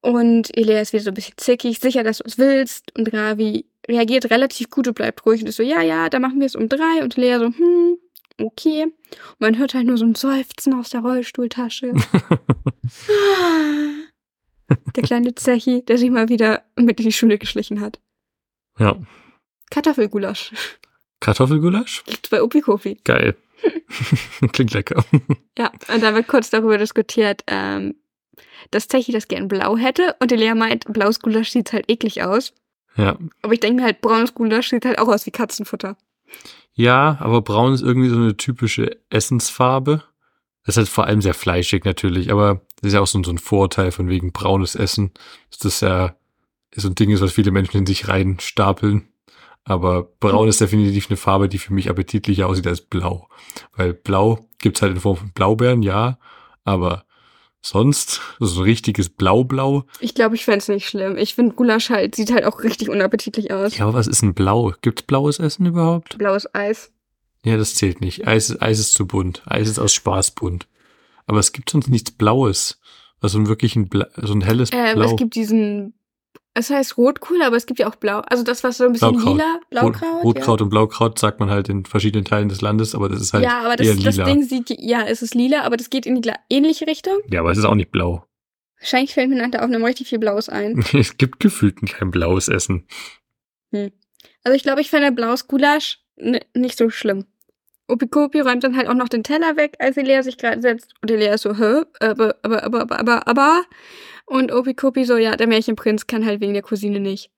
[0.04, 2.92] Und Elea ist wieder so ein bisschen zickig, sicher, dass du es willst.
[2.94, 6.40] Und Ravi reagiert relativ gut und bleibt ruhig und ist so, ja, ja, da machen
[6.40, 7.02] wir es um drei.
[7.02, 7.96] Und Lea so, hm,
[8.38, 8.82] okay.
[8.82, 11.94] Und man hört halt nur so ein Seufzen aus der Rollstuhltasche.
[14.94, 17.98] der kleine Zechi, der sich mal wieder mit in die Schule geschlichen hat.
[18.78, 18.98] Ja.
[19.70, 20.52] Kartoffelgulasch.
[21.20, 22.04] Kartoffelgulasch?
[22.04, 23.00] Gibt's bei Opikopi.
[23.04, 23.36] Geil.
[24.52, 25.02] Klingt lecker.
[25.56, 27.94] Ja, und da wird kurz darüber diskutiert, ähm,
[28.70, 30.16] dass Zechi das gern blau hätte.
[30.20, 32.52] Und die Lea meint, blaues Gulasch sieht halt eklig aus.
[32.96, 33.16] Ja.
[33.42, 35.96] Aber ich denke mir halt, braunes Gulasch sieht halt auch aus wie Katzenfutter.
[36.74, 40.02] Ja, aber braun ist irgendwie so eine typische Essensfarbe.
[40.64, 43.30] Das ist halt vor allem sehr fleischig natürlich, aber das ist ja auch so, so
[43.30, 45.12] ein Vorurteil von wegen braunes Essen.
[45.50, 46.16] Dass das ja
[46.74, 49.08] so ein Ding ist, was viele Menschen in sich reinstapeln.
[49.64, 53.28] Aber braun ist definitiv eine Farbe, die für mich appetitlicher aussieht als blau.
[53.74, 56.18] Weil blau gibt's halt in Form von Blaubeeren, ja,
[56.64, 57.04] aber
[57.64, 59.84] sonst, so ein richtiges Blau-Blau.
[60.00, 61.16] Ich glaube, ich fänd's nicht schlimm.
[61.16, 63.76] Ich finde Gulasch halt, sieht halt auch richtig unappetitlich aus.
[63.76, 64.72] Ja, aber was ist ein Blau?
[64.82, 66.18] Gibt's blaues Essen überhaupt?
[66.18, 66.92] Blaues Eis.
[67.44, 68.26] Ja, das zählt nicht.
[68.26, 69.42] Eis, Eis ist zu bunt.
[69.46, 70.66] Eis ist aus Spaß bunt.
[71.26, 72.78] Aber es gibt sonst nichts Blaues.
[73.20, 75.10] Also wirklich ein, Bla so ein helles Ähm, Blau.
[75.10, 75.94] es gibt diesen,
[76.54, 78.20] es heißt Rotkohl, aber es gibt ja auch Blau.
[78.20, 79.36] Also das, was so ein bisschen Blaukraut.
[79.36, 80.02] lila, Blaukraut.
[80.02, 83.32] Rot, Rotkraut und Blaukraut sagt man halt in verschiedenen Teilen des Landes, aber das ist
[83.32, 83.40] ja.
[83.40, 84.26] halt ja, aber eher das, das lila.
[84.26, 87.18] Ding sieht, ja, es ist lila, aber das geht in die ähnliche Richtung.
[87.30, 88.24] Ja, aber es ist auch nicht blau.
[88.78, 90.84] Wahrscheinlich fällt mir nachher auf einem richtig viel Blaues ein.
[90.92, 92.86] Es gibt gefühlt kein blaues Essen.
[93.72, 97.26] Also ich glaube, ich fände blaues Gulasch nicht so schlimm.
[97.88, 100.94] Opikopi räumt dann halt auch noch den Teller weg, als Elea sich gerade setzt.
[101.02, 101.82] Und Elea ist so, hä?
[102.00, 103.64] Aber, aber, aber, aber, aber, aber.
[104.26, 107.30] Und Opikopi so, ja, der Märchenprinz kann halt wegen der Cousine nicht.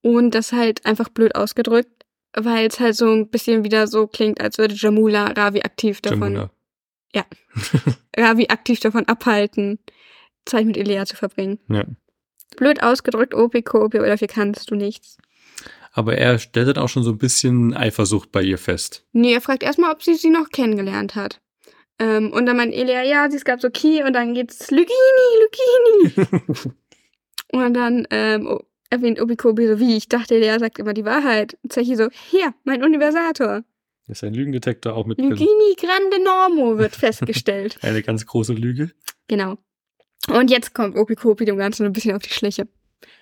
[0.00, 4.40] Und das halt einfach blöd ausgedrückt, weil es halt so ein bisschen wieder so klingt,
[4.40, 6.50] als würde Jamula Ravi aktiv davon, Jamuna.
[8.16, 9.78] Ravi aktiv davon abhalten,
[10.44, 11.58] Zeit mit Elea zu verbringen.
[11.68, 11.84] Ja.
[12.56, 15.18] Blöd ausgedrückt, Opikopi, aber dafür kannst du nichts.
[15.92, 19.04] Aber er stellt dann auch schon so ein bisschen Eifersucht bei ihr fest.
[19.12, 21.40] Nee, er fragt erstmal, ob sie sie noch kennengelernt hat.
[21.98, 24.88] Ähm, und dann meint Elia, ja, sie ist gerade so Ki und dann geht's Lugini,
[26.12, 26.74] Lugini.
[27.52, 28.58] und dann ähm,
[28.90, 31.58] erwähnt Obikobi so, wie, ich dachte, Elia sagt immer die Wahrheit.
[31.62, 33.64] Und Zechi so, hier, mein Universator.
[34.06, 35.30] Ist ein Lügendetektor auch mit drin.
[35.30, 37.78] Lugini Grande Normo wird festgestellt.
[37.82, 38.90] Eine ganz große Lüge.
[39.26, 39.58] genau.
[40.28, 42.68] Und jetzt kommt Obikobi dem Ganzen ein bisschen auf die Schliche.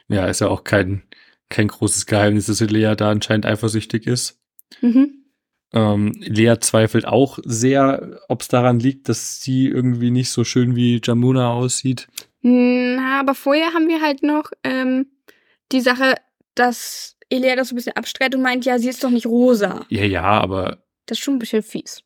[0.09, 1.03] Ja, ist ja auch kein,
[1.49, 4.41] kein großes Geheimnis, dass Lea da anscheinend eifersüchtig ist.
[4.81, 5.26] Mhm.
[5.73, 10.77] Ähm, Lea zweifelt auch sehr, ob es daran liegt, dass sie irgendwie nicht so schön
[10.77, 12.09] wie Jamuna aussieht.
[12.43, 15.07] Na, aber vorher haben wir halt noch ähm,
[15.73, 16.15] die Sache,
[16.55, 19.85] dass Elia das so ein bisschen abstreitet und meint, ja, sie ist doch nicht rosa.
[19.89, 22.03] Ja, ja, aber Das ist schon ein bisschen fies.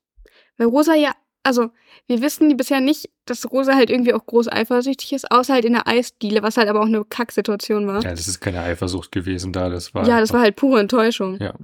[0.57, 1.71] Weil Rosa ja, also
[2.07, 5.75] wir wissen bisher nicht, dass Rosa halt irgendwie auch groß eifersüchtig ist, außer halt in
[5.75, 8.03] der Eisdiele, was halt aber auch eine Kacksituation war.
[8.03, 9.69] ja, das ist keine Eifersucht gewesen da.
[9.69, 11.39] Das war Ja, das war halt pure Enttäuschung.
[11.41, 11.55] Ja.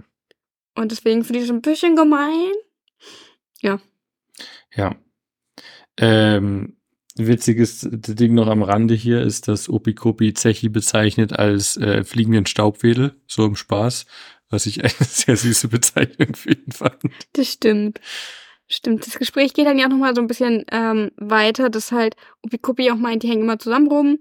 [0.77, 2.53] Und deswegen finde ich es ein bisschen gemein.
[4.77, 4.95] Ja.
[5.97, 6.77] Ähm,
[7.16, 13.16] witziges Ding noch am Rande hier ist, dass Opikopi Zechi bezeichnet als äh, fliegenden Staubwedel,
[13.27, 14.07] so im Spaß,
[14.51, 17.03] was ich eine sehr süße Bezeichnung für ihn fand.
[17.33, 18.01] Das stimmt.
[18.68, 19.07] Stimmt.
[19.07, 22.91] Das Gespräch geht dann ja auch nochmal so ein bisschen ähm, weiter, dass halt Upikopi
[22.91, 24.18] auch meint, die hängen immer zusammen rum.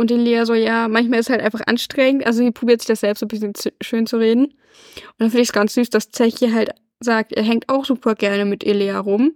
[0.00, 2.24] Und die Lea so, ja, manchmal ist es halt einfach anstrengend.
[2.24, 4.44] Also sie probiert sich das selbst so ein bisschen zu, schön zu reden.
[4.46, 6.70] Und dann finde ich es ganz süß, dass Zechi halt
[7.00, 9.34] sagt, er hängt auch super gerne mit Elea rum.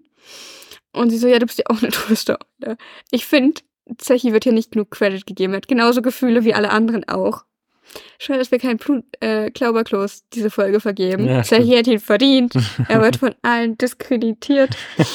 [0.94, 2.38] Und sie so, ja, du bist ja auch eine Tröster.
[3.10, 3.60] Ich finde,
[3.98, 5.52] Zechi wird hier nicht genug Credit gegeben.
[5.52, 7.44] Er hat genauso Gefühle wie alle anderen auch.
[8.18, 11.26] Schön, dass wir kein Blut, äh, Klauberklos diese Folge vergeben.
[11.26, 12.54] Ja, Serhi hat ihn verdient.
[12.88, 14.74] er wird von allen diskreditiert.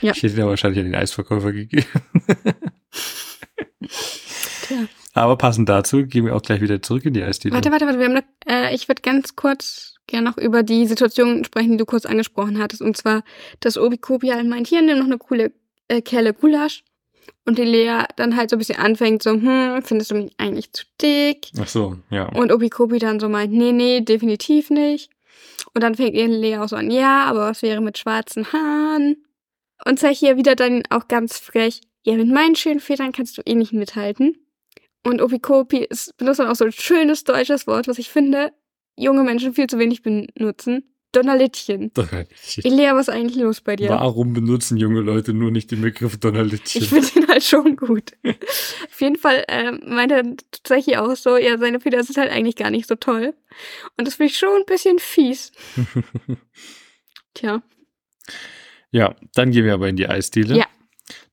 [0.00, 0.12] Ja.
[0.12, 1.84] Ich hätte ihn ja wahrscheinlich an den Eisverkäufer gegeben.
[5.14, 7.54] Aber passend dazu gehen wir auch gleich wieder zurück in die Eisdiele.
[7.54, 7.98] Warte, warte, warte.
[7.98, 11.76] Wir haben noch, äh, ich würde ganz kurz gerne noch über die Situation sprechen, die
[11.78, 12.82] du kurz angesprochen hattest.
[12.82, 13.22] Und zwar,
[13.60, 15.52] dass Obi-Kobi halt meint, hier, nimm noch eine coole
[15.88, 16.84] äh, Kelle Gulasch.
[17.44, 20.72] Und die Lea dann halt so ein bisschen anfängt, so, hm, findest du mich eigentlich
[20.72, 21.48] zu dick?
[21.60, 22.28] Ach so, ja.
[22.28, 25.10] Und Obi-Kobi dann so meint, nee, nee, definitiv nicht.
[25.74, 29.24] Und dann fängt ihr Lea auch so an, ja, aber was wäre mit schwarzen Haaren?
[29.84, 33.42] Und zeigt hier wieder dann auch ganz frech, ja, mit meinen schönen Federn kannst du
[33.44, 34.36] eh nicht mithalten.
[35.06, 38.52] Und Opikopi ist, benutzt dann auch so ein schönes deutsches Wort, was ich finde,
[38.96, 40.84] junge Menschen viel zu wenig benutzen.
[41.12, 41.94] Donnerlittchen.
[41.94, 42.64] Donnerlittchen.
[42.64, 43.88] Elea, was ist eigentlich los bei dir?
[43.88, 46.82] Warum benutzen junge Leute nur nicht den Begriff Donnerlittchen?
[46.82, 48.12] Ich finde ihn halt schon gut.
[48.24, 52.56] Auf jeden Fall äh, meint er tatsächlich auch so, ja, seine Feder sind halt eigentlich
[52.56, 53.34] gar nicht so toll.
[53.96, 55.52] Und das finde ich schon ein bisschen fies.
[57.34, 57.62] Tja.
[58.90, 60.56] Ja, dann gehen wir aber in die Eisdiele.
[60.58, 60.66] Ja.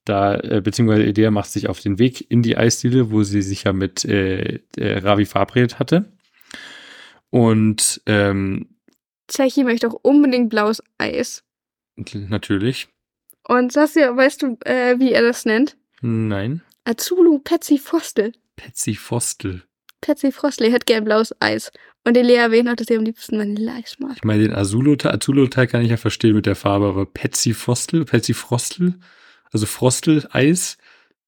[0.05, 3.63] Da, äh, beziehungsweise Idea macht sich auf den Weg in die Eisdiele, wo sie sich
[3.63, 6.11] ja mit äh, äh, Ravi verabredet hatte.
[7.29, 8.67] Und ähm,
[9.27, 11.43] Zechi möchte auch unbedingt blaues Eis.
[11.95, 12.89] natürlich.
[13.47, 15.77] Und Saskia, weißt du, äh, wie er das nennt?
[16.01, 16.61] Nein.
[16.85, 18.33] Azulu Petsy Frostel.
[18.55, 19.63] Petsy Fostel.
[20.01, 21.71] Petsy Frostel hätte gern blaues Eis.
[22.05, 24.17] Und die Lea erwähnt hat, dass sie am liebsten Vanilleeis mag.
[24.17, 28.03] Ich meine, den Azulo-Teil Azulo kann ich ja verstehen mit der Farbe, aber Petsy Fostel,
[28.03, 28.95] Petsy Frostel,
[29.53, 30.77] also Frostel-Eis.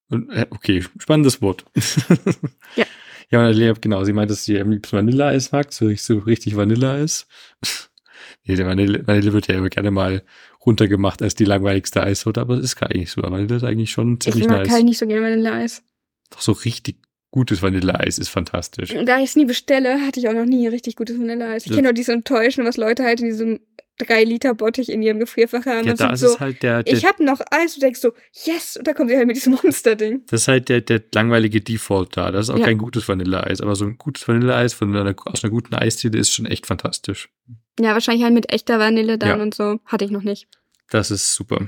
[0.09, 1.65] Und, äh, okay, spannendes Wort.
[2.75, 2.85] Ja.
[3.31, 7.27] Ja, genau, sie meint, dass sie am liebsten Vanilleeis mag, so, richtig- so richtig Vanilleeis.
[8.43, 10.23] nee, der Vanille, Vanille wird ja immer gerne mal
[10.63, 13.23] runtergemacht als die langweiligste Eissorte, aber es ist gar nicht so.
[13.23, 14.71] Vanille ist eigentlich schon Ich ziemlich mag nice.
[14.73, 15.83] halt nicht so gerne Vanilleeis.
[16.29, 16.97] Doch so richtig
[17.35, 18.95] gutes Vanilleeis ist fantastisch.
[19.05, 21.65] Da ich es nie bestelle, hatte ich auch noch nie richtig gutes Vanilleeis.
[21.65, 23.59] Ich kenne nur diese Enttäuschen, was Leute halt in diesem
[24.01, 25.87] 3-Liter-Bottich in ihrem Gefrierfach haben.
[25.87, 28.11] Ja, da ist so, halt der, der ich hab noch Eis und denkst so,
[28.45, 28.77] yes!
[28.77, 30.23] Und da kommt sie halt mit diesem Monster-Ding.
[30.27, 32.31] Das ist halt der, der langweilige Default da.
[32.31, 32.65] Das ist auch Ja.
[32.65, 36.31] kein gutes Vanilleeis, aber so ein gutes Vanilleeis von einer, aus einer guten Eisdiele ist
[36.33, 37.29] schon echt fantastisch.
[37.79, 39.43] Ja, wahrscheinlich halt mit echter Vanille dann Ja.
[39.43, 39.79] und so.
[39.85, 40.47] Hatte ich noch nicht.
[40.89, 41.67] Das ist super.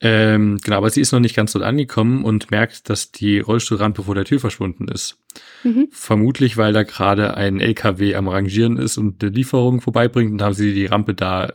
[0.00, 4.04] Ähm, genau, aber sie ist noch nicht ganz dort angekommen und merkt, dass die Rollstuhlrampe
[4.04, 5.18] vor der Tür verschwunden ist.
[5.64, 5.88] Mhm.
[5.90, 10.54] Vermutlich, weil da gerade ein LKW am Rangieren ist und eine Lieferung vorbeibringt und haben
[10.54, 11.52] sie die Rampe da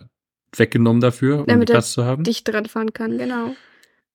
[0.55, 2.23] weggenommen dafür, um Damit er Platz zu haben.
[2.23, 3.55] Dicht dran fahren kann, genau.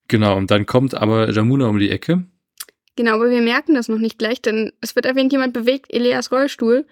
[0.09, 2.25] Genau, und dann kommt aber Jamuna um die Ecke.
[2.97, 6.33] Genau, aber wir merken das noch nicht gleich, denn es wird erwähnt, jemand bewegt Elias
[6.33, 6.87] Rollstuhl.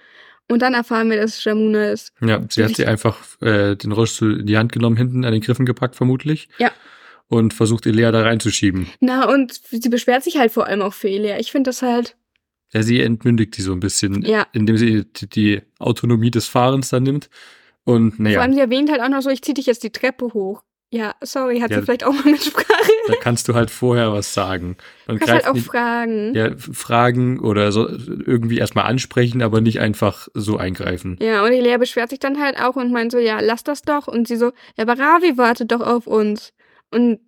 [0.48, 2.12] Und dann erfahren wir, dass es Jamuna ist.
[2.20, 5.40] Ja, sie hat sie einfach äh, den Rollstuhl in die Hand genommen, hinten an den
[5.40, 6.48] Griffen gepackt, vermutlich.
[6.58, 6.70] Ja.
[7.28, 8.86] Und versucht Elea da reinzuschieben.
[9.00, 11.38] Na, und sie beschwert sich halt vor allem auch für Elia.
[11.40, 12.16] Ich finde das halt,
[12.72, 14.46] Ja, sie entmündigt die so ein bisschen, Ja.
[14.52, 17.28] indem sie die, die Autonomie des Fahrens dann nimmt.
[17.84, 19.90] Und vor naja, allem sie erwähnt halt auch noch so, ich zieh dich jetzt die
[19.90, 20.62] Treppe hoch.
[20.92, 21.78] Ja, sorry, hat Ja.
[21.80, 22.66] sie vielleicht auch mal mit Sprache.
[23.08, 24.76] da kannst du halt vorher was sagen.
[25.06, 26.32] Dann Du kannst halt auch nicht, fragen.
[26.34, 31.18] ja, fragen oder so irgendwie erstmal ansprechen, aber nicht einfach so eingreifen.
[31.20, 34.06] Ja, und Elia beschwert sich dann halt auch und meint so, ja, lass das doch.
[34.06, 36.52] Und sie so, ja, aber Ravi wartet doch auf uns.
[36.90, 37.20] Und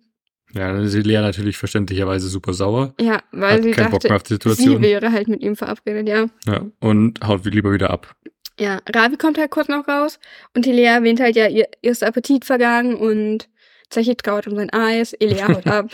[0.53, 2.93] Ja, dann ist Elea natürlich verständlicherweise super sauer.
[2.99, 4.81] ja, weil Hat sie keinen Bock dachte, mehr auf die sie Situation.
[4.81, 6.25] wäre halt mit ihm verabredet, ja.
[6.47, 8.15] Ja, und haut lieber wieder ab.
[8.59, 10.19] Ja, Ravi kommt halt kurz noch raus
[10.53, 13.47] und die Lea erwähnt halt ja, ihr, ihr ist Appetit vergangen und
[13.89, 15.89] Zechi trauert um sein Eis, Elia haut ab.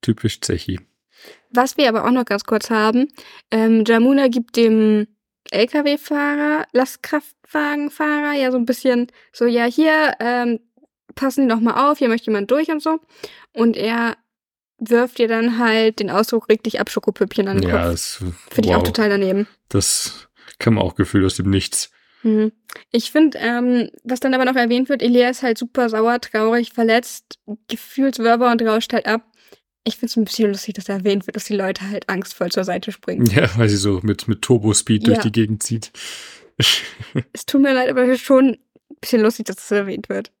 [0.00, 0.80] Typisch Zechi.
[1.50, 3.08] Was wir aber auch noch ganz kurz haben,
[3.50, 5.06] ähm, Jamuna gibt dem
[5.50, 10.60] LKW-Fahrer, Lastkraftwagenfahrer ja so ein bisschen so, ja, hier, ähm,
[11.16, 13.00] passen Sie noch mal auf, hier möchte jemand durch und so.
[13.52, 14.16] Und er
[14.78, 17.90] wirft ihr dann halt den Ausdruck, reg dich ab, Schokopüppchen an den Ja, Kopf.
[17.92, 18.76] das Finde ich wow.
[18.76, 19.48] auch total daneben.
[19.68, 21.90] Das kann man auch gefühlt aus dem Nichts.
[22.22, 22.52] Mhm.
[22.92, 26.72] Ich finde, ähm, was dann aber noch erwähnt wird, Elia ist halt super sauer, traurig,
[26.72, 27.38] verletzt,
[27.68, 29.22] Gefühlswörter und rauscht halt ab.
[29.84, 32.64] Ich finde es ein bisschen lustig, dass erwähnt wird, dass die Leute halt angstvoll zur
[32.64, 33.26] Seite springen.
[33.26, 35.22] Ja, weil sie so mit, mit Turbo-Speed durch Ja.
[35.22, 35.92] die Gegend zieht.
[37.32, 38.48] Es tut mir leid, aber es ist schon
[38.90, 40.32] ein bisschen lustig, dass das erwähnt wird.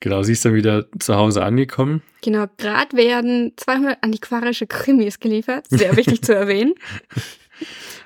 [0.00, 2.02] Genau, sie ist dann wieder zu Hause angekommen.
[2.22, 5.66] Genau, gerade werden 200 antiquarische Krimis geliefert.
[5.70, 6.74] Sehr wichtig zu erwähnen.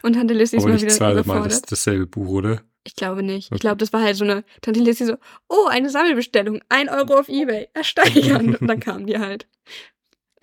[0.02, 1.52] Und Tante Lissy ist mal nicht wieder zweimal überfordert.
[1.52, 2.62] das, dasselbe Buch, oder?
[2.84, 3.47] Ich glaube nicht.
[3.47, 3.56] Okay.
[3.56, 5.16] Ich glaube, das war halt so eine Tante Lissy so,
[5.48, 8.56] oh, eine Sammelbestellung, ein Euro auf Ebay, ersteigern.
[8.60, 9.47] Und dann kamen die halt.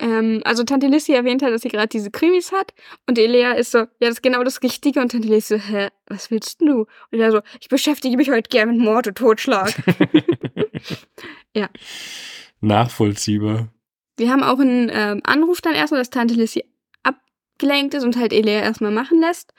[0.00, 2.74] Ähm, also Tante Lissy erwähnt halt, dass sie gerade diese Krimis hat
[3.06, 5.88] und Elea ist so, ja, das ist genau das Richtige und Tante Lissy so, hä,
[6.06, 6.86] was willst du?
[7.12, 9.72] Und er so, ich beschäftige mich heute gern mit Mord und Totschlag.
[11.56, 11.68] Ja.
[12.60, 13.68] Nachvollziehbar.
[14.16, 16.64] Wir haben auch einen ähm, Anruf dann erstmal, dass Tante Lissy
[17.02, 19.52] abgelenkt ist und halt Elea erstmal machen lässt.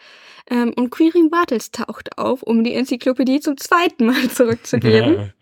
[0.50, 5.34] Ähm, und Quirin Bartels taucht auf, um die Enzyklopädie zum zweiten Mal zurückzugeben.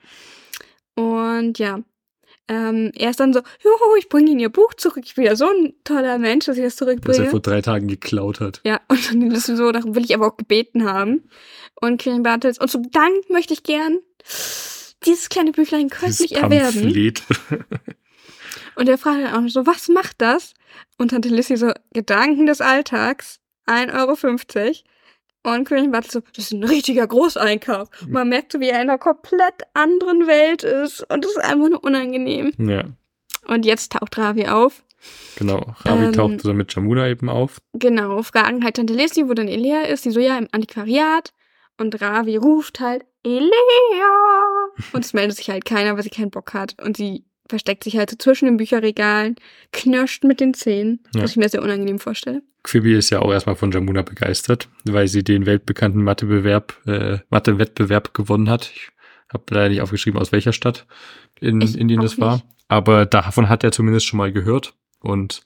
[0.95, 1.03] Ja.
[1.03, 1.79] Und ja,
[2.47, 5.03] ähm, er ist dann so, juhu, ich bringe Ihnen Ihr Buch zurück.
[5.05, 7.29] Ich bin ja so ein toller Mensch, dass ich das Was er zurückbringe.
[7.29, 8.61] vor drei Tagen geklaut hat.
[8.65, 11.29] Ja, und dann ist so, darum will ich aber auch gebeten haben.
[11.79, 13.99] Und Quirin Bartels, und zum Dank möchte ich gern
[15.05, 16.81] dieses kleine Büchlein käuflich erwerben.
[16.81, 17.23] Pamphlet.
[18.75, 20.53] Und er fragt dann auch noch so, was macht das?
[20.97, 24.73] Und Tante Lissy so, Gedanken des Alltags, 1,50 Euro.
[25.43, 27.89] Und Quentin Bartels so, das ist ein richtiger Großeinkauf.
[28.01, 31.01] Und man merkt so, wie er in einer komplett anderen Welt ist.
[31.11, 32.53] Und das ist einfach nur unangenehm.
[32.57, 32.85] ja,
[33.47, 34.83] Und jetzt taucht Ravi auf.
[35.35, 35.75] genau.
[35.85, 37.57] Ravi Ähm, taucht so mit Jamuna eben auf.
[37.73, 40.05] Genau, fragen halt Tante Lissy, wo denn Elea ist.
[40.05, 41.33] Die so, ja, im Antiquariat.
[41.77, 44.69] Und Ravi ruft halt, Elea!
[44.93, 46.81] Und es meldet sich halt keiner, weil sie keinen Bock hat.
[46.81, 49.35] Und sie versteckt sich halt so zwischen den Bücherregalen,
[49.71, 51.23] knirscht mit den Zähnen, Ja.
[51.23, 52.41] was ich mir sehr unangenehm vorstelle.
[52.63, 58.13] Quibi ist ja auch erstmal von Jamuna begeistert, weil sie den weltbekannten Mathebewerb, äh, Mathe-Wettbewerb
[58.13, 58.71] gewonnen hat.
[58.73, 58.89] Ich
[59.31, 60.85] habe leider nicht aufgeschrieben, aus welcher Stadt
[61.41, 62.35] in Ich Indien das war.
[62.35, 62.45] nicht.
[62.69, 64.73] Aber davon hat er zumindest schon mal gehört.
[65.01, 65.41] Und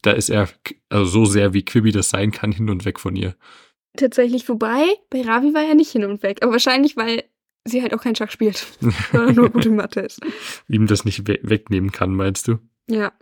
[0.00, 0.48] da ist er
[0.88, 3.34] also so sehr, wie Quibi das sein kann, hin und weg von ihr.
[3.96, 6.38] Tatsächlich, wobei, bei Ravi war er nicht hin und weg.
[6.42, 7.24] Aber wahrscheinlich, weil
[7.64, 8.66] sie halt auch kein Schach spielt,
[9.12, 10.20] sondern nur gute Mathe ist.
[10.68, 12.58] Ihm das nicht we wegnehmen kann, meinst du?
[12.88, 13.12] Ja.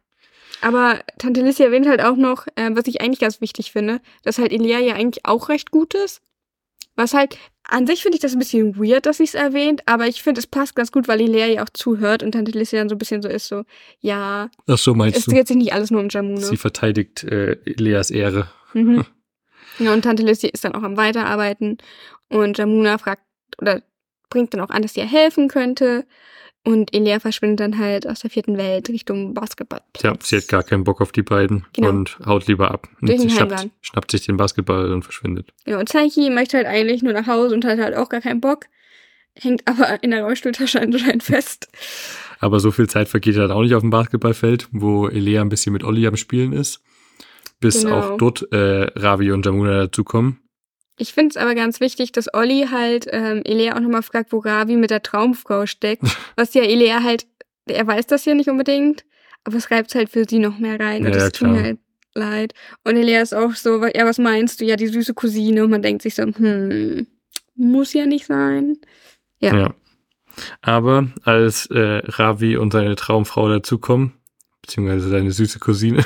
[0.62, 4.39] Aber Tante Lissy erwähnt halt auch noch, äh, was ich eigentlich ganz wichtig finde, dass
[4.39, 6.21] halt Elia ja eigentlich auch recht gut ist.
[6.97, 10.07] Was halt, an sich finde ich das ein bisschen weird, dass sie es erwähnt, aber
[10.07, 12.91] ich finde, es passt ganz gut, weil Elia ja auch zuhört und Tante Lissy dann
[12.91, 13.65] so ein bisschen so ist, so,
[14.01, 15.31] ja, Ach so, meinst es du?
[15.31, 16.41] dreht sich nicht alles nur um Jamuna.
[16.41, 18.51] Sie verteidigt äh, Leas Ehre.
[18.75, 19.05] Mhm.
[19.79, 21.79] Ja, und Tante Lissy ist dann auch am Weiterarbeiten
[22.29, 23.23] und Jamuna fragt
[23.62, 23.83] oder
[24.31, 26.07] bringt dann auch an, dass sie ihr helfen könnte.
[26.62, 29.81] Und Elia verschwindet dann halt aus der vierten Welt Richtung Basketball.
[29.94, 31.89] Tja, sie hat gar keinen Bock auf die beiden Genau.
[31.89, 32.86] und haut lieber ab.
[33.01, 35.55] Und Durch sie schnappt, schnappt sich den Basketball und verschwindet.
[35.66, 38.43] Ja, und Saiki möchte halt eigentlich nur nach Hause und hat halt auch gar keinen
[38.43, 38.66] Bock.
[39.35, 41.69] Hängt aber in der Rollstuhltasche anscheinend fest.
[42.40, 45.73] Aber so viel Zeit vergeht dann auch nicht auf dem Basketballfeld, wo Elea ein bisschen
[45.73, 46.82] mit Olli am Spielen ist.
[47.61, 48.01] Bis Genau.
[48.01, 50.40] auch dort äh, Ravi und Jamuna dazukommen.
[51.01, 54.39] Ich finde es aber ganz wichtig, dass Olli halt ähm, Elea auch nochmal fragt, wo
[54.39, 56.02] Ravi mit der Traumfrau steckt.
[56.36, 57.27] was ja Elea halt,
[57.66, 59.06] er weiß das ja nicht unbedingt,
[59.44, 61.06] aber es reibt halt für sie noch mehr rein.
[61.06, 61.78] Und Ja, ja, das tut mir halt
[62.14, 62.52] leid.
[62.85, 64.66] Und Elea ist auch so, ja, was meinst du?
[64.66, 65.64] Ja, die süße Cousine.
[65.64, 67.06] Und man denkt sich so, hm,
[67.55, 68.77] muss ja nicht sein.
[69.39, 69.74] Ja.
[70.60, 74.12] Aber als äh, Ravi und seine Traumfrau dazukommen,
[74.60, 76.05] beziehungsweise seine süße Cousine,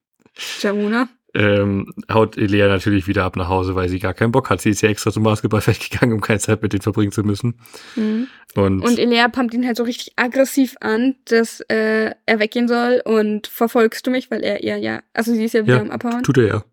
[0.62, 1.10] Jamuna.
[1.34, 4.60] Ähm, haut Elea natürlich wieder ab nach Hause, weil sie gar keinen Bock hat.
[4.60, 7.60] Sie ist ja extra zum Basketballfeld gegangen, um keine Zeit mit denen verbringen zu müssen.
[7.96, 8.26] Mhm.
[8.56, 13.00] Und, Und Elea pumpt ihn halt so richtig aggressiv an, dass äh, er weggehen soll
[13.04, 15.90] und verfolgst du mich, weil er ihr ja, also sie ist ja wieder Ja, am
[15.90, 16.22] Abhauen.
[16.22, 16.64] tut er ja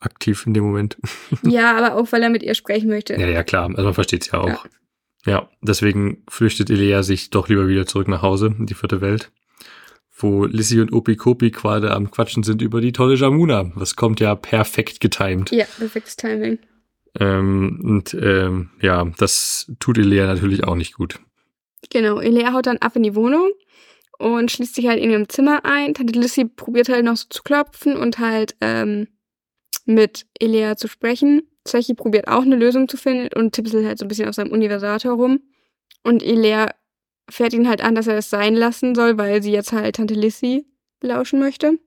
[0.00, 0.96] aktiv in dem Moment.
[1.42, 3.14] ja, aber auch weil er mit ihr sprechen möchte.
[3.14, 3.68] Ja, ja, klar.
[3.70, 4.66] Also man versteht's ja auch.
[5.26, 5.48] Ja.
[5.62, 9.32] deswegen flüchtet Elea sich doch lieber wieder zurück nach Hause in die vierte Welt,
[10.18, 13.72] wo Lissy und Opi Kopi gerade am Quatschen sind über die tolle Jamuna.
[13.78, 15.50] Das kommt ja perfekt getimed.
[15.52, 16.58] Ja, perfektes Timing.
[17.18, 21.20] Ähm, und ähm, ja, das tut Elea natürlich auch nicht gut.
[21.90, 23.50] Genau, Elea haut dann ab in die Wohnung
[24.18, 25.94] und schließt sich halt in ihrem Zimmer ein.
[25.94, 29.08] Tante Lissy probiert halt noch so zu klopfen und halt ähm,
[29.84, 31.42] mit Elea zu sprechen.
[31.64, 34.52] Zechi probiert auch eine Lösung zu finden und tipselt halt so ein bisschen auf seinem
[34.52, 35.40] Universator rum.
[36.02, 36.70] Und Elea
[37.28, 40.14] fährt ihn halt an, dass er es sein lassen soll, weil sie jetzt halt Tante
[40.14, 40.66] Lissy
[41.02, 41.78] lauschen möchte.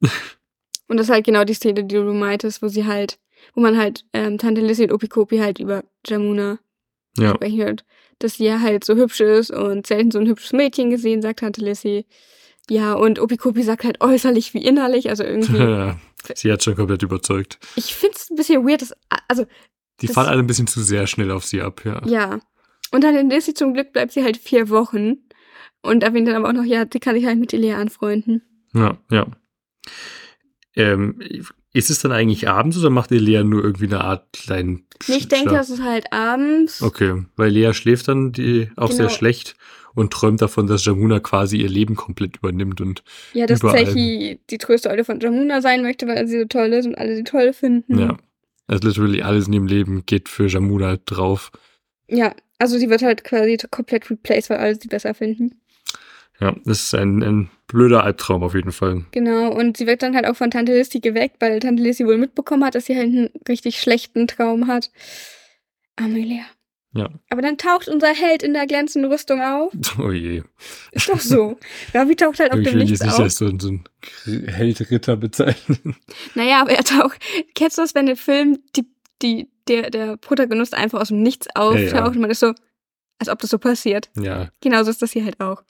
[0.88, 3.18] und das ist halt genau die Szene, die du meintest, wo sie halt,
[3.54, 6.58] wo man halt ähm, Tante Lissy und Opikopi halt über Jamuna
[7.16, 7.84] Ja, sprechen hört,
[8.18, 11.40] dass sie ja halt so hübsch ist und selten so ein hübsches Mädchen gesehen, sagt
[11.40, 12.06] Tante Lissy.
[12.70, 15.94] Ja, und Opikopi sagt halt äußerlich wie innerlich, also irgendwie.
[16.34, 17.58] sie hat schon komplett überzeugt.
[17.76, 18.94] ich find's ein bisschen weird, dass,
[19.28, 19.46] also,
[20.00, 22.00] Die fahren alle ein bisschen zu sehr schnell auf sie ab, ja.
[22.06, 22.40] ja.
[22.92, 25.16] Und dann in Lissy zum Glück bleibt sie halt vier Wochen
[25.82, 28.42] und erwähnt dann aber auch noch, ja, die kann sich halt mit Elia anfreunden.
[28.74, 29.26] Ja, ja.
[30.74, 31.20] Ähm,
[31.74, 35.28] ist es dann eigentlich abends oder macht Elea nur irgendwie eine Art kleinen Nee, ich
[35.28, 36.80] denke, das ist halt abends.
[36.82, 39.16] Okay, weil Lea schläft dann die auch sehr Genau.
[39.16, 39.56] schlecht
[39.94, 43.02] und träumt davon, dass Jamuna quasi ihr Leben komplett übernimmt und
[43.32, 43.60] Ja, dass.
[43.60, 47.16] Zechi die tröste Eule von Jamuna sein möchte, weil sie so toll ist und alle
[47.16, 47.98] sie toll finden.
[47.98, 48.16] ja.
[48.68, 51.50] Also literally alles in ihrem Leben geht für Jamuna drauf.
[52.08, 52.32] Ja,
[52.62, 55.60] also sie wird halt quasi komplett replaced, weil alle sie besser finden.
[56.40, 59.04] Ja, das ist ein, ein blöder Albtraum auf jeden Fall.
[59.12, 62.18] Genau, und sie wird dann halt auch von Tante Lissy geweckt, weil Tante Lissy wohl
[62.18, 64.90] mitbekommen hat, dass sie halt einen richtig schlechten Traum hat.
[65.96, 66.44] Amelia.
[66.94, 67.08] Ja.
[67.30, 69.72] Aber dann taucht unser Held in der glänzenden Rüstung auf.
[69.98, 70.42] Oh je.
[70.92, 71.58] Ist doch so.
[71.94, 73.20] Ravi taucht halt auf Ich dem will Nichts jetzt nicht auf.
[73.20, 73.84] als so, so ein
[74.48, 75.96] Heldritter bezeichnen.
[76.34, 77.18] Naja, aber er taucht.
[77.54, 78.84] Kennst du das, wenn im Film die,
[79.22, 82.06] die, der, der Protagonist einfach aus dem Nichts auftaucht ja.
[82.06, 82.52] und man ist so,
[83.18, 84.10] als ob das so passiert.
[84.18, 85.62] Ja, Genauso ist das hier halt auch.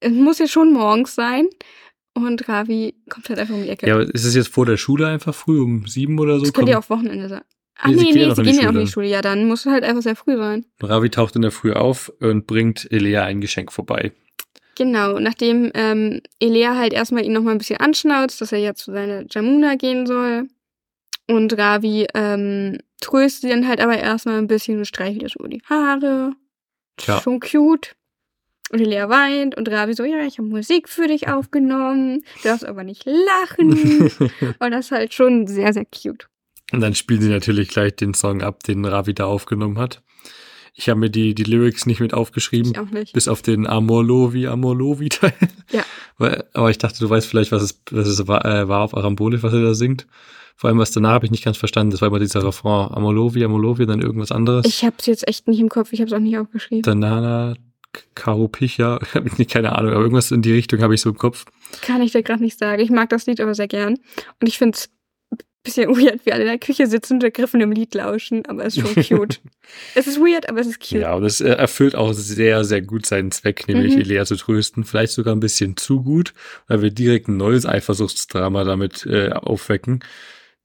[0.00, 1.46] Es muss ja schon morgens sein
[2.14, 3.86] und Ravi kommt halt einfach um die Ecke.
[3.86, 6.44] ja, aber ist es jetzt vor der Schule einfach früh um sieben oder so?
[6.44, 7.42] das könnte ja auch Wochenende sein.
[7.78, 8.74] Ach Nee, nee, sie nee, gehen ja noch sie in die gehen ja noch in
[8.74, 8.84] Schule.
[8.86, 9.06] die Schule.
[9.08, 10.64] Ja, dann muss es halt einfach sehr früh sein.
[10.82, 14.12] Ravi taucht in der Früh auf und bringt Elea ein Geschenk vorbei.
[14.76, 18.92] Genau, nachdem ähm, Elea halt erstmal ihn nochmal ein bisschen anschnauzt, dass er ja zu
[18.92, 20.48] seiner Jamuna gehen soll.
[21.28, 25.48] Und Ravi ähm, tröstet ihn halt aber erstmal ein bisschen und streichelt ihr so über
[25.48, 26.32] die Haare.
[26.96, 27.20] Tja.
[27.20, 27.94] Schon cute.
[28.72, 32.64] Und Elea weint und Ravi so, ja, ich habe Musik für dich aufgenommen, du darfst
[32.64, 34.10] aber nicht lachen.
[34.58, 36.28] und das ist halt schon sehr, sehr cute.
[36.72, 40.02] Und dann spielen sie natürlich gleich den Song ab, den Ravi da aufgenommen hat.
[40.74, 43.12] Ich habe mir die, die Lyrics nicht mit aufgeschrieben, Ich auch nicht.
[43.12, 45.32] bis auf den Amor Lovi, Amor Lovi Teil.
[45.70, 45.84] Ja.
[46.52, 49.42] Aber ich dachte, du weißt vielleicht, was es, was es war, äh, war auf Arambolisch,
[49.42, 50.06] was er da singt.
[50.56, 51.90] Vor allem, was danach habe ich nicht ganz verstanden.
[51.90, 52.90] Das war immer dieser Refrain.
[52.92, 54.64] Amor Lovi, Amor Lovi, dann irgendwas anderes.
[54.66, 56.82] Ich hab's jetzt echt nicht im Kopf, ich hab's auch nicht aufgeschrieben.
[56.82, 57.54] Danana,
[58.14, 61.44] Karupicha, habe ich keine Ahnung, aber irgendwas in die Richtung habe ich so im Kopf.
[61.82, 62.80] Kann ich dir gerade nicht sagen.
[62.82, 63.94] Ich mag das Lied aber sehr gern.
[64.40, 64.88] Und ich find's
[65.30, 68.46] ein bisschen weird, wie alle in der Küche sitzen und der Griffen im Lied lauschen,
[68.46, 69.40] aber es ist schon cute.
[69.94, 71.00] es ist weird, aber es ist cute.
[71.02, 74.00] Ja, und es äh, erfüllt auch sehr, sehr gut seinen Zweck, nämlich Mhm.
[74.02, 74.84] Elea zu trösten.
[74.84, 76.32] Vielleicht sogar ein bisschen zu gut,
[76.68, 80.00] weil wir direkt ein neues Eifersuchtsdrama damit äh, aufwecken.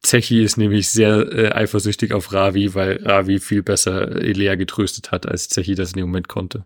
[0.04, 5.28] Zechi ist nämlich sehr äh, eifersüchtig auf Ravi, weil Ravi viel besser Elea getröstet hat,
[5.28, 6.66] als Zechi das in dem Moment konnte.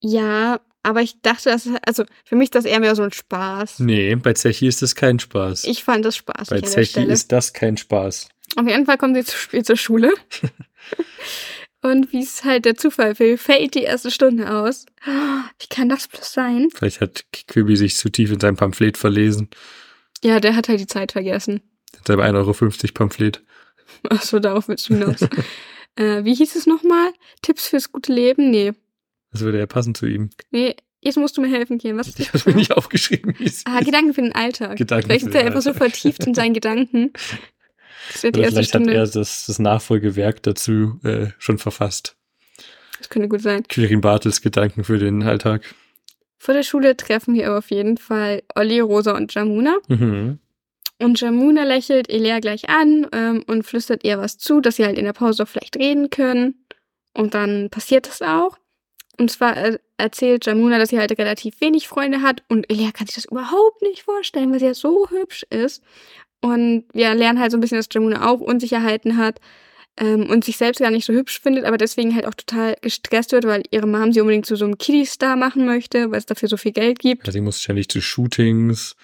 [0.00, 3.80] Ja, aber ich dachte, das also für mich ist das eher mehr so ein Spaß.
[3.80, 5.64] Nee, bei Zechi ist das kein Spaß.
[5.64, 8.28] Ich fand das spaßig bei Zechi ist das kein Spaß.
[8.56, 10.12] Auf jeden Fall kommen sie zu spät zur Schule.
[11.82, 14.84] Und wie es halt der Zufall will, fällt die erste Stunde aus.
[15.60, 16.68] Wie kann das bloß sein?
[16.74, 19.48] Vielleicht hat Quibi sich zu tief in sein Pamphlet verlesen.
[20.24, 21.60] Ja, der hat halt die Zeit vergessen.
[22.08, 23.42] Sein 1,50 Euro Pamphlet.
[24.08, 25.20] Achso, darauf willst du hinaus.
[25.96, 27.10] äh, wie hieß es nochmal?
[27.42, 28.50] Tipps fürs gute Leben?
[28.50, 28.72] Nee.
[29.30, 30.30] Das würde ja passen zu ihm.
[30.50, 31.98] Nee, jetzt musst du mir helfen, Kian.
[31.98, 32.40] Was Ich das?
[32.42, 33.34] habe mir nicht aufgeschrieben,
[33.66, 34.76] Ah, Gedanken für den Alltag.
[34.78, 37.12] Gedanken Vielleicht ist er einfach so vertieft in seinen Gedanken.
[38.12, 38.94] Das wird die Oder erste vielleicht hat Stunde.
[38.94, 42.16] er das, das Nachfolgewerk dazu äh, schon verfasst.
[42.98, 43.64] Das könnte gut sein.
[43.68, 45.62] Quirin Bartels Gedanken für den Alltag.
[46.38, 49.76] Vor der Schule treffen wir aber auf jeden Fall Olli, Rosa und Jamuna.
[49.88, 50.38] Mhm.
[51.00, 54.98] Und Jamuna lächelt Elea gleich an ähm, und flüstert ihr was zu, dass sie halt
[54.98, 56.66] in der Pause doch vielleicht reden können.
[57.14, 58.58] Und dann passiert das auch.
[59.18, 63.06] Und zwar äh, erzählt Jamuna, dass sie halt relativ wenig Freunde hat und Elea kann
[63.06, 65.82] sich das überhaupt nicht vorstellen, weil sie ja so hübsch ist.
[66.40, 69.40] Und wir lernen halt so ein bisschen, dass Jamuna auch Unsicherheiten hat
[69.96, 73.32] ähm, und sich selbst gar nicht so hübsch findet, aber deswegen halt auch total gestresst
[73.32, 76.48] wird, weil ihre Mom sie unbedingt zu so einem Kiddie-Star machen möchte, weil es dafür
[76.48, 77.26] so viel Geld gibt.
[77.26, 78.94] Ja, sie muss ständig zu Shootings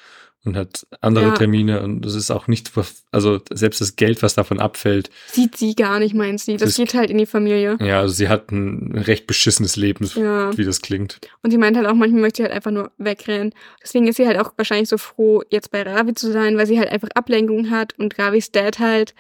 [0.45, 1.35] und hat andere Ja.
[1.35, 2.71] Termine und das ist auch nicht,
[3.13, 6.57] also selbst das Geld, was davon abfällt, Sieht sie gar nicht, meint sie.
[6.57, 7.77] Das Das- geht halt in die Familie.
[7.81, 10.57] ja, also sie hat ein recht beschissenes Leben, Ja.
[10.57, 11.19] wie das klingt.
[11.43, 13.53] Und sie meint halt auch, manchmal möchte sie halt einfach nur wegrennen.
[13.83, 16.79] Deswegen ist sie halt auch wahrscheinlich so froh, jetzt bei Ravi zu sein, weil sie
[16.79, 19.15] halt einfach Ablenkung hat und Ravis Dad halt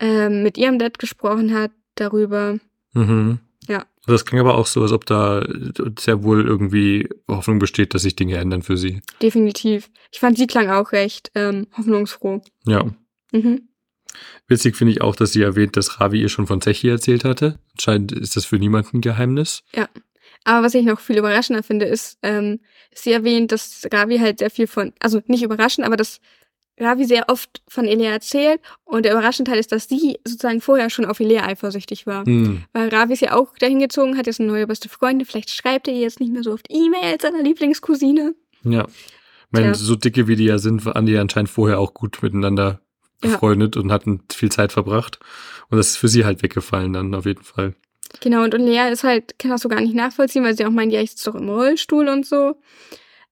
[0.00, 2.58] ähm, mit ihrem Dad gesprochen hat darüber.
[2.94, 3.38] Mhm.
[4.06, 4.12] Ja.
[4.12, 5.46] Das klingt aber auch so, als ob da
[5.98, 9.00] sehr wohl irgendwie Hoffnung besteht, dass sich Dinge ändern für sie.
[9.20, 9.90] Definitiv.
[10.10, 12.42] Ich fand, sie klang auch recht ähm, hoffnungsfroh.
[12.66, 12.84] Ja.
[13.32, 13.68] Mhm.
[14.46, 17.58] Witzig finde ich auch, dass sie erwähnt, dass Ravi ihr schon von Zechi erzählt hatte.
[17.72, 19.62] Anscheinend ist das für niemanden ein Geheimnis.
[20.44, 22.60] Aber was ich noch viel überraschender finde, ist, ähm,
[22.92, 26.20] sie erwähnt, dass Ravi halt sehr viel von, also nicht überraschend, aber dass
[26.78, 28.60] Ravi sehr oft von Elea erzählt.
[28.84, 32.24] Und der überraschende Teil ist, dass sie sozusagen vorher schon auf Elea eifersüchtig war.
[32.24, 32.64] Hm.
[32.72, 35.26] Weil Ravi ist ja auch dahin gezogen, hat jetzt eine neue beste Freundin.
[35.26, 38.34] Vielleicht schreibt er ihr jetzt nicht mehr so oft E-Mail als seiner Lieblingscousine.
[38.64, 38.86] Ja.
[38.88, 42.22] Ich meine, so dicke wie die ja sind, waren die ja anscheinend vorher auch gut
[42.22, 42.80] miteinander
[43.22, 43.30] Ja.
[43.32, 45.18] befreundet und hatten viel Zeit verbracht.
[45.68, 47.74] Und das ist für sie halt weggefallen dann auf jeden Fall.
[48.20, 50.70] Genau, und, und Lea ist halt, kann das so gar nicht nachvollziehen, weil sie auch
[50.70, 52.56] meint, ja, ich sitze doch im Rollstuhl und so.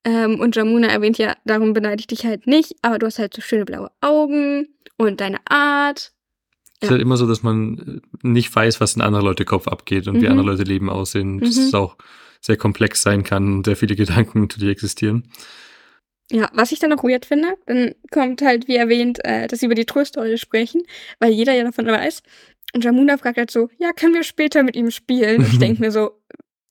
[0.05, 3.35] Ähm, und Jamuna erwähnt ja, darum beneide ich dich halt nicht, aber du hast halt
[3.35, 6.13] so schöne blaue Augen und deine Art.
[6.81, 9.69] Es ist halt immer so, dass man äh, nicht weiß, was in anderen Leute Kopf
[9.69, 10.31] abgeht und wie Mhm.
[10.33, 11.41] andere Leute Leben aussehen.
[11.41, 11.63] Dass Mhm.
[11.65, 11.97] es auch
[12.41, 13.95] sehr komplex sein kann und sehr viele
[14.37, 15.31] Gedanken, die existieren.
[16.33, 19.67] Ja, was ich dann noch weird finde, dann kommt halt, wie erwähnt, äh, dass sie
[19.67, 20.83] über die Tröstrolle sprechen,
[21.19, 22.23] weil jeder ja davon weiß.
[22.73, 25.43] Und Jamuna fragt halt so, ja, können wir später mit ihm spielen?
[25.43, 26.13] Und ich denke mir so,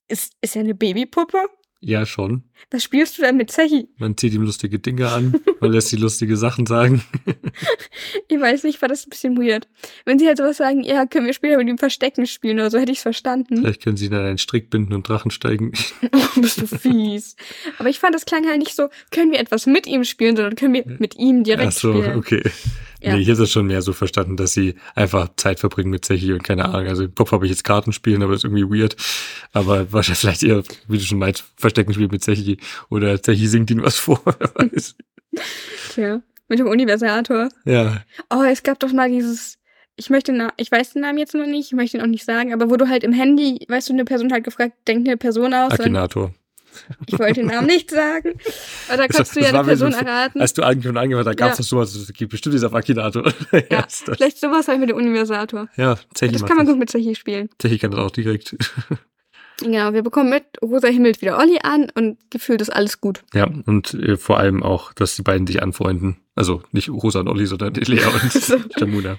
[0.08, 1.38] ist, ist er eine Babypuppe?
[1.82, 2.44] Ja, schon.
[2.70, 3.88] Was spielst du denn mit Zechi?
[3.98, 7.02] Man zieht ihm lustige Dinge an, man lässt sie lustige Sachen sagen.
[8.28, 9.68] Ich weiß nicht, war das ein bisschen weird.
[10.04, 12.78] Wenn sie halt sowas sagen, ja, können wir später mit ihm Verstecken spielen oder so,
[12.78, 13.58] hätte ich's verstanden.
[13.58, 15.72] Vielleicht können sie ihn an einen Strick binden und Drachen steigen.
[16.12, 17.34] Oh, bist du fies.
[17.78, 20.54] Aber ich fand, das klang halt nicht so, können wir etwas mit ihm spielen, sondern
[20.54, 22.16] können wir mit ihm direkt Ach so, spielen.
[22.18, 22.42] okay.
[23.02, 23.14] Ja.
[23.14, 26.32] Nee, ich hätte es schon mehr so verstanden, dass sie einfach Zeit verbringen mit Zechi
[26.34, 26.86] und keine Ahnung.
[26.86, 28.94] Also im Kopf habe ich jetzt Karten spielen, aber das ist irgendwie weird.
[29.52, 32.49] Aber wahrscheinlich vielleicht eher, wie du schon meinst, Verstecken spielen mit Zechi
[32.88, 34.20] oder Zechi singt ihnen was vor.
[34.24, 34.96] wer weiß.
[35.92, 37.48] Tja, mit dem Universator.
[37.64, 39.58] ja, Oh, es gab doch mal dieses,
[39.96, 42.24] ich möchte, na, ich weiß den Namen jetzt noch nicht, ich möchte ihn auch nicht
[42.24, 45.16] sagen, aber wo du halt im Handy, weißt du, eine Person hat gefragt, denkt eine
[45.16, 45.72] Person aus.
[45.72, 46.34] Akinator.
[47.06, 48.34] ich wollte den Namen nicht sagen.
[48.88, 50.40] Aber da Das- kannst du das ja war eine Person erraten.
[50.40, 51.62] Als du angefangen angefangen hast, da gab es Ja.
[51.62, 53.24] doch sowas, es gibt bestimmt dieser Akinator.
[53.70, 54.16] Ja, ist das.
[54.16, 55.68] vielleicht sowas halt mit dem Universator.
[55.76, 56.72] ja Zechi Das kann man das.
[56.72, 57.48] gut mit Zechi spielen.
[57.58, 58.56] Zechi kann das auch direkt.
[59.60, 63.22] Genau, wir bekommen mit, Rosa himmelt wieder Olli an und gefühlt ist alles gut.
[63.34, 66.16] Ja, und äh, vor allem auch, dass die beiden sich anfreunden.
[66.34, 68.56] Also nicht Rosa und Olli, sondern Lea und So.
[68.78, 69.18] Jamuna.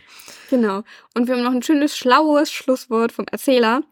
[0.49, 0.83] Genau.
[1.15, 3.83] Und wir haben noch ein schönes, schlaues Schlusswort vom Erzähler.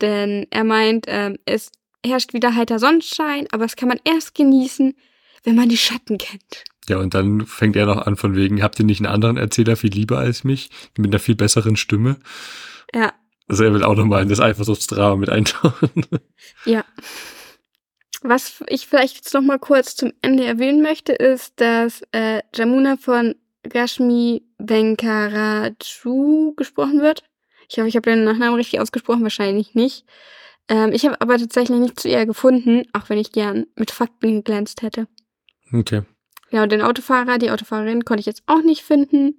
[0.00, 1.70] Denn er meint, ähm, es
[2.04, 4.94] herrscht wieder heiter Sonnenschein, aber das kann man erst genießen,
[5.44, 6.64] wenn man die Schatten kennt.
[6.88, 9.76] Ja, und dann fängt er noch an von wegen, habt ihr nicht einen anderen Erzähler
[9.76, 10.68] viel lieber als mich?
[10.98, 12.16] Mit einer viel besseren Stimme?
[12.94, 13.12] Ja,
[13.46, 16.06] Also er will auch nochmal in das Eifersuchtsdrama mit eintauchen.
[16.64, 16.84] ja.
[18.22, 22.96] Was ich vielleicht jetzt noch mal kurz zum Ende erwähnen möchte, ist, dass äh, Jamuna
[22.96, 23.34] von
[23.72, 27.22] Rashmi Venkaraju gesprochen wird.
[27.68, 30.06] Ich hoffe, ich habe den Nachnamen richtig ausgesprochen, wahrscheinlich nicht.
[30.68, 34.36] Ähm, ich habe aber tatsächlich nicht zu ihr gefunden, auch wenn ich gern mit Fakten
[34.36, 35.06] geglänzt hätte.
[35.72, 36.02] Okay.
[36.50, 39.38] Ja, und den Autofahrer, die Autofahrerin konnte ich jetzt auch nicht finden.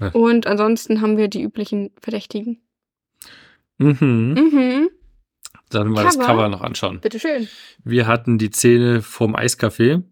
[0.00, 0.08] Ja.
[0.10, 2.65] Und ansonsten haben wir die üblichen Verdächtigen.
[3.78, 4.34] Mhm.
[4.34, 4.88] Mhm,
[5.70, 6.48] Dann mal das Cover.
[6.48, 7.00] Noch anschauen.
[7.00, 7.48] bitteschön.
[7.84, 10.02] Wir hatten die Szene vom Eiscafé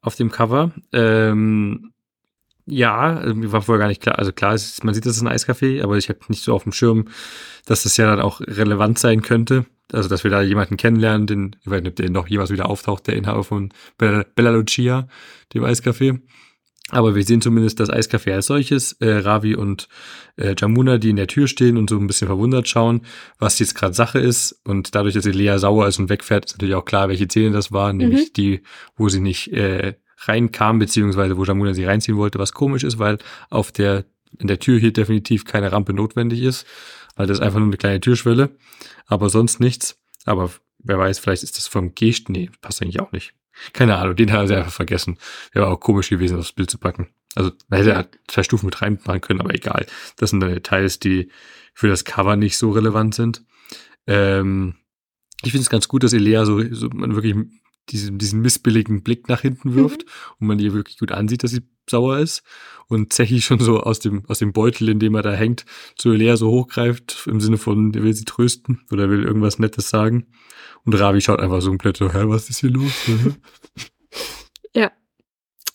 [0.00, 0.72] auf dem Cover.
[0.92, 1.92] Ähm,
[2.66, 4.18] ja, also mir war vorher gar nicht klar.
[4.18, 6.62] Also klar, ist, man sieht, das ist ein Eiscafé, aber ich habe nicht so auf
[6.64, 7.06] dem Schirm,
[7.66, 9.66] dass das ja dann auch relevant sein könnte.
[9.92, 12.68] Also, dass wir da jemanden kennenlernen, den, ich weiß nicht, ob der noch jemals wieder
[12.70, 15.06] auftaucht, der Inhaber von Bella, Bella Lucia,
[15.52, 16.18] dem Eiscafé.
[16.92, 19.88] Aber wir sehen zumindest das Eiscafé als solches, äh, Ravi und
[20.36, 23.00] äh, Jamuna, die in der Tür stehen und so ein bisschen verwundert schauen,
[23.38, 24.60] was jetzt gerade Sache ist.
[24.64, 27.72] Und dadurch, dass Lea sauer ist und wegfährt, ist natürlich auch klar, welche Szene das
[27.72, 28.60] war, nämlich die,
[28.94, 33.16] wo sie nicht äh, reinkam, beziehungsweise wo Jamuna sie reinziehen wollte, was komisch ist, weil
[33.48, 34.04] auf der,
[34.38, 36.66] in der Tür hier definitiv keine Rampe notwendig ist,
[37.16, 38.50] weil das ist einfach nur eine kleine Türschwelle,
[39.06, 39.98] aber sonst nichts.
[40.26, 43.32] Aber wer weiß, vielleicht ist das vom Gest, nee, passt eigentlich auch nicht.
[43.72, 45.18] Keine Ahnung, den hat er einfach vergessen.
[45.52, 47.08] Wäre auch komisch gewesen, aufs Bild zu packen.
[47.34, 48.00] Also man hätte Ja.
[48.00, 48.08] ja.
[48.28, 49.86] zwei Stufen mit reinmachen können, aber egal.
[50.16, 51.30] Das sind dann Details, die
[51.74, 53.44] für das Cover nicht so relevant sind.
[54.06, 54.74] Ähm,
[55.42, 57.34] ich finde es ganz gut, dass Elea so, so man wirklich
[57.88, 60.04] diesen, diesen missbilligen Blick nach hinten wirft
[60.38, 62.42] und man ihr wirklich gut ansieht, dass sie sauer ist.
[62.88, 65.64] Und Zechi schon so aus dem, aus dem Beutel, in dem er da hängt,
[65.96, 69.88] zu Elea so hochgreift, im Sinne von, er will sie trösten oder will irgendwas Nettes
[69.88, 70.26] sagen.
[70.84, 72.92] Und Ravi schaut einfach so komplett so, hä, was ist hier los?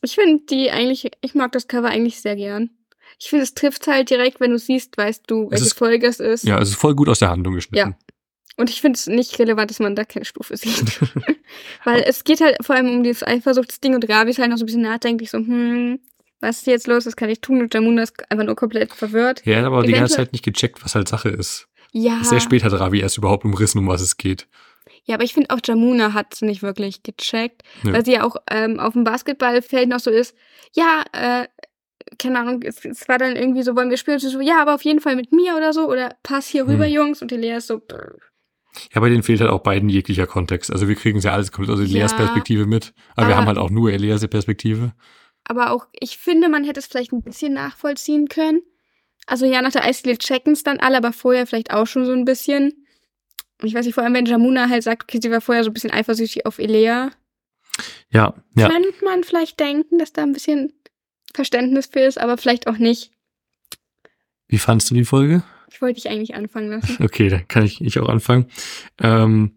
[0.03, 2.69] Ich finde die eigentlich, ich mag das Cover eigentlich sehr gern.
[3.19, 6.19] Ich finde, es trifft halt direkt, wenn du siehst, weißt du, welche ist- Folge es
[6.19, 6.43] ist.
[6.43, 7.95] ja, es ist voll gut aus der Handlung geschnitten.
[8.57, 10.99] Und ich finde es nicht relevant, dass man da keine Stufe sieht.
[11.83, 14.63] Weil es geht halt vor allem um dieses Eifersuchtsding und Ravi ist halt noch so
[14.63, 15.99] ein bisschen nachdenklich, so, hm,
[16.41, 17.61] was ist jetzt los, was kann ich tun?
[17.61, 19.43] Und Jamuna ist einfach nur komplett verwirrt.
[19.45, 21.67] Ja, er hat aber die ganze Eventuell- Zeit nicht gecheckt, was halt Sache ist.
[21.91, 22.23] Ja.
[22.23, 24.47] Sehr spät hat Ravi erst überhaupt umrissen, um was es geht.
[25.05, 27.93] Ja, aber ich finde auch Jamuna hat es nicht wirklich gecheckt, Nö.
[27.93, 30.35] weil sie ja auch ähm, auf dem Basketballfeld noch so ist,
[30.75, 31.47] ja, äh,
[32.19, 34.19] keine Ahnung, es, es war dann irgendwie so, wollen wir spielen?
[34.19, 36.85] Sie so, ja, aber auf jeden Fall mit mir oder so, oder pass hier rüber,
[36.85, 36.93] Hm.
[36.93, 37.21] Jungs.
[37.21, 38.15] Und die Lea ist so, brr.
[38.93, 40.71] Ja, bei denen fehlt halt auch beiden jeglicher Kontext.
[40.71, 42.17] Also wir kriegen ja alles komplett aus Elias Ja.
[42.17, 42.93] Perspektive mit.
[43.15, 44.93] Aber, wir Aber- haben halt auch nur Elias Perspektive.
[45.45, 48.61] aber auch, ich finde, man hätte es vielleicht ein bisschen nachvollziehen können.
[49.25, 52.13] Also ja, nach der Eisdiele checken es dann alle, aber vorher vielleicht auch schon so
[52.13, 52.85] ein bisschen.
[53.63, 55.73] Ich weiß nicht, vor allem wenn Jamuna halt sagt, okay, sie war vorher so ein
[55.73, 57.11] bisschen eifersüchtig auf Elea,
[58.11, 58.69] Ja, ja.
[58.69, 60.73] könnte man vielleicht denken, dass da ein bisschen
[61.33, 63.11] Verständnis für ist, aber vielleicht auch nicht.
[64.47, 65.43] Wie fandst du die Folge?
[65.71, 66.97] Ich wollte dich eigentlich anfangen lassen.
[67.03, 68.49] Okay, dann kann ich, ich auch anfangen.
[69.01, 69.51] Ähm,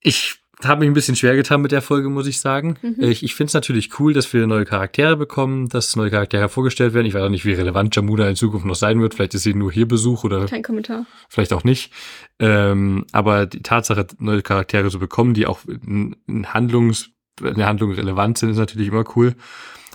[0.00, 0.36] ich
[0.66, 2.76] habe mich ein bisschen schwer getan mit der Folge, muss ich sagen.
[2.82, 2.96] Mhm.
[2.98, 6.94] Ich, ich finde es natürlich cool, dass wir neue Charaktere bekommen, dass neue Charaktere vorgestellt
[6.94, 7.06] werden.
[7.06, 9.14] Ich weiß auch nicht, wie relevant Jamuna in Zukunft noch sein wird.
[9.14, 11.06] Vielleicht ist sie nur hier Besuch oder Kein Kommentar.
[11.28, 11.92] vielleicht auch nicht.
[12.38, 17.10] Ähm, aber die Tatsache, neue Charaktere zu bekommen, die auch in, in Handlungs,
[17.42, 19.34] in der Handlung relevant sind, ist natürlich immer cool.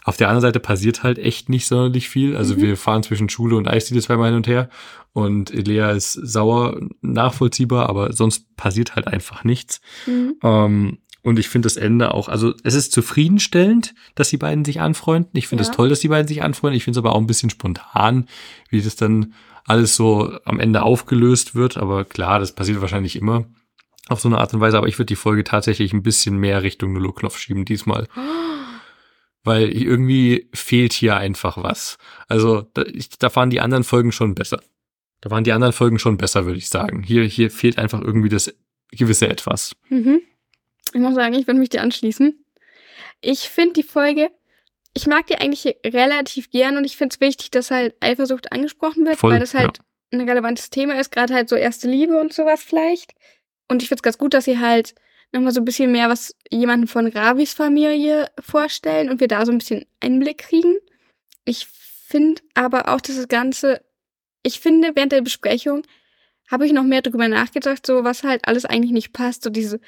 [0.03, 2.35] Auf der anderen Seite passiert halt echt nicht sonderlich viel.
[2.35, 2.61] Also Mhm.
[2.61, 4.69] wir fahren zwischen Schule und Eisdiele zweimal hin und her
[5.13, 9.79] und Lea ist sauer, nachvollziehbar, aber sonst passiert halt einfach nichts.
[10.07, 10.35] Mhm.
[10.43, 14.81] Ähm, und ich finde das Ende auch, also es ist zufriedenstellend, dass die beiden sich
[14.81, 15.29] anfreunden.
[15.37, 15.75] Ich finde es Ja.
[15.75, 16.77] toll, dass die beiden sich anfreunden.
[16.77, 18.25] Ich finde es aber auch ein bisschen spontan,
[18.71, 19.33] wie das dann
[19.67, 21.77] alles so am Ende aufgelöst wird.
[21.77, 23.45] Aber klar, das passiert wahrscheinlich immer
[24.09, 24.79] auf so eine Art und Weise.
[24.79, 28.07] Aber ich würde die Folge tatsächlich ein bisschen mehr Richtung Nulloknopf schieben diesmal.
[29.43, 31.97] Weil irgendwie fehlt hier einfach was.
[32.27, 34.61] Also da, ich, da waren die anderen Folgen schon besser.
[35.21, 37.03] Da waren die anderen Folgen schon besser, würde ich sagen.
[37.03, 38.53] Hier, hier fehlt einfach irgendwie das
[38.91, 39.75] gewisse Etwas.
[39.89, 40.21] Mhm.
[40.93, 42.43] Ich muss sagen, ich würde mich dir anschließen.
[43.21, 44.29] Ich finde die Folge,
[44.93, 49.05] ich mag die eigentlich relativ gern und ich finde es wichtig, dass halt Eifersucht angesprochen
[49.05, 49.79] wird, Voll, weil das halt
[50.11, 53.13] ein relevantes Thema ist, gerade halt so erste Liebe und sowas vielleicht.
[53.69, 54.95] Und ich finde es ganz gut, dass sie halt
[55.31, 59.51] nochmal so ein bisschen mehr was jemanden von Ravis Familie vorstellen und wir da so
[59.51, 60.77] ein bisschen Einblick kriegen.
[61.45, 63.81] Ich finde aber auch, dass das Ganze,
[64.43, 65.83] ich finde, während der Besprechung
[66.49, 69.43] habe ich noch mehr drüber nachgedacht, so was halt alles eigentlich nicht passt.
[69.43, 69.79] So diese,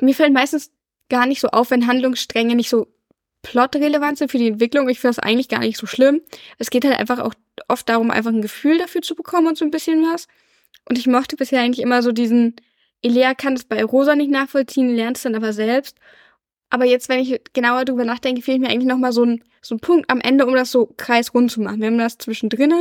[0.00, 0.70] mir fällt meistens
[1.10, 2.88] gar nicht so auf, wenn Handlungsstränge nicht so
[3.42, 4.88] plotrelevant sind für die Entwicklung.
[4.88, 6.22] Ich finde das eigentlich gar nicht so schlimm.
[6.58, 7.34] Es geht halt einfach auch
[7.68, 10.26] oft darum, einfach ein Gefühl dafür zu bekommen und so ein bisschen was.
[10.88, 12.56] Und ich mochte bisher eigentlich immer so diesen,
[13.02, 15.96] Elea kann es bei Rosa nicht nachvollziehen, lernt es dann aber selbst.
[16.70, 19.80] Aber jetzt, wenn ich genauer drüber nachdenke, fehlt mir eigentlich nochmal so ein, so ein
[19.80, 21.80] Punkt am Ende, um das so kreisrund zu machen.
[21.80, 22.72] Wir haben das zwischendrin,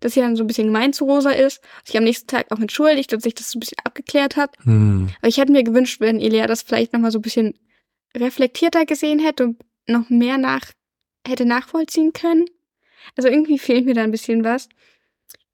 [0.00, 2.60] dass sie dann so ein bisschen gemein zu Rosa ist, sich am nächsten Tag auch
[2.60, 4.56] entschuldigt und sich das so ein bisschen abgeklärt hat.
[4.62, 5.08] Hm.
[5.18, 7.54] Aber ich hätte mir gewünscht, wenn Elea das vielleicht nochmal so ein bisschen
[8.16, 10.62] reflektierter gesehen hätte und noch mehr nach,
[11.26, 12.44] hätte nachvollziehen können.
[13.16, 14.68] Also irgendwie fehlt mir da ein bisschen was.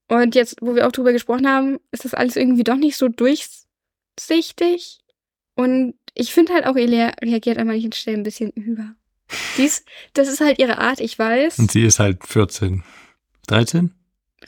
[0.09, 3.09] Und jetzt, wo wir auch drüber gesprochen haben, ist das alles irgendwie doch nicht so
[4.19, 5.01] durchsichtig.
[5.55, 8.95] Und ich finde halt auch, Elea reagiert an manchen Stellen ein bisschen über.
[9.57, 9.85] Dies,
[10.15, 11.59] das ist halt ihre Art, ich weiß.
[11.59, 12.83] Und sie ist halt 14.
[13.47, 13.95] 13?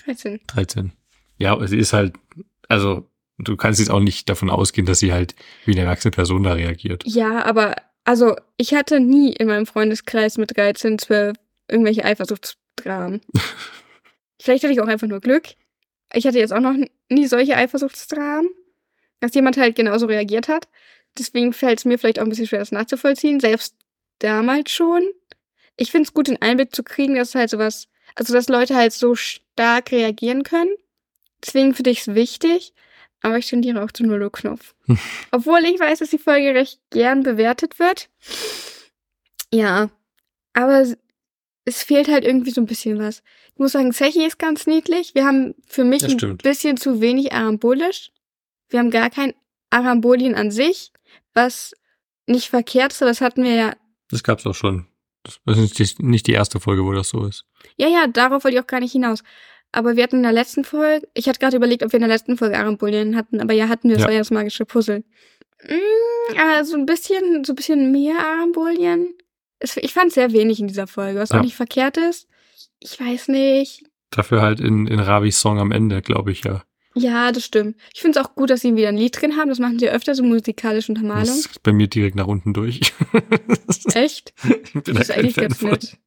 [0.04, 0.40] 13.
[0.46, 0.92] 13.
[1.38, 2.14] Ja, sie ist halt,
[2.68, 5.34] also du kannst jetzt auch nicht davon ausgehen, dass sie halt
[5.64, 7.04] wie eine erwachsene Person da reagiert.
[7.06, 11.36] Ja, aber also ich hatte nie in meinem Freundeskreis mit 13, 12
[11.68, 13.20] irgendwelche Eifersuchtsdramen.
[14.40, 15.48] Vielleicht hatte ich auch einfach nur Glück.
[16.12, 16.74] Ich hatte jetzt auch noch
[17.10, 18.48] nie solche Eifersuchtsdramen,
[19.20, 20.68] dass jemand halt genauso reagiert hat.
[21.18, 23.40] Deswegen fällt es mir vielleicht auch ein bisschen schwer, das nachzuvollziehen.
[23.40, 23.74] Selbst
[24.20, 25.02] damals schon.
[25.76, 28.92] Ich finde es gut, den Einblick zu kriegen, dass halt sowas, also dass Leute halt
[28.92, 30.70] so stark reagieren können.
[31.44, 32.72] Deswegen finde ich es wichtig.
[33.22, 34.74] Aber ich tendiere auch zu Null-Knopf.
[35.30, 38.08] Obwohl ich weiß, dass die Folge recht gern bewertet wird.
[39.52, 39.90] Ja.
[40.54, 40.96] Aber es-
[41.82, 43.22] fehlt halt irgendwie so ein bisschen was.
[43.52, 45.14] Ich muss sagen, Zechi ist ganz niedlich.
[45.14, 48.10] Wir haben für mich Das ein bisschen zu wenig arambolisch.
[48.70, 49.34] Wir haben gar kein
[49.70, 50.92] Arambolien an sich,
[51.34, 51.74] was
[52.26, 53.72] nicht verkehrt ist, aber das hatten wir ja.
[54.10, 54.86] Das gab's auch schon.
[55.22, 57.44] Das ist nicht- nicht die erste Folge, wo das so ist.
[57.76, 59.22] Ja, ja, darauf wollte ich auch gar nicht hinaus.
[59.72, 62.08] Aber wir hatten in der letzten Folge, ich hatte gerade überlegt, ob wir in der
[62.08, 64.06] letzten Folge Arambolien hatten, aber ja, hatten wir, das Ja.
[64.08, 65.04] war ja das magische Puzzle.
[65.62, 69.14] Mm, aber so ein bisschen, so ein bisschen mehr Arambolien.
[69.76, 71.38] Ich fand sehr wenig in dieser Folge, was Ja.
[71.38, 72.26] auch nicht verkehrt ist.
[72.80, 73.84] Ich weiß nicht.
[74.10, 76.64] Dafür halt in, in Ravis Song am Ende, glaube ich ja.
[77.00, 77.76] Ja, das stimmt.
[77.94, 79.48] Ich finde es auch gut, dass sie wieder ein Lied drin haben.
[79.48, 81.24] Das machen sie öfter, so musikalische Untermalung.
[81.26, 82.80] Das ist bei mir direkt nach unten durch.
[83.94, 84.32] Echt?
[84.44, 85.70] ich bin da Das ist kein eigentlich Fan ganz von.
[85.70, 85.98] nett.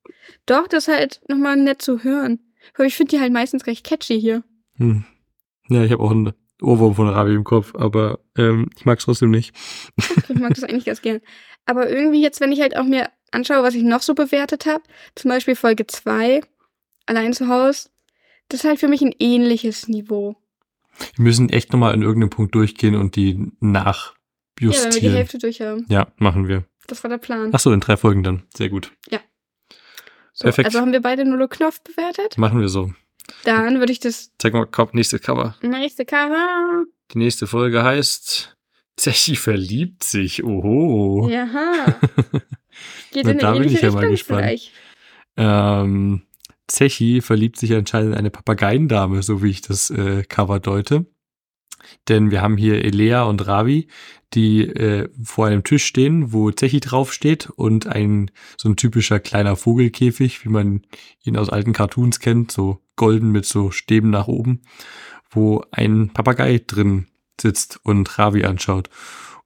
[0.45, 2.39] Doch, das ist halt nochmal nett zu hören.
[2.75, 4.43] Aber ich finde die halt meistens recht catchy hier.
[4.75, 5.05] Hm.
[5.69, 9.05] Ja, ich habe auch einen Ohrwurm von Ravi im Kopf, aber ähm, ich mag es
[9.05, 9.53] trotzdem nicht.
[10.29, 11.21] Ich mag das eigentlich ganz gern.
[11.65, 14.83] Aber irgendwie jetzt, wenn ich halt auch mir anschaue, was ich noch so bewertet habe,
[15.15, 16.41] zum Beispiel Folge 2,
[17.05, 17.89] allein zu Hause,
[18.49, 20.35] das ist halt für mich ein ähnliches Niveau.
[21.15, 25.15] Wir müssen echt nochmal in irgendeinem Punkt durchgehen und die Ja, wenn wir die nachjustieren.
[25.15, 25.85] Hälfte durch haben.
[25.89, 26.65] Ja, machen wir.
[26.87, 27.49] Das war der Plan.
[27.53, 28.43] Ach so, in drei Folgen dann.
[28.55, 28.91] Sehr gut.
[30.33, 30.65] So, perfekt.
[30.65, 32.37] Also haben wir beide Null Knopf bewertet.
[32.37, 32.91] Machen wir so.
[33.45, 35.55] Dann würde ich das Zeig mal, Kopf, nächste Cover.
[35.61, 36.85] nächste Cover.
[37.13, 38.57] Die nächste Folge heißt
[38.97, 40.43] Zechi verliebt sich.
[40.43, 41.29] Oho.
[41.29, 41.99] Jaha.
[43.11, 44.71] Geht in da eine bin ähnliche ich ja mal gespannt.
[45.37, 46.23] Ähm,
[46.73, 51.05] Zechi verliebt sich anscheinend in eine Papageiendame, so wie ich das äh, Cover deute.
[52.07, 53.87] Denn wir haben hier Elea und Ravi,
[54.33, 59.55] die äh, vor einem Tisch stehen, wo Zechi draufsteht und ein so ein typischer kleiner
[59.55, 60.81] Vogelkäfig, wie man
[61.23, 64.61] ihn aus alten Cartoons kennt, so golden mit so Stäben nach oben,
[65.29, 67.07] wo ein Papagei drin
[67.39, 68.89] sitzt und Ravi anschaut.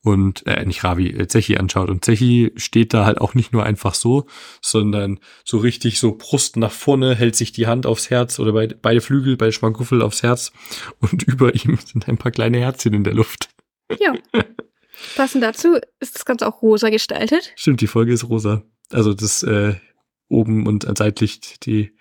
[0.04, 1.90] Und, äh, nicht Ravi, äh, Zechi anschaut.
[1.90, 4.28] Und Zechi steht da halt auch nicht nur einfach so,
[4.62, 8.76] sondern so richtig so Brust nach vorne, hält sich die Hand aufs Herz oder beide,
[8.76, 10.52] beide Flügel, beide Schmankuffel aufs Herz
[11.00, 13.50] und über ihm sind ein paar kleine Herzchen in der Luft.
[14.00, 14.14] Ja.
[15.16, 17.54] Passend dazu ist das Ganze auch rosa gestaltet.
[17.56, 18.64] Stimmt, die Folge ist rosa.
[18.92, 19.76] Also das äh,
[20.30, 21.96] oben und seitlich die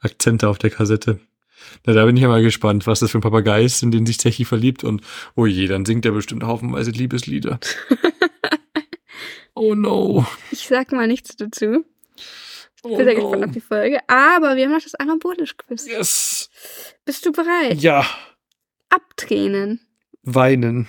[0.00, 1.20] Akzente auf der Kassette.
[1.86, 4.06] Na, da bin ich ja mal gespannt, was das für ein Papagei ist, in den
[4.06, 5.02] sich Zechi verliebt und
[5.34, 7.58] oh je, dann singt er bestimmt haufenweise Liebeslieder.
[9.54, 10.26] oh no.
[10.50, 11.84] Ich sag mal nichts dazu.
[12.84, 13.20] Oh Ich bin sehr no.
[13.20, 14.00] gespannt auf die Folge.
[14.08, 15.86] Aber wir haben noch das Arambolisch-Quiz.
[15.86, 16.50] Yes.
[17.04, 17.80] Bist du bereit?
[17.80, 18.06] Ja,
[18.88, 19.80] Abtränen.
[20.22, 20.88] weinen.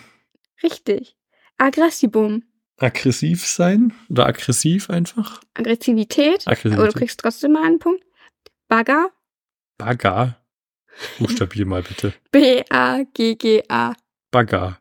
[0.63, 1.15] Richtig.
[1.57, 2.43] Aggressibum.
[2.77, 5.41] Aggressiv sein oder aggressiv einfach?
[5.53, 6.47] Aggressivität.
[6.47, 6.79] Aggressivität.
[6.79, 8.03] Aber du kriegst trotzdem mal einen Punkt.
[8.69, 9.09] Bagger.
[9.77, 10.38] Bagger.
[11.19, 12.13] Buchstabier mal bitte.
[12.31, 13.93] B-A-G-G-A.
[14.31, 14.79] Bagger.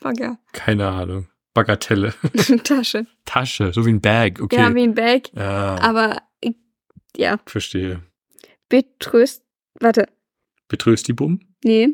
[0.00, 0.38] Bagger.
[0.52, 1.28] Keine Ahnung.
[1.54, 2.14] Bagatelle.
[2.64, 3.06] Tasche.
[3.24, 4.40] Tasche, so wie ein Bag.
[4.40, 4.56] Okay.
[4.56, 5.32] Ja, wie ein Bag.
[5.34, 6.22] Ja, Aber,
[7.16, 7.38] ja.
[7.46, 8.02] verstehe.
[8.68, 9.42] Betröst.
[9.80, 10.06] Warte.
[10.68, 11.40] Betröstibum?
[11.64, 11.88] Nee.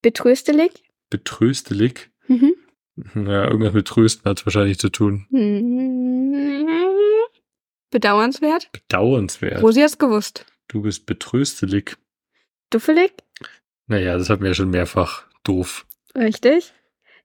[0.00, 0.72] Betröstelig.
[1.10, 2.10] Betröstelig?
[2.28, 2.54] Mhm.
[3.14, 5.26] Ja, irgendwas mit Trösten hat es wahrscheinlich zu tun.
[7.90, 8.70] Bedauernswert.
[8.72, 9.62] Bedauernswert.
[9.62, 10.46] Rosi hat's gewusst.
[10.68, 11.96] Du bist betröstelig.
[12.72, 13.12] Duffelig.
[13.86, 15.24] Naja, das hatten wir ja schon mehrfach.
[15.44, 15.86] Doof.
[16.16, 16.72] Richtig.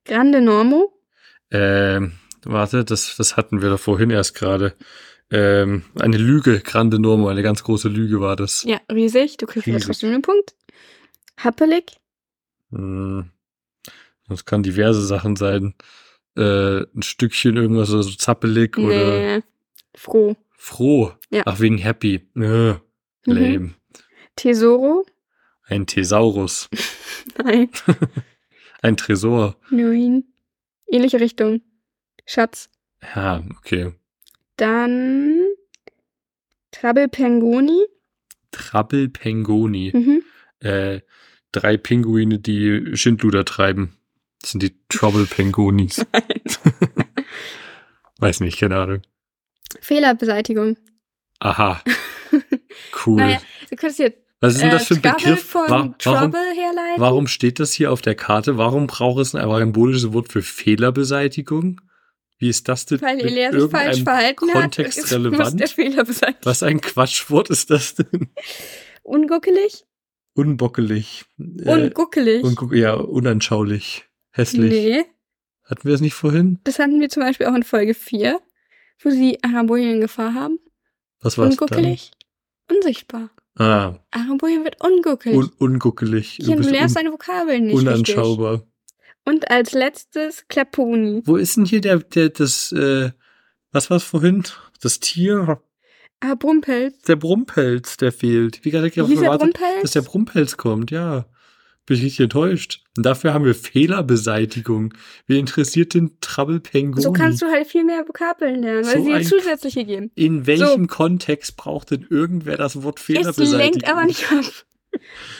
[0.05, 0.93] Grande Normo.
[1.51, 2.13] Ähm,
[2.43, 4.75] warte, das, das hatten wir da vorhin erst gerade.
[5.31, 8.63] Ähm, eine Lüge, Grande Normo, eine ganz große Lüge war das.
[8.63, 9.37] Ja, riesig.
[9.37, 9.85] Du kriegst Riesig.
[9.85, 10.55] trotzdem einen Punkt.
[11.37, 11.97] Happelig.
[12.71, 13.29] Hm.
[14.27, 15.73] Das kann diverse Sachen sein.
[16.35, 19.43] Äh, ein Stückchen irgendwas so zappelig oder Nee.
[19.95, 20.35] Froh.
[20.57, 21.13] froh.
[21.31, 21.43] Ja.
[21.45, 22.27] Ach, wegen happy.
[22.35, 22.75] Äh,
[23.25, 23.73] lame.
[24.35, 25.05] Tesoro.
[25.67, 26.69] Ein Thesaurus.
[27.43, 27.69] Nein.
[28.81, 29.57] Ein Tresor.
[29.69, 30.23] Nein.
[30.87, 31.61] Ähnliche Richtung.
[32.25, 32.69] Schatz.
[33.15, 33.93] Ja, okay.
[34.55, 35.45] Dann
[36.71, 37.85] Trabbelpengoni.
[38.51, 39.91] Trabbelpengoni.
[39.93, 40.23] Mhm.
[40.59, 41.01] Äh,
[41.51, 43.97] drei Pinguine, die Schindluder treiben.
[44.41, 46.05] Das sind die Trouble-Pengonis.
[48.19, 49.01] Weiß nicht, keine Ahnung.
[49.81, 50.77] Fehlerbeseitigung.
[51.39, 51.83] Aha.
[53.05, 53.17] Cool.
[53.17, 55.43] Naja, du könntest hier Was ist denn äh, das für ein Trouble Begriff?
[55.49, 57.01] von Wa- warum, Trouble herleiten.
[57.01, 58.57] warum steht das hier auf der Karte?
[58.57, 61.81] Warum braucht es ein arambolisches Wort für Fehlerbeseitigung?
[62.39, 65.11] Wie ist das denn Weil Elia sich falsch verhalten Kontext hat.
[65.11, 65.59] relevant?
[65.59, 66.45] Der Fehler beseitigt.
[66.45, 68.29] Was ein Quatschwort ist das denn?
[69.03, 69.85] Unguckelig?
[70.35, 71.25] Unbockelig.
[71.39, 72.43] Äh, Unguckelig.
[72.43, 74.05] unguck ja, unanschaulich.
[74.31, 74.71] Hässlich.
[74.71, 75.05] Nee,
[75.63, 76.59] Hatten wir es nicht vorhin?
[76.63, 78.39] das hatten wir zum Beispiel auch in Folge 4,
[79.01, 80.59] wo sie Arambolien in Gefahr haben.
[81.21, 82.11] Was war es Unguckelig?
[82.71, 83.31] Unsichtbar.
[83.59, 85.35] Ah, Arambolien wird unguckelig.
[85.37, 86.37] un unguckelig.
[86.37, 88.15] Hier, du bist lernst deine Vokabeln nicht richtig.
[88.15, 88.61] unanschaubar.
[89.25, 91.21] Und als letztes Klaponi.
[91.25, 93.11] Wo ist denn hier der, der, das, äh,
[93.71, 94.43] was war es vorhin?
[94.81, 95.61] Das Tier?
[96.19, 97.01] Ah, Brumpelz.
[97.03, 98.63] Der Brumpelz, der fehlt.
[98.63, 101.25] Wie gesagt, ich Hieß der erwartet, dass der Brumpelz kommt, ja.
[101.87, 102.83] Bin ich richtig enttäuscht.
[102.97, 104.93] Und dafür haben wir Fehlerbeseitigung.
[105.25, 107.01] Wer interessiert den Trouble-Pengoni?
[107.01, 110.11] so kannst du halt viel mehr Vokabeln lernen, weil So sie dir zusätzliche geben.
[110.15, 113.57] In welchem Kontext braucht denn irgendwer das Wort Es Fehlerbeseitigung?
[113.57, 114.43] lenkt aber nicht ab.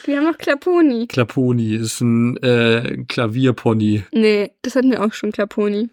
[0.06, 1.08] Wir haben noch Klaponi.
[1.08, 4.04] Klaponi ist ein äh, Klavierpony.
[4.12, 5.90] Nee, das hatten wir auch schon, Klaponi.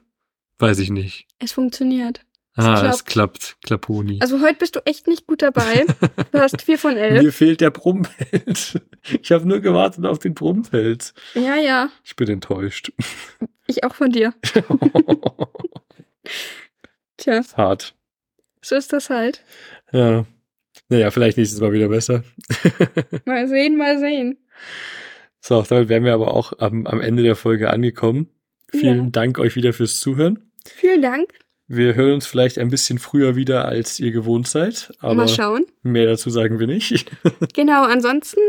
[0.58, 1.26] Weiß ich nicht.
[1.38, 2.20] Es funktioniert.
[2.56, 2.94] Ah, klappt.
[2.94, 3.56] es klappt.
[3.64, 4.18] Klaponi.
[4.20, 5.84] Also heute bist du echt nicht gut dabei.
[6.30, 7.20] Du hast vier von elf.
[7.22, 8.78] Mir fehlt der Brumpelz.
[9.22, 11.14] Ich habe nur gewartet auf den Brumpelz.
[11.34, 11.90] Ja, ja.
[12.04, 12.92] Ich bin enttäuscht.
[13.66, 14.34] Ich auch von dir.
[17.16, 17.94] Tja, Hart.
[18.60, 19.42] so ist das halt.
[19.92, 20.24] Ja.
[20.88, 22.24] Naja, vielleicht nächstes Mal wieder besser.
[23.24, 24.38] Mal sehen, mal sehen.
[25.40, 28.28] So, damit wären wir aber auch am, am Ende der Folge angekommen.
[28.70, 29.10] Vielen Ja.
[29.10, 30.50] Dank euch wieder fürs Zuhören.
[30.66, 31.28] Vielen Dank.
[31.66, 35.64] Wir hören uns vielleicht ein bisschen früher wieder, als ihr gewohnt seid, aber mal schauen.
[35.82, 37.10] mehr dazu sagen wir nicht.
[37.54, 38.40] Genau, ansonsten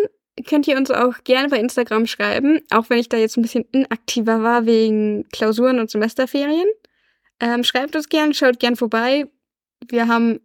[0.48, 3.66] könnt ihr uns auch gerne bei Instagram schreiben, auch wenn ich da jetzt ein bisschen
[3.72, 6.68] inaktiver war wegen Klausuren und Semesterferien.
[7.40, 9.26] Ähm, schreibt uns gern, schaut gern vorbei.
[9.90, 10.40] Wir haben,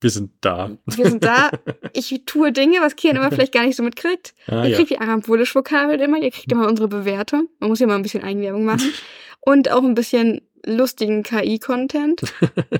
[0.00, 0.76] Wir sind da.
[0.86, 1.50] wir sind da.
[1.92, 4.34] Ich tue Dinge, was Kian immer vielleicht gar nicht so mitkriegt.
[4.48, 4.76] Ah, ihr ja.
[4.76, 7.48] kriegt die arambolisch Vokabeln immer, ihr kriegt immer unsere Bewertung.
[7.60, 8.92] Man muss ja mal ein bisschen Eigenwerbung machen.
[9.40, 12.22] Und auch ein bisschen lustigen KI-Content.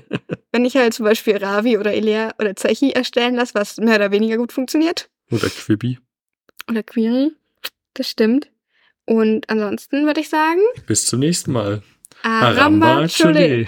[0.51, 4.11] Wenn ich halt zum Beispiel Ravi oder Elea oder Zechi erstellen lasse, was mehr oder
[4.11, 5.09] weniger gut funktioniert.
[5.31, 5.99] Oder Quibi.
[6.69, 7.31] Oder Query.
[7.93, 8.49] Das stimmt.
[9.05, 11.81] Und ansonsten würde ich sagen, Bis zum nächsten Mal.
[12.23, 13.67] Aramba Chole.